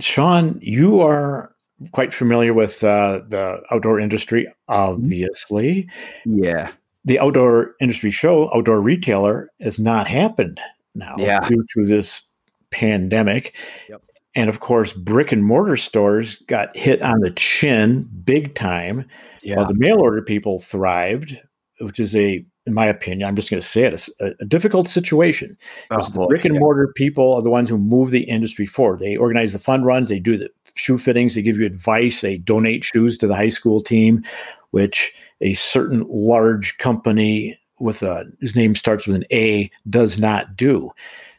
Sean, 0.00 0.58
you 0.60 1.00
are 1.00 1.54
quite 1.92 2.12
familiar 2.12 2.52
with 2.52 2.84
uh, 2.84 3.20
the 3.28 3.62
outdoor 3.70 3.98
industry, 3.98 4.52
obviously. 4.68 5.88
Yeah. 6.24 6.72
The 7.04 7.18
outdoor 7.18 7.74
industry 7.80 8.10
show, 8.10 8.50
outdoor 8.54 8.80
retailer, 8.80 9.50
has 9.60 9.78
not 9.78 10.06
happened 10.06 10.60
now 10.94 11.16
yeah. 11.18 11.46
due 11.48 11.64
to 11.74 11.86
this 11.86 12.22
pandemic. 12.70 13.56
Yep. 13.88 14.02
And 14.36 14.50
of 14.50 14.60
course, 14.60 14.92
brick 14.92 15.30
and 15.30 15.44
mortar 15.44 15.76
stores 15.76 16.36
got 16.48 16.76
hit 16.76 17.02
on 17.02 17.20
the 17.20 17.30
chin 17.30 18.08
big 18.24 18.54
time. 18.54 19.06
Yeah. 19.42 19.56
While 19.56 19.68
the 19.68 19.74
mail 19.74 20.00
order 20.00 20.22
people 20.22 20.60
thrived 20.60 21.38
which 21.80 22.00
is 22.00 22.14
a, 22.16 22.44
in 22.66 22.72
my 22.72 22.86
opinion, 22.86 23.28
I'm 23.28 23.36
just 23.36 23.50
going 23.50 23.60
to 23.60 23.66
say 23.66 23.82
it, 23.84 24.08
a, 24.20 24.32
a 24.40 24.44
difficult 24.44 24.88
situation. 24.88 25.56
Oh, 25.90 26.02
the 26.08 26.26
brick 26.26 26.44
and 26.44 26.58
mortar 26.58 26.92
people 26.94 27.34
are 27.34 27.42
the 27.42 27.50
ones 27.50 27.68
who 27.68 27.78
move 27.78 28.10
the 28.10 28.22
industry 28.22 28.66
forward. 28.66 29.00
They 29.00 29.16
organize 29.16 29.52
the 29.52 29.58
fun 29.58 29.84
runs, 29.84 30.08
they 30.08 30.18
do 30.18 30.38
the 30.38 30.50
shoe 30.74 30.98
fittings, 30.98 31.34
they 31.34 31.42
give 31.42 31.58
you 31.58 31.66
advice, 31.66 32.20
they 32.20 32.38
donate 32.38 32.84
shoes 32.84 33.18
to 33.18 33.26
the 33.26 33.36
high 33.36 33.50
school 33.50 33.80
team, 33.80 34.24
which 34.70 35.12
a 35.40 35.54
certain 35.54 36.06
large 36.08 36.78
company 36.78 37.58
with 37.80 38.02
a 38.02 38.24
whose 38.40 38.56
name 38.56 38.74
starts 38.74 39.06
with 39.06 39.16
an 39.16 39.24
A 39.30 39.70
does 39.90 40.18
not 40.18 40.56
do. 40.56 40.90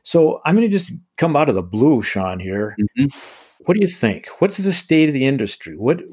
So 0.03 0.41
I'm 0.45 0.55
going 0.55 0.69
to 0.69 0.77
just 0.77 0.91
come 1.17 1.35
out 1.35 1.49
of 1.49 1.55
the 1.55 1.63
blue, 1.63 2.03
Sean. 2.03 2.39
Here, 2.39 2.75
mm-hmm. 2.79 3.17
what 3.65 3.73
do 3.73 3.79
you 3.81 3.91
think? 3.91 4.27
What's 4.39 4.57
the 4.57 4.73
state 4.73 5.09
of 5.09 5.13
the 5.13 5.25
industry? 5.25 5.75
What, 5.75 6.03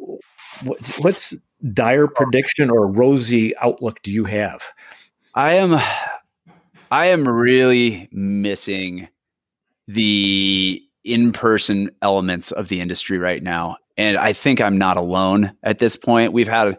what 0.63 0.79
what's 1.01 1.35
dire 1.73 2.09
prediction 2.09 2.71
or 2.71 2.87
rosy 2.87 3.55
outlook 3.59 4.03
do 4.03 4.11
you 4.11 4.25
have? 4.25 4.65
I 5.35 5.55
am 5.55 5.81
I 6.91 7.07
am 7.07 7.27
really 7.27 8.09
missing 8.13 9.09
the 9.89 10.83
in-person 11.05 11.91
elements 12.03 12.53
of 12.53 12.69
the 12.69 12.81
industry 12.81 13.19
right 13.19 13.43
now. 13.43 13.77
And 13.97 14.17
I 14.19 14.33
think 14.33 14.61
I'm 14.61 14.79
not 14.79 14.97
alone 14.97 15.53
at 15.63 15.79
this 15.79 15.97
point. 15.97 16.33
We've 16.33 16.49
had 16.49 16.79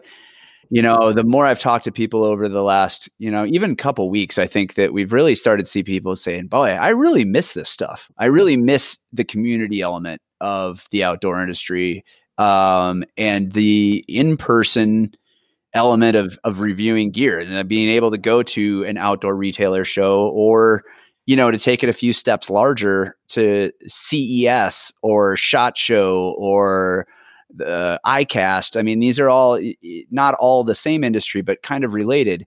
you 0.70 0.82
know, 0.82 1.12
the 1.12 1.22
more 1.22 1.46
I've 1.46 1.60
talked 1.60 1.84
to 1.84 1.92
people 1.92 2.24
over 2.24 2.48
the 2.48 2.62
last, 2.62 3.08
you 3.18 3.30
know, 3.30 3.44
even 3.44 3.76
couple 3.76 4.08
weeks, 4.10 4.38
I 4.38 4.46
think 4.46 4.74
that 4.74 4.92
we've 4.92 5.12
really 5.12 5.34
started 5.34 5.66
to 5.66 5.70
see 5.70 5.82
people 5.82 6.16
saying, 6.16 6.46
"Boy, 6.46 6.70
I 6.70 6.88
really 6.88 7.24
miss 7.24 7.52
this 7.52 7.68
stuff. 7.68 8.10
I 8.18 8.24
really 8.26 8.56
miss 8.56 8.98
the 9.12 9.24
community 9.24 9.82
element 9.82 10.20
of 10.40 10.86
the 10.90 11.04
outdoor 11.04 11.40
industry 11.40 12.04
um, 12.38 13.04
and 13.16 13.52
the 13.52 14.04
in 14.08 14.36
person 14.36 15.14
element 15.74 16.16
of 16.16 16.38
of 16.44 16.60
reviewing 16.60 17.10
gear 17.10 17.40
and 17.40 17.68
being 17.68 17.88
able 17.88 18.10
to 18.10 18.18
go 18.18 18.42
to 18.42 18.84
an 18.84 18.96
outdoor 18.96 19.36
retailer 19.36 19.84
show 19.84 20.28
or 20.28 20.84
you 21.26 21.36
know 21.36 21.50
to 21.50 21.58
take 21.58 21.82
it 21.82 21.88
a 21.88 21.92
few 21.92 22.12
steps 22.12 22.48
larger 22.48 23.16
to 23.28 23.70
CES 23.86 24.92
or 25.02 25.36
Shot 25.36 25.76
Show 25.76 26.34
or 26.38 27.06
the 27.56 28.00
ICAST. 28.04 28.78
I 28.78 28.82
mean, 28.82 29.00
these 29.00 29.18
are 29.20 29.28
all 29.28 29.60
not 30.10 30.34
all 30.34 30.64
the 30.64 30.74
same 30.74 31.04
industry, 31.04 31.42
but 31.42 31.62
kind 31.62 31.84
of 31.84 31.94
related. 31.94 32.46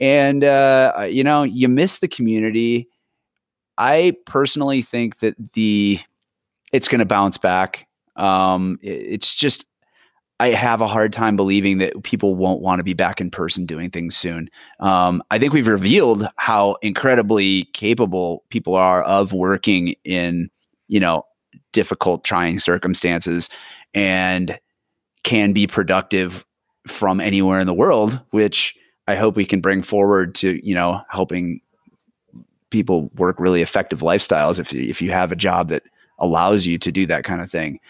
And 0.00 0.44
uh, 0.44 1.06
you 1.10 1.24
know, 1.24 1.42
you 1.42 1.68
miss 1.68 1.98
the 1.98 2.08
community. 2.08 2.88
I 3.76 4.16
personally 4.26 4.82
think 4.82 5.18
that 5.18 5.34
the 5.54 6.00
it's 6.72 6.88
going 6.88 6.98
to 7.00 7.06
bounce 7.06 7.38
back. 7.38 7.86
Um, 8.16 8.78
it, 8.82 8.88
it's 8.88 9.34
just 9.34 9.66
I 10.40 10.48
have 10.48 10.80
a 10.80 10.86
hard 10.86 11.12
time 11.12 11.34
believing 11.34 11.78
that 11.78 12.04
people 12.04 12.36
won't 12.36 12.60
want 12.60 12.78
to 12.78 12.84
be 12.84 12.94
back 12.94 13.20
in 13.20 13.30
person 13.30 13.66
doing 13.66 13.90
things 13.90 14.16
soon. 14.16 14.48
Um, 14.78 15.22
I 15.30 15.38
think 15.38 15.52
we've 15.52 15.66
revealed 15.66 16.28
how 16.36 16.76
incredibly 16.82 17.64
capable 17.72 18.44
people 18.50 18.76
are 18.76 19.02
of 19.02 19.32
working 19.32 19.94
in, 20.04 20.48
you 20.86 21.00
know, 21.00 21.24
difficult, 21.72 22.24
trying 22.24 22.60
circumstances 22.60 23.48
and 23.94 24.58
can 25.24 25.52
be 25.52 25.66
productive 25.66 26.44
from 26.86 27.20
anywhere 27.20 27.58
in 27.58 27.66
the 27.66 27.74
world, 27.74 28.20
which 28.30 28.76
I 29.08 29.16
hope 29.16 29.34
we 29.34 29.44
can 29.44 29.60
bring 29.60 29.82
forward 29.82 30.36
to, 30.36 30.64
you 30.64 30.74
know, 30.74 31.02
helping 31.10 31.60
people 32.70 33.10
work 33.16 33.40
really 33.40 33.62
effective 33.62 34.00
lifestyles 34.00 34.60
if, 34.60 34.72
if 34.72 35.02
you 35.02 35.10
have 35.10 35.32
a 35.32 35.36
job 35.36 35.68
that 35.68 35.82
allows 36.20 36.64
you 36.64 36.78
to 36.78 36.92
do 36.92 37.06
that 37.06 37.24
kind 37.24 37.40
of 37.40 37.50
thing 37.50 37.80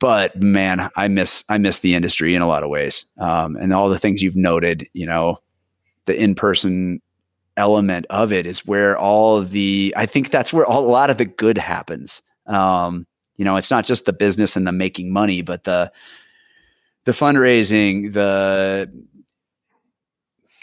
but 0.00 0.40
man, 0.42 0.90
I 0.96 1.06
miss 1.08 1.44
I 1.48 1.58
miss 1.58 1.78
the 1.78 1.94
industry 1.94 2.34
in 2.34 2.42
a 2.42 2.48
lot 2.48 2.64
of 2.64 2.70
ways, 2.70 3.04
um, 3.18 3.56
and 3.56 3.72
all 3.72 3.88
the 3.88 3.98
things 3.98 4.22
you've 4.22 4.34
noted. 4.34 4.88
You 4.94 5.06
know, 5.06 5.38
the 6.06 6.20
in 6.20 6.34
person 6.34 7.00
element 7.56 8.06
of 8.08 8.32
it 8.32 8.46
is 8.46 8.66
where 8.66 8.98
all 8.98 9.36
of 9.36 9.50
the 9.50 9.94
I 9.96 10.06
think 10.06 10.30
that's 10.30 10.52
where 10.52 10.66
all, 10.66 10.84
a 10.84 10.90
lot 10.90 11.10
of 11.10 11.18
the 11.18 11.26
good 11.26 11.58
happens. 11.58 12.22
Um, 12.46 13.06
you 13.36 13.44
know, 13.44 13.56
it's 13.56 13.70
not 13.70 13.84
just 13.84 14.06
the 14.06 14.12
business 14.12 14.56
and 14.56 14.66
the 14.66 14.72
making 14.72 15.12
money, 15.12 15.42
but 15.42 15.64
the 15.64 15.92
the 17.04 17.12
fundraising, 17.12 18.12
the 18.12 18.90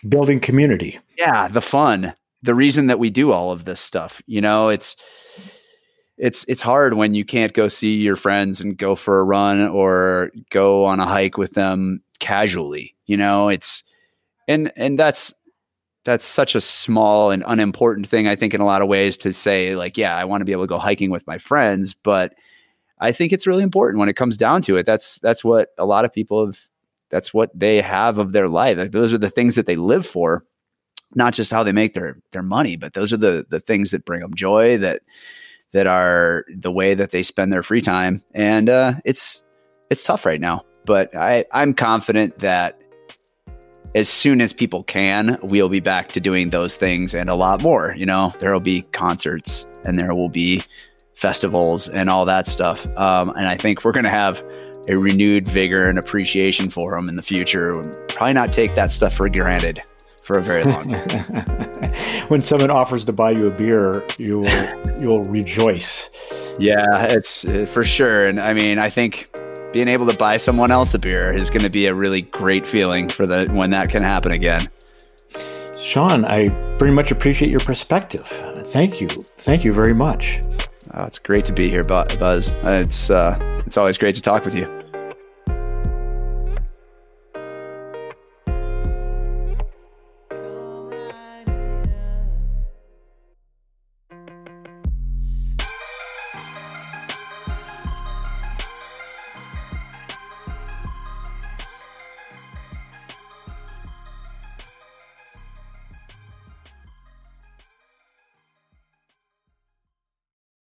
building 0.08 0.40
community. 0.40 1.00
Yeah, 1.18 1.48
the 1.48 1.62
fun, 1.62 2.14
the 2.42 2.56
reason 2.56 2.88
that 2.88 3.00
we 3.00 3.12
do 3.12 3.32
all 3.32 3.52
of 3.52 3.66
this 3.66 3.80
stuff. 3.80 4.22
You 4.26 4.42
know, 4.42 4.70
it's 4.70 4.96
it's 6.18 6.43
it's 6.47 6.61
hard 6.61 6.95
when 6.95 7.13
you 7.13 7.24
can't 7.24 7.53
go 7.53 7.68
see 7.68 7.95
your 7.95 8.15
friends 8.15 8.59
and 8.61 8.78
go 8.78 8.95
for 8.95 9.20
a 9.20 9.24
run 9.24 9.68
or 9.68 10.32
go 10.49 10.86
on 10.86 10.99
a 10.99 11.05
hike 11.05 11.38
with 11.38 11.53
them 11.53 12.01
casually. 12.20 12.95
You 13.05 13.18
know, 13.18 13.49
it's 13.49 13.84
and 14.47 14.72
and 14.76 14.97
that's 14.97 15.34
that's 16.03 16.26
such 16.26 16.55
a 16.55 16.61
small 16.61 17.32
and 17.32 17.43
unimportant 17.45 18.07
thing 18.07 18.28
I 18.28 18.36
think 18.36 18.53
in 18.53 18.61
a 18.61 18.65
lot 18.65 18.82
of 18.82 18.88
ways 18.88 19.18
to 19.18 19.34
say 19.34 19.76
like 19.76 19.97
yeah, 19.97 20.15
I 20.15 20.26
want 20.26 20.41
to 20.41 20.45
be 20.45 20.53
able 20.53 20.63
to 20.63 20.68
go 20.68 20.80
hiking 20.80 21.11
with 21.11 21.28
my 21.28 21.38
friends, 21.38 21.93
but 21.93 22.34
I 22.99 23.11
think 23.11 23.32
it's 23.32 23.45
really 23.45 23.63
important 23.63 23.99
when 23.99 24.09
it 24.09 24.15
comes 24.15 24.38
down 24.38 24.63
to 24.63 24.78
it. 24.78 24.86
That's 24.86 25.20
that's 25.20 25.43
what 25.43 25.70
a 25.78 25.86
lot 25.86 26.05
of 26.05 26.13
people 26.13 26.45
have 26.45 26.59
that's 27.09 27.34
what 27.34 27.57
they 27.57 27.82
have 27.82 28.18
of 28.18 28.32
their 28.32 28.49
life. 28.49 28.78
Like 28.78 28.91
those 28.91 29.13
are 29.13 29.20
the 29.20 29.30
things 29.30 29.55
that 29.55 29.65
they 29.65 29.76
live 29.76 30.05
for, 30.05 30.43
not 31.15 31.34
just 31.34 31.51
how 31.51 31.63
they 31.63 31.72
make 31.72 31.93
their 31.93 32.18
their 32.32 32.43
money, 32.43 32.76
but 32.76 32.93
those 32.95 33.13
are 33.13 33.18
the 33.18 33.45
the 33.49 33.59
things 33.59 33.91
that 33.91 34.05
bring 34.05 34.22
them 34.22 34.34
joy 34.34 34.78
that 34.80 35.01
that 35.74 35.88
are 35.88 36.45
the 36.55 36.72
way 36.72 36.93
that 36.93 37.11
they 37.11 37.24
spend 37.24 37.51
their 37.51 37.63
free 37.63 37.82
time. 37.82 38.24
And 38.34 38.70
uh, 38.70 38.93
it's 39.05 39.43
it's 39.89 40.03
tough 40.03 40.26
right 40.26 40.41
now, 40.41 40.63
but 40.86 41.15
I 41.15 41.45
I'm 41.51 41.74
confident 41.74 42.38
that 42.38 42.78
as 43.95 44.09
soon 44.09 44.41
as 44.41 44.53
people 44.53 44.84
can, 44.84 45.38
we'll 45.41 45.70
be 45.70 45.80
back 45.80 46.11
to 46.11 46.20
doing 46.20 46.49
those 46.49 46.76
things 46.76 47.13
and 47.13 47.30
a 47.30 47.36
lot 47.36 47.61
more. 47.61 47.95
You 47.97 48.05
know, 48.05 48.34
there 48.39 48.51
will 48.51 48.59
be 48.59 48.82
concerts 48.82 49.65
and 49.86 49.97
there 49.97 50.13
will 50.13 50.30
be 50.30 50.63
festivals 51.15 51.89
and 51.89 52.09
all 52.09 52.26
that 52.26 52.47
stuff. 52.47 52.86
Um, 52.97 53.30
and 53.30 53.47
I 53.47 53.55
think 53.55 53.84
we're 53.84 53.93
going 53.93 54.03
to 54.03 54.09
have 54.09 54.43
a 54.89 54.97
renewed 54.97 55.47
vigor 55.47 55.86
and 55.86 55.97
appreciation 55.97 56.70
for 56.70 56.95
them 56.95 57.09
in 57.09 57.15
the 57.15 57.24
future. 57.24 57.74
Probably 58.09 58.34
not 58.34 58.53
take 58.53 58.74
that 58.76 58.91
stuff 58.91 59.15
for 59.15 59.30
granted 59.30 59.80
for 60.28 60.36
a 60.36 60.44
very 60.44 60.66
long 60.66 60.84
time. 60.84 61.90
when 62.28 62.44
someone 62.44 62.70
offers 62.70 63.06
to 63.06 63.14
buy 63.14 63.32
you 63.32 63.48
a 63.48 63.52
beer, 63.52 64.06
you 64.20 64.40
will 64.40 64.74
you'll 65.00 65.24
rejoice. 65.24 66.10
Yeah, 66.60 66.84
it's 67.10 67.46
uh, 67.46 67.66
for 67.66 67.86
sure. 67.86 68.24
And 68.24 68.40
I 68.40 68.54
mean, 68.54 68.78
I 68.78 68.90
think 68.90 69.30
being 69.72 69.88
able 69.88 70.06
to 70.06 70.18
buy 70.18 70.36
someone 70.36 70.70
else 70.70 70.94
a 70.94 71.00
beer 71.00 71.34
is 71.34 71.50
going 71.50 71.64
to 71.64 71.70
be 71.70 71.86
a 71.86 71.94
really 71.94 72.24
great 72.24 72.68
feeling 72.68 73.08
for 73.08 73.26
the 73.26 73.50
when 73.54 73.70
that 73.70 73.90
can 73.90 74.04
happen 74.04 74.34
again. 74.34 74.68
Sean, 75.80 76.26
I 76.26 76.50
very 76.78 76.92
much 76.92 77.12
appreciate 77.12 77.50
your 77.50 77.62
perspective. 77.62 78.28
Thank 78.68 79.00
you. 79.00 79.08
Thank 79.08 79.64
you 79.64 79.72
very 79.72 79.94
much. 79.94 80.42
Oh, 80.94 81.06
it's 81.06 81.20
great 81.20 81.46
to 81.46 81.54
be 81.54 81.70
here, 81.70 81.84
Buzz. 81.84 82.54
It's 82.64 83.10
uh, 83.10 83.40
it's 83.66 83.78
always 83.78 83.98
great 83.98 84.16
to 84.16 84.22
talk 84.22 84.44
with 84.44 84.56
you. 84.56 84.77